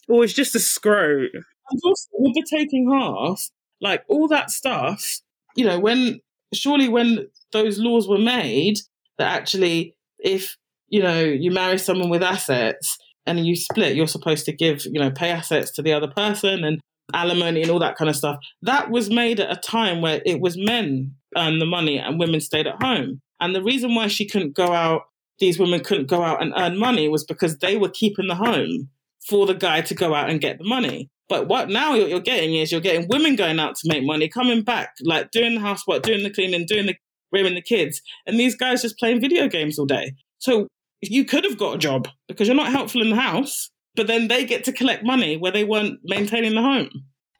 Or 0.07 0.23
it's 0.23 0.33
just 0.33 0.55
a 0.55 0.59
screw. 0.59 1.29
And 1.33 1.81
also 1.83 2.07
with 2.13 2.35
the 2.35 2.45
taking 2.49 2.91
half, 2.91 3.49
like 3.81 4.03
all 4.07 4.27
that 4.27 4.51
stuff, 4.51 5.19
you 5.55 5.65
know, 5.65 5.79
when 5.79 6.19
surely 6.53 6.87
when 6.89 7.27
those 7.51 7.79
laws 7.79 8.07
were 8.07 8.19
made, 8.19 8.77
that 9.17 9.31
actually, 9.31 9.95
if 10.19 10.55
you 10.89 11.01
know 11.01 11.21
you 11.21 11.51
marry 11.51 11.77
someone 11.77 12.09
with 12.09 12.23
assets 12.23 12.97
and 13.25 13.45
you 13.45 13.55
split, 13.55 13.95
you're 13.95 14.07
supposed 14.07 14.45
to 14.45 14.51
give 14.51 14.85
you 14.85 14.99
know 14.99 15.11
pay 15.11 15.31
assets 15.31 15.71
to 15.71 15.81
the 15.81 15.93
other 15.93 16.07
person 16.07 16.63
and 16.63 16.79
alimony 17.13 17.61
and 17.61 17.71
all 17.71 17.79
that 17.79 17.95
kind 17.95 18.09
of 18.09 18.15
stuff. 18.15 18.37
That 18.61 18.89
was 18.89 19.09
made 19.09 19.39
at 19.39 19.51
a 19.51 19.59
time 19.59 20.01
where 20.01 20.21
it 20.25 20.39
was 20.39 20.57
men 20.57 21.15
earned 21.37 21.61
the 21.61 21.65
money 21.65 21.97
and 21.97 22.19
women 22.19 22.41
stayed 22.41 22.67
at 22.67 22.81
home. 22.81 23.21
And 23.45 23.55
the 23.55 23.63
reason 23.63 23.95
why 23.95 24.07
she 24.07 24.25
couldn't 24.25 24.55
go 24.55 24.73
out, 24.73 25.03
these 25.39 25.59
women 25.59 25.83
couldn't 25.83 26.07
go 26.07 26.23
out 26.23 26.41
and 26.41 26.53
earn 26.57 26.77
money 26.77 27.07
was 27.07 27.23
because 27.23 27.59
they 27.59 27.77
were 27.77 27.89
keeping 27.89 28.27
the 28.27 28.35
home 28.35 28.89
for 29.27 29.45
the 29.45 29.53
guy 29.53 29.81
to 29.81 29.95
go 29.95 30.13
out 30.13 30.29
and 30.29 30.41
get 30.41 30.57
the 30.57 30.63
money. 30.63 31.09
But 31.29 31.47
what 31.47 31.69
now 31.69 31.93
you're 31.93 32.19
getting 32.19 32.55
is 32.55 32.71
you're 32.71 32.81
getting 32.81 33.07
women 33.07 33.35
going 33.35 33.59
out 33.59 33.75
to 33.75 33.87
make 33.87 34.03
money, 34.03 34.27
coming 34.27 34.63
back, 34.63 34.95
like 35.01 35.31
doing 35.31 35.55
the 35.55 35.61
housework, 35.61 36.03
doing 36.03 36.23
the 36.23 36.29
cleaning, 36.29 36.65
doing 36.65 36.85
the 36.85 36.95
rearing 37.31 37.55
the 37.55 37.61
kids, 37.61 38.01
and 38.25 38.39
these 38.39 38.55
guys 38.55 38.81
just 38.81 38.97
playing 38.97 39.19
video 39.19 39.47
games 39.47 39.77
all 39.77 39.85
day. 39.85 40.13
So 40.39 40.67
you 41.01 41.25
could 41.25 41.43
have 41.43 41.57
got 41.57 41.75
a 41.75 41.79
job 41.79 42.07
because 42.27 42.47
you're 42.47 42.55
not 42.55 42.71
helpful 42.71 43.01
in 43.01 43.09
the 43.09 43.15
house, 43.15 43.69
but 43.95 44.07
then 44.07 44.27
they 44.27 44.45
get 44.45 44.63
to 44.65 44.71
collect 44.71 45.03
money 45.03 45.37
where 45.37 45.51
they 45.51 45.63
weren't 45.63 45.99
maintaining 46.03 46.55
the 46.55 46.61
home. 46.61 46.89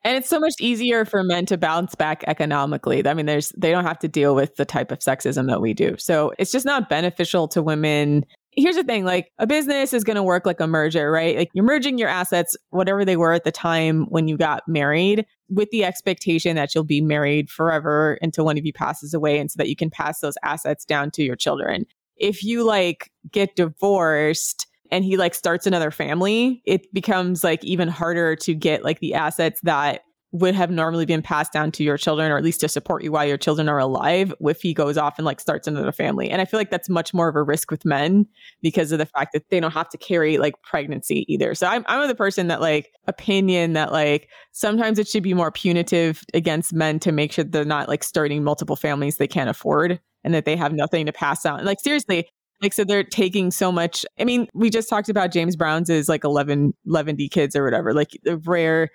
And 0.06 0.16
it's 0.16 0.30
so 0.30 0.40
much 0.40 0.54
easier 0.60 1.04
for 1.04 1.24
men 1.24 1.48
to 1.48 1.58
bounce 1.58 1.96
back 1.96 2.24
economically. 2.28 3.06
I 3.08 3.16
mean, 3.16 3.26
there's 3.26 3.50
they 3.58 3.72
don't 3.72 3.86
have 3.86 3.98
to 4.00 4.08
deal 4.08 4.36
with 4.36 4.56
the 4.56 4.64
type 4.64 4.92
of 4.92 5.00
sexism 5.00 5.48
that 5.48 5.62
we 5.62 5.74
do. 5.74 5.96
So 5.98 6.32
it's 6.38 6.52
just 6.52 6.66
not 6.66 6.90
beneficial 6.90 7.48
to 7.50 7.64
women. 7.64 8.24
Here's 8.52 8.76
the 8.76 8.84
thing, 8.84 9.04
like 9.04 9.32
a 9.40 9.48
business 9.48 9.94
is 9.94 10.04
going 10.04 10.16
to 10.16 10.24
work 10.24 10.46
like 10.46 10.60
a 10.60 10.68
merger, 10.68 11.12
right? 11.12 11.36
Like 11.36 11.50
you're 11.54 11.66
merging 11.66 11.98
your 11.98 12.08
assets, 12.08 12.56
whatever 12.70 13.04
they 13.04 13.18
were 13.18 13.34
at 13.34 13.46
the 13.46 13.52
time 13.52 14.06
when 14.10 14.28
you 14.28 14.38
got 14.38 14.62
married, 14.68 15.26
with 15.50 15.72
the 15.72 15.84
expectation 15.84 16.56
that 16.56 16.76
you'll 16.76 16.84
be 16.84 17.02
married 17.02 17.50
forever 17.50 18.20
until 18.22 18.46
one 18.46 18.60
of 18.60 18.66
you 18.66 18.74
passes 18.74 19.16
away 19.16 19.40
and 19.40 19.50
so 19.50 19.58
that 19.58 19.70
you 19.70 19.76
can 19.76 19.90
pass 19.90 20.20
those 20.20 20.38
assets 20.44 20.86
down 20.86 21.10
to 21.12 21.24
your 21.24 21.36
children. 21.36 21.84
If 22.16 22.44
you 22.44 22.64
like 22.64 23.12
get 23.32 23.56
divorced, 23.56 24.68
and 24.92 25.04
he 25.04 25.18
like 25.18 25.34
starts 25.34 25.68
another 25.68 25.92
family, 25.92 26.62
it 26.66 26.92
becomes 26.94 27.44
like 27.44 27.64
even 27.64 27.88
harder 27.88 28.36
to 28.38 28.54
get 28.54 28.84
like 28.84 29.00
the 29.00 29.14
assets 29.14 29.60
that 29.64 30.02
would 30.36 30.54
have 30.54 30.70
normally 30.70 31.06
been 31.06 31.22
passed 31.22 31.54
down 31.54 31.72
to 31.72 31.82
your 31.82 31.98
children 31.98 32.30
or 32.30 32.38
at 32.38 32.44
least 32.44 32.60
to 32.60 32.68
support 32.68 33.04
you 33.04 33.12
while 33.12 33.26
your 33.26 33.38
children 33.38 33.70
are 33.70 33.78
alive 33.78 34.34
if 34.42 34.62
he 34.62 34.74
goes 34.74 34.98
off 34.98 35.18
and 35.18 35.26
like 35.26 35.40
starts 35.40 35.66
another 35.66 35.94
family. 35.94 36.30
And 36.30 36.42
I 36.42 36.46
feel 36.46 36.60
like 36.60 36.70
that's 36.70 36.90
much 36.90 37.14
more 37.14 37.30
of 37.30 37.38
a 37.38 37.44
risk 37.44 37.72
with 37.72 37.86
men 37.86 38.28
because 38.62 38.92
of 38.92 39.00
the 39.00 39.06
fact 39.06 39.32
that 39.32 39.44
they 39.50 39.62
don't 39.62 39.72
have 39.72 39.88
to 39.90 39.98
carry 39.98 40.38
like 40.38 40.62
pregnancy 40.62 41.26
either. 41.34 41.56
So 41.56 41.68
I'm 41.68 41.86
I'm 41.88 42.06
the 42.08 42.16
person 42.16 42.48
that 42.48 42.60
like 42.60 42.92
opinion 43.08 43.74
that 43.74 43.94
like 43.94 44.28
sometimes 44.52 45.00
it 45.00 45.08
should 45.08 45.24
be 45.24 45.34
more 45.34 45.52
punitive 45.52 46.24
against 46.34 46.74
men 46.74 47.00
to 47.00 47.14
make 47.14 47.32
sure 47.32 47.46
they're 47.46 47.64
not 47.64 47.88
like 47.88 48.04
starting 48.04 48.44
multiple 48.44 48.76
families 48.76 49.16
they 49.16 49.28
can't 49.28 49.50
afford 49.50 50.02
and 50.26 50.34
that 50.34 50.44
they 50.44 50.58
have 50.58 50.74
nothing 50.74 51.06
to 51.06 51.14
pass 51.14 51.46
on. 51.46 51.64
Like 51.64 51.80
seriously, 51.80 52.28
like, 52.62 52.74
so 52.74 52.84
they're 52.84 53.04
taking 53.04 53.52
so 53.52 53.72
much. 53.72 54.06
I 54.20 54.24
mean, 54.24 54.48
we 54.54 54.70
just 54.70 54.90
talked 54.90 55.10
about 55.10 55.32
James 55.32 55.56
Brown's 55.56 55.90
is 55.90 56.08
like 56.08 56.24
11, 56.24 56.74
11 56.86 57.16
D 57.16 57.30
kids 57.30 57.56
or 57.56 57.64
whatever. 57.64 57.94
Like, 57.94 58.12
the 58.24 58.38
rare, 58.38 58.90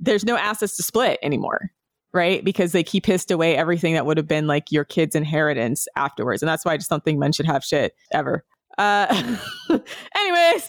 there's 0.00 0.24
no 0.24 0.36
assets 0.36 0.76
to 0.76 0.82
split 0.82 1.18
anymore, 1.22 1.70
right? 2.12 2.44
Because 2.44 2.72
they 2.72 2.82
keep 2.82 3.06
hissed 3.06 3.30
away 3.30 3.56
everything 3.56 3.94
that 3.94 4.06
would 4.06 4.16
have 4.16 4.28
been 4.28 4.46
like 4.46 4.72
your 4.72 4.84
kid's 4.84 5.14
inheritance 5.14 5.86
afterwards. 5.96 6.42
And 6.42 6.48
that's 6.48 6.64
why 6.64 6.72
I 6.72 6.76
just 6.76 6.90
don't 6.90 7.04
think 7.04 7.18
men 7.18 7.32
should 7.32 7.46
have 7.46 7.64
shit 7.64 7.94
ever. 8.12 8.44
Uh, 8.78 9.36
anyways, 10.16 10.68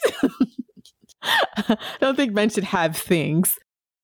don't 1.99 2.15
think 2.15 2.33
men 2.33 2.49
should 2.49 2.65
have 2.65 2.97
things. 2.97 3.57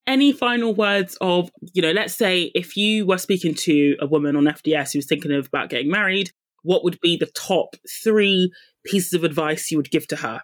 Any 0.08 0.32
final 0.32 0.74
words 0.74 1.18
of, 1.22 1.52
you 1.74 1.82
know, 1.82 1.92
let's 1.92 2.16
say 2.16 2.52
if 2.56 2.76
you 2.76 3.06
were 3.06 3.20
speaking 3.20 3.54
to 3.56 3.96
a 4.00 4.08
woman 4.08 4.36
on 4.36 4.46
FDS 4.46 4.94
who 4.94 5.00
was 5.00 5.06
thinking 5.06 5.32
of 5.32 5.48
about 5.48 5.70
getting 5.70 5.92
married, 5.92 6.32
what 6.64 6.84
would 6.84 7.00
be 7.02 7.18
the 7.18 7.32
top 7.36 7.76
three 8.04 8.52
pieces 8.86 9.14
of 9.14 9.24
advice 9.24 9.72
you 9.72 9.78
would 9.78 9.92
give 9.92 10.08
to 10.08 10.18
her? 10.18 10.42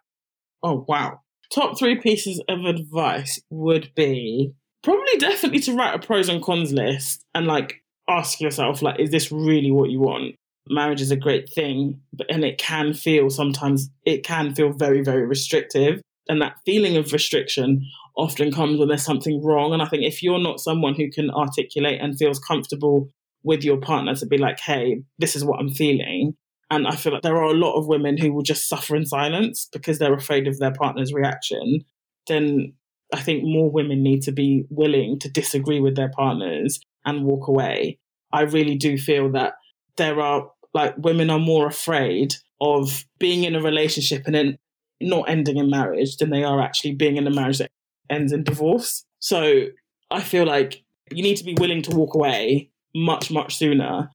Oh, 0.63 0.86
wow. 0.88 1.22
Top 1.53 1.78
three 1.78 1.95
pieces 1.95 2.41
of 2.49 2.66
advice 2.66 3.39
would 3.49 3.91
be 3.95 4.53
probably 4.84 5.18
definitely 5.18 5.59
to 5.59 5.74
write 5.74 5.95
a 5.95 5.99
pros 5.99 6.30
and 6.30 6.41
cons 6.41 6.72
list 6.72 7.26
and 7.34 7.47
like 7.47 7.84
ask 8.07 8.39
yourself, 8.39 8.82
like, 8.82 8.99
is 8.99 9.11
this 9.11 9.32
really 9.32 9.72
what 9.72 9.89
you 9.89 9.99
want? 9.99 10.36
Marriage 10.70 11.01
is 11.01 11.11
a 11.11 11.16
great 11.16 11.49
thing, 11.53 12.01
but 12.13 12.26
and 12.30 12.43
it 12.43 12.57
can 12.57 12.93
feel 12.93 13.30
sometimes 13.30 13.89
it 14.05 14.24
can 14.24 14.55
feel 14.55 14.72
very, 14.72 15.03
very 15.03 15.26
restrictive. 15.26 16.01
And 16.28 16.41
that 16.41 16.55
feeling 16.66 16.97
of 16.97 17.13
restriction 17.13 17.86
often 18.18 18.51
comes 18.51 18.80
when 18.80 18.88
there's 18.88 19.05
something 19.05 19.43
wrong. 19.43 19.74
And 19.74 19.82
I 19.82 19.88
think 19.88 20.03
if 20.03 20.24
you're 20.24 20.39
not 20.39 20.59
someone 20.59 20.95
who 20.95 21.11
can 21.11 21.30
articulate 21.30 22.01
and 22.01 22.18
feels 22.18 22.39
comfortable 22.39 23.09
with 23.45 23.63
your 23.63 23.77
partner 23.77 24.15
to 24.15 24.25
be 24.25 24.37
like, 24.37 24.59
hey, 24.59 25.01
this 25.19 25.35
is 25.35 25.45
what 25.45 25.59
I'm 25.59 25.69
feeling. 25.69 26.35
And 26.71 26.87
I 26.87 26.95
feel 26.95 27.13
like 27.13 27.21
there 27.21 27.37
are 27.37 27.53
a 27.53 27.53
lot 27.53 27.77
of 27.77 27.87
women 27.87 28.17
who 28.17 28.33
will 28.33 28.41
just 28.41 28.67
suffer 28.67 28.95
in 28.95 29.05
silence 29.05 29.69
because 29.71 29.99
they're 29.99 30.15
afraid 30.15 30.47
of 30.47 30.57
their 30.57 30.73
partner's 30.73 31.13
reaction. 31.13 31.81
Then 32.27 32.73
I 33.13 33.21
think 33.21 33.43
more 33.43 33.69
women 33.69 34.01
need 34.01 34.23
to 34.23 34.31
be 34.31 34.65
willing 34.69 35.19
to 35.19 35.29
disagree 35.29 35.79
with 35.79 35.95
their 35.95 36.09
partners 36.09 36.79
and 37.05 37.23
walk 37.23 37.47
away. 37.47 37.99
I 38.33 38.41
really 38.41 38.75
do 38.75 38.97
feel 38.97 39.31
that 39.33 39.53
there 39.95 40.19
are 40.19 40.49
like 40.73 40.95
women 40.97 41.29
are 41.29 41.39
more 41.39 41.67
afraid 41.67 42.33
of 42.59 43.05
being 43.19 43.43
in 43.43 43.55
a 43.55 43.61
relationship 43.61 44.23
and 44.25 44.33
then 44.33 44.57
not 44.99 45.29
ending 45.29 45.57
in 45.57 45.69
marriage 45.69 46.17
than 46.17 46.31
they 46.31 46.43
are 46.43 46.59
actually 46.59 46.95
being 46.95 47.17
in 47.17 47.27
a 47.27 47.31
marriage 47.31 47.59
that 47.59 47.69
ends 48.09 48.33
in 48.33 48.43
divorce. 48.43 49.05
So 49.19 49.67
I 50.09 50.21
feel 50.21 50.45
like 50.45 50.83
you 51.11 51.21
need 51.21 51.37
to 51.37 51.43
be 51.43 51.55
willing 51.59 51.83
to 51.83 51.95
walk 51.95 52.15
away 52.15 52.71
much, 52.95 53.29
much 53.29 53.57
sooner. 53.57 54.09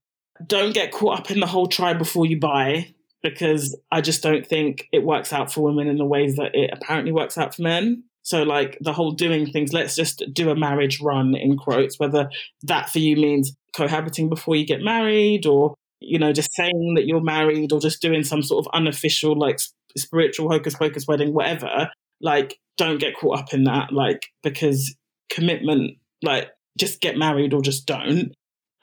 Don't 0.45 0.73
get 0.73 0.91
caught 0.91 1.19
up 1.19 1.31
in 1.31 1.39
the 1.39 1.47
whole 1.47 1.67
try 1.67 1.93
before 1.93 2.25
you 2.25 2.39
buy 2.39 2.93
because 3.21 3.77
I 3.91 4.01
just 4.01 4.23
don't 4.23 4.45
think 4.45 4.87
it 4.91 5.03
works 5.03 5.31
out 5.31 5.53
for 5.53 5.61
women 5.61 5.87
in 5.87 5.97
the 5.97 6.05
ways 6.05 6.35
that 6.37 6.55
it 6.55 6.71
apparently 6.73 7.11
works 7.11 7.37
out 7.37 7.55
for 7.55 7.61
men. 7.61 8.03
So, 8.23 8.43
like 8.43 8.77
the 8.81 8.93
whole 8.93 9.11
doing 9.11 9.51
things, 9.51 9.73
let's 9.73 9.95
just 9.95 10.23
do 10.33 10.49
a 10.49 10.55
marriage 10.55 10.99
run 10.99 11.35
in 11.35 11.57
quotes, 11.57 11.99
whether 11.99 12.29
that 12.63 12.89
for 12.89 12.99
you 12.99 13.15
means 13.15 13.53
cohabiting 13.75 14.29
before 14.29 14.55
you 14.55 14.65
get 14.65 14.81
married 14.81 15.45
or, 15.45 15.75
you 15.99 16.19
know, 16.19 16.33
just 16.33 16.53
saying 16.53 16.93
that 16.95 17.05
you're 17.05 17.21
married 17.21 17.71
or 17.71 17.79
just 17.79 18.01
doing 18.01 18.23
some 18.23 18.41
sort 18.41 18.65
of 18.65 18.71
unofficial, 18.73 19.37
like 19.37 19.59
spiritual 19.97 20.49
hocus 20.49 20.75
pocus 20.75 21.07
wedding, 21.07 21.33
whatever. 21.33 21.89
Like, 22.19 22.57
don't 22.77 22.99
get 22.99 23.15
caught 23.15 23.39
up 23.39 23.53
in 23.53 23.63
that, 23.63 23.91
like, 23.91 24.27
because 24.43 24.95
commitment, 25.31 25.97
like, 26.21 26.49
just 26.77 27.01
get 27.01 27.17
married 27.17 27.53
or 27.53 27.61
just 27.61 27.85
don't 27.85 28.33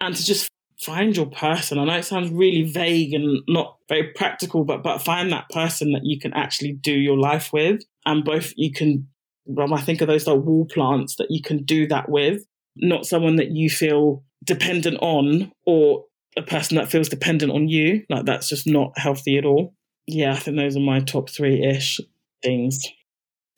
and 0.01 0.14
to 0.14 0.24
just 0.24 0.51
find 0.80 1.16
your 1.16 1.26
person. 1.26 1.78
I 1.78 1.84
know 1.84 1.96
it 1.96 2.05
sounds 2.05 2.30
really 2.30 2.62
vague 2.62 3.12
and 3.12 3.42
not 3.49 3.76
very 3.88 4.12
practical, 4.12 4.64
but 4.64 4.82
but 4.82 5.03
find 5.03 5.32
that 5.32 5.49
person 5.51 5.92
that 5.92 6.05
you 6.05 6.18
can 6.18 6.32
actually 6.34 6.72
do 6.72 6.92
your 6.92 7.18
life 7.18 7.53
with, 7.53 7.82
and 8.07 8.24
both 8.24 8.53
you 8.57 8.72
can. 8.72 9.09
Well, 9.46 9.72
I 9.72 9.80
think 9.80 10.01
of 10.01 10.09
those 10.09 10.26
like 10.26 10.40
wall 10.40 10.66
plants 10.66 11.16
that 11.16 11.30
you 11.30 11.40
can 11.40 11.64
do 11.64 11.86
that 11.88 12.11
with, 12.11 12.44
not 12.76 13.07
someone 13.07 13.36
that 13.36 13.51
you 13.51 13.70
feel 13.70 14.22
dependent 14.44 14.99
on 15.01 15.51
or 15.64 16.05
a 16.36 16.42
person 16.42 16.76
that 16.76 16.90
feels 16.90 17.09
dependent 17.09 17.51
on 17.53 17.68
you. 17.68 18.05
Like 18.11 18.26
that's 18.26 18.49
just 18.49 18.66
not 18.66 18.92
healthy 18.96 19.38
at 19.38 19.46
all. 19.46 19.74
Yeah, 20.07 20.32
I 20.32 20.36
think 20.36 20.57
those 20.57 20.76
are 20.76 20.80
my 20.80 21.01
top 21.01 21.30
three 21.30 21.64
ish 21.64 22.01
things. 22.42 22.86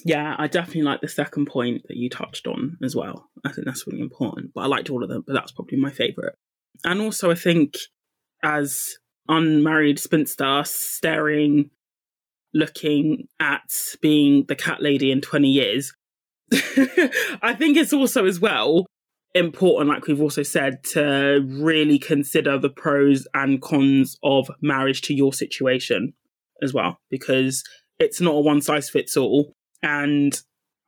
Yeah, 0.05 0.35
I 0.39 0.47
definitely 0.47 0.83
like 0.83 1.01
the 1.01 1.09
second 1.09 1.47
point 1.47 1.83
that 1.89 1.97
you 1.97 2.09
touched 2.09 2.47
on 2.47 2.79
as 2.83 2.97
well. 2.97 3.29
I 3.45 3.53
think 3.53 3.67
that's 3.67 3.87
really 3.87 4.01
important. 4.01 4.53
But 4.55 4.63
I 4.63 4.67
liked 4.67 4.91
all 4.91 5.03
of 5.03 5.09
them, 5.09 5.25
but 5.27 5.35
that's 5.35 5.53
probably 5.53 5.79
my 5.79 5.91
favourite. 5.91 6.35
And 6.85 7.01
also, 7.01 7.31
I 7.31 7.35
think 7.35 7.75
as 8.43 8.95
unmarried 9.29 9.99
spinster 9.99 10.63
staring, 10.65 11.71
looking 12.55 13.29
at 13.39 13.71
being 14.01 14.45
the 14.49 14.57
cat 14.57 14.83
lady 14.83 15.11
in 15.11 15.21
20 15.21 15.49
years, 15.49 15.93
I 16.53 17.55
think 17.57 17.77
it's 17.77 17.93
also 17.93 18.27
as 18.27 18.41
well 18.41 18.87
important, 19.35 19.89
like 19.89 20.07
we've 20.07 20.21
also 20.21 20.43
said, 20.43 20.83
to 20.83 21.45
really 21.47 21.99
consider 21.99 22.59
the 22.59 22.71
pros 22.71 23.27
and 23.35 23.63
cons 23.63 24.19
of 24.23 24.51
marriage 24.61 25.03
to 25.03 25.15
your 25.15 25.33
situation 25.33 26.15
as 26.63 26.75
well, 26.75 26.99
because 27.11 27.63
it's 27.99 28.21
not 28.21 28.35
a 28.35 28.41
one 28.41 28.61
size 28.61 28.91
fits 28.91 29.17
all. 29.17 29.53
And 29.83 30.41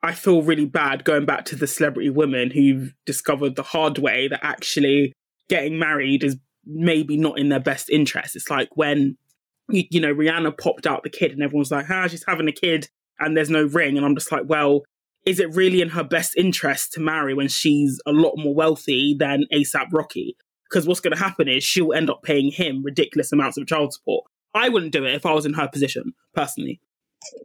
I 0.02 0.12
feel 0.12 0.42
really 0.42 0.66
bad 0.66 1.04
going 1.04 1.26
back 1.26 1.44
to 1.46 1.56
the 1.56 1.66
celebrity 1.66 2.10
women 2.10 2.50
who've 2.50 2.92
discovered 3.06 3.56
the 3.56 3.62
hard 3.62 3.98
way 3.98 4.28
that 4.28 4.40
actually 4.42 5.12
getting 5.48 5.78
married 5.78 6.24
is 6.24 6.36
maybe 6.64 7.16
not 7.16 7.38
in 7.38 7.48
their 7.48 7.60
best 7.60 7.88
interest. 7.90 8.36
It's 8.36 8.50
like 8.50 8.68
when, 8.76 9.16
you, 9.68 9.84
you 9.90 10.00
know, 10.00 10.14
Rihanna 10.14 10.58
popped 10.58 10.86
out 10.86 11.02
the 11.02 11.10
kid 11.10 11.32
and 11.32 11.42
everyone's 11.42 11.70
like, 11.70 11.88
ah, 11.90 12.08
she's 12.08 12.24
having 12.26 12.48
a 12.48 12.52
kid 12.52 12.88
and 13.18 13.36
there's 13.36 13.50
no 13.50 13.64
ring. 13.64 13.96
And 13.96 14.04
I'm 14.04 14.14
just 14.14 14.32
like, 14.32 14.44
well, 14.46 14.82
is 15.24 15.38
it 15.38 15.54
really 15.54 15.80
in 15.80 15.90
her 15.90 16.04
best 16.04 16.36
interest 16.36 16.92
to 16.92 17.00
marry 17.00 17.34
when 17.34 17.48
she's 17.48 18.00
a 18.06 18.12
lot 18.12 18.34
more 18.36 18.54
wealthy 18.54 19.14
than 19.16 19.44
ASAP 19.52 19.86
Rocky? 19.92 20.36
Because 20.68 20.86
what's 20.86 21.00
going 21.00 21.14
to 21.14 21.22
happen 21.22 21.48
is 21.48 21.62
she'll 21.62 21.92
end 21.92 22.10
up 22.10 22.22
paying 22.22 22.50
him 22.50 22.82
ridiculous 22.82 23.30
amounts 23.30 23.56
of 23.56 23.66
child 23.66 23.92
support. 23.92 24.24
I 24.54 24.68
wouldn't 24.68 24.92
do 24.92 25.04
it 25.04 25.14
if 25.14 25.24
I 25.24 25.32
was 25.32 25.46
in 25.46 25.54
her 25.54 25.68
position, 25.68 26.12
personally. 26.34 26.80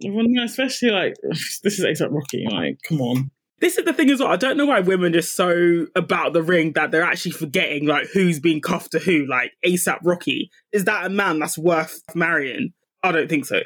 Well, 0.06 0.26
no, 0.28 0.44
especially 0.44 0.92
like 0.92 1.16
this 1.64 1.80
is 1.80 1.86
ASAP 1.86 2.12
Rocky. 2.12 2.46
Like, 2.50 2.80
come 2.88 3.02
on. 3.02 3.32
This 3.60 3.78
is 3.80 3.86
the 3.86 3.94
thing 3.94 4.12
as 4.12 4.20
well. 4.20 4.30
I 4.30 4.36
don't 4.36 4.56
know 4.56 4.68
why 4.68 4.82
women 4.82 5.16
are 5.16 5.22
so 5.22 5.88
about 5.96 6.34
the 6.34 6.44
ring 6.44 6.74
that 6.74 6.92
they're 6.92 7.02
actually 7.02 7.32
forgetting 7.32 7.88
like 7.88 8.08
who's 8.14 8.40
being 8.40 8.62
cuffed 8.62 8.92
to 8.92 9.00
who. 9.00 9.26
Like 9.26 9.52
ASAP 9.66 10.00
Rocky, 10.04 10.52
is 10.72 10.86
that 10.86 11.06
a 11.06 11.10
man 11.10 11.40
that's 11.40 11.58
worth 11.58 12.04
marrying? 12.14 12.74
I 13.04 13.12
don't 13.12 13.30
think 13.30 13.46
so. 13.46 13.62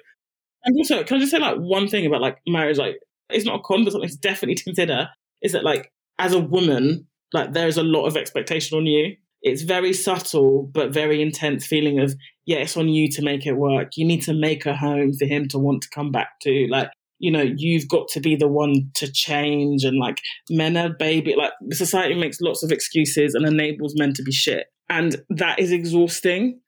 And 0.63 0.77
also, 0.77 1.03
can 1.03 1.17
I 1.17 1.19
just 1.19 1.31
say 1.31 1.39
like 1.39 1.57
one 1.57 1.87
thing 1.87 2.05
about 2.05 2.21
like 2.21 2.37
marriage? 2.47 2.77
Like, 2.77 2.99
it's 3.29 3.45
not 3.45 3.59
a 3.59 3.63
con, 3.63 3.83
but 3.83 3.91
something 3.91 4.09
to 4.09 4.17
definitely 4.17 4.61
consider 4.61 5.09
is 5.41 5.51
that 5.53 5.63
like 5.63 5.91
as 6.19 6.33
a 6.33 6.39
woman, 6.39 7.07
like 7.33 7.53
there's 7.53 7.77
a 7.77 7.83
lot 7.83 8.05
of 8.05 8.15
expectation 8.15 8.77
on 8.77 8.85
you. 8.85 9.15
It's 9.41 9.63
very 9.63 9.93
subtle 9.93 10.69
but 10.73 10.93
very 10.93 11.21
intense 11.21 11.65
feeling 11.65 11.99
of 11.99 12.15
yeah, 12.45 12.57
it's 12.57 12.77
on 12.77 12.89
you 12.89 13.09
to 13.09 13.21
make 13.21 13.45
it 13.45 13.53
work. 13.53 13.91
You 13.95 14.05
need 14.05 14.21
to 14.23 14.33
make 14.33 14.65
a 14.65 14.75
home 14.75 15.13
for 15.13 15.25
him 15.25 15.47
to 15.49 15.59
want 15.59 15.83
to 15.83 15.89
come 15.89 16.11
back 16.11 16.39
to. 16.41 16.67
Like 16.69 16.89
you 17.19 17.31
know, 17.31 17.45
you've 17.55 17.87
got 17.87 18.07
to 18.09 18.19
be 18.19 18.35
the 18.35 18.47
one 18.47 18.89
to 18.95 19.11
change 19.11 19.83
and 19.83 19.97
like 19.99 20.17
men 20.49 20.75
are 20.75 20.89
baby 20.89 21.35
like 21.35 21.53
society 21.71 22.15
makes 22.15 22.41
lots 22.41 22.63
of 22.63 22.71
excuses 22.71 23.35
and 23.35 23.45
enables 23.45 23.93
men 23.95 24.13
to 24.13 24.23
be 24.23 24.31
shit. 24.31 24.65
And 24.89 25.15
that 25.29 25.59
is 25.59 25.71
exhausting. 25.71 26.59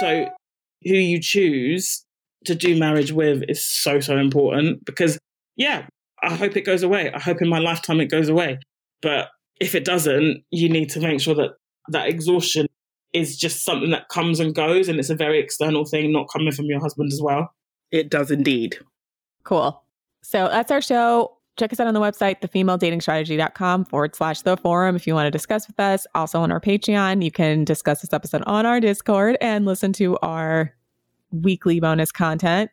So 0.00 0.28
who 0.84 0.94
you 0.94 1.20
choose 1.20 2.04
to 2.44 2.54
do 2.54 2.78
marriage 2.78 3.12
with 3.12 3.42
is 3.48 3.66
so, 3.66 3.98
so 3.98 4.16
important 4.16 4.84
because 4.84 5.18
yeah, 5.56 5.86
I 6.22 6.34
hope 6.34 6.56
it 6.56 6.64
goes 6.64 6.82
away. 6.82 7.10
I 7.12 7.18
hope 7.18 7.42
in 7.42 7.48
my 7.48 7.58
lifetime 7.58 8.00
it 8.00 8.10
goes 8.10 8.28
away. 8.28 8.58
But 9.02 9.28
if 9.60 9.74
it 9.74 9.84
doesn't, 9.84 10.44
you 10.50 10.68
need 10.68 10.90
to 10.90 11.00
make 11.00 11.20
sure 11.20 11.34
that 11.34 11.50
that 11.88 12.08
exhaustion 12.08 12.66
is 13.12 13.36
just 13.36 13.64
something 13.64 13.90
that 13.90 14.08
comes 14.08 14.40
and 14.40 14.54
goes 14.54 14.88
and 14.88 14.98
it's 14.98 15.10
a 15.10 15.14
very 15.14 15.38
external 15.38 15.84
thing, 15.84 16.12
not 16.12 16.28
coming 16.32 16.52
from 16.52 16.66
your 16.66 16.80
husband 16.80 17.12
as 17.12 17.20
well. 17.22 17.50
It 17.90 18.10
does 18.10 18.30
indeed. 18.30 18.78
Cool. 19.44 19.82
So 20.22 20.48
that's 20.48 20.70
our 20.70 20.82
show. 20.82 21.36
Check 21.56 21.72
us 21.72 21.80
out 21.80 21.86
on 21.86 21.94
the 21.94 22.00
website, 22.00 22.40
thefemaledatingstrategy.com 22.42 23.86
forward 23.86 24.14
slash 24.14 24.42
the 24.42 24.58
forum 24.58 24.94
if 24.94 25.06
you 25.06 25.14
want 25.14 25.26
to 25.26 25.30
discuss 25.30 25.66
with 25.66 25.80
us. 25.80 26.06
Also 26.14 26.40
on 26.40 26.52
our 26.52 26.60
Patreon, 26.60 27.24
you 27.24 27.30
can 27.30 27.64
discuss 27.64 28.02
this 28.02 28.12
episode 28.12 28.42
on 28.46 28.66
our 28.66 28.78
Discord 28.80 29.38
and 29.40 29.64
listen 29.64 29.92
to 29.94 30.18
our 30.18 30.74
weekly 31.30 31.80
bonus 31.80 32.12
content, 32.12 32.70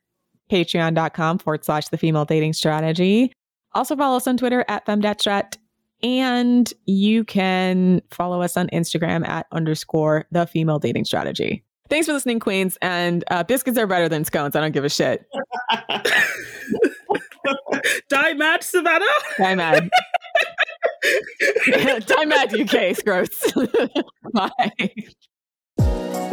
patreon.com 0.51 1.37
forward 1.37 1.63
slash 1.63 1.87
the 1.87 1.97
female 1.97 2.25
dating 2.25 2.53
strategy. 2.53 3.31
Also 3.73 3.95
follow 3.95 4.17
us 4.17 4.27
on 4.27 4.35
Twitter 4.35 4.65
at 4.67 4.85
femdatstrat. 4.85 5.57
And 6.03 6.71
you 6.85 7.23
can 7.23 8.01
follow 8.11 8.41
us 8.41 8.57
on 8.57 8.67
Instagram 8.69 9.27
at 9.27 9.47
underscore 9.51 10.25
the 10.31 10.45
female 10.45 10.79
dating 10.79 11.05
strategy. 11.05 11.63
Thanks 11.89 12.07
for 12.07 12.13
listening, 12.13 12.39
Queens. 12.39 12.77
And 12.81 13.23
uh, 13.29 13.43
biscuits 13.43 13.77
are 13.77 13.87
better 13.87 14.09
than 14.09 14.25
scones. 14.25 14.55
I 14.55 14.61
don't 14.61 14.71
give 14.71 14.83
a 14.83 14.89
shit. 14.89 15.25
Die 18.09 18.33
mad, 18.33 18.63
Savannah. 18.63 19.05
Die 19.37 19.55
mad. 19.55 19.89
Die 22.05 22.25
mad, 22.25 22.59
UK. 22.59 23.03
Gross. 23.03 23.53
Bye. 25.77 26.29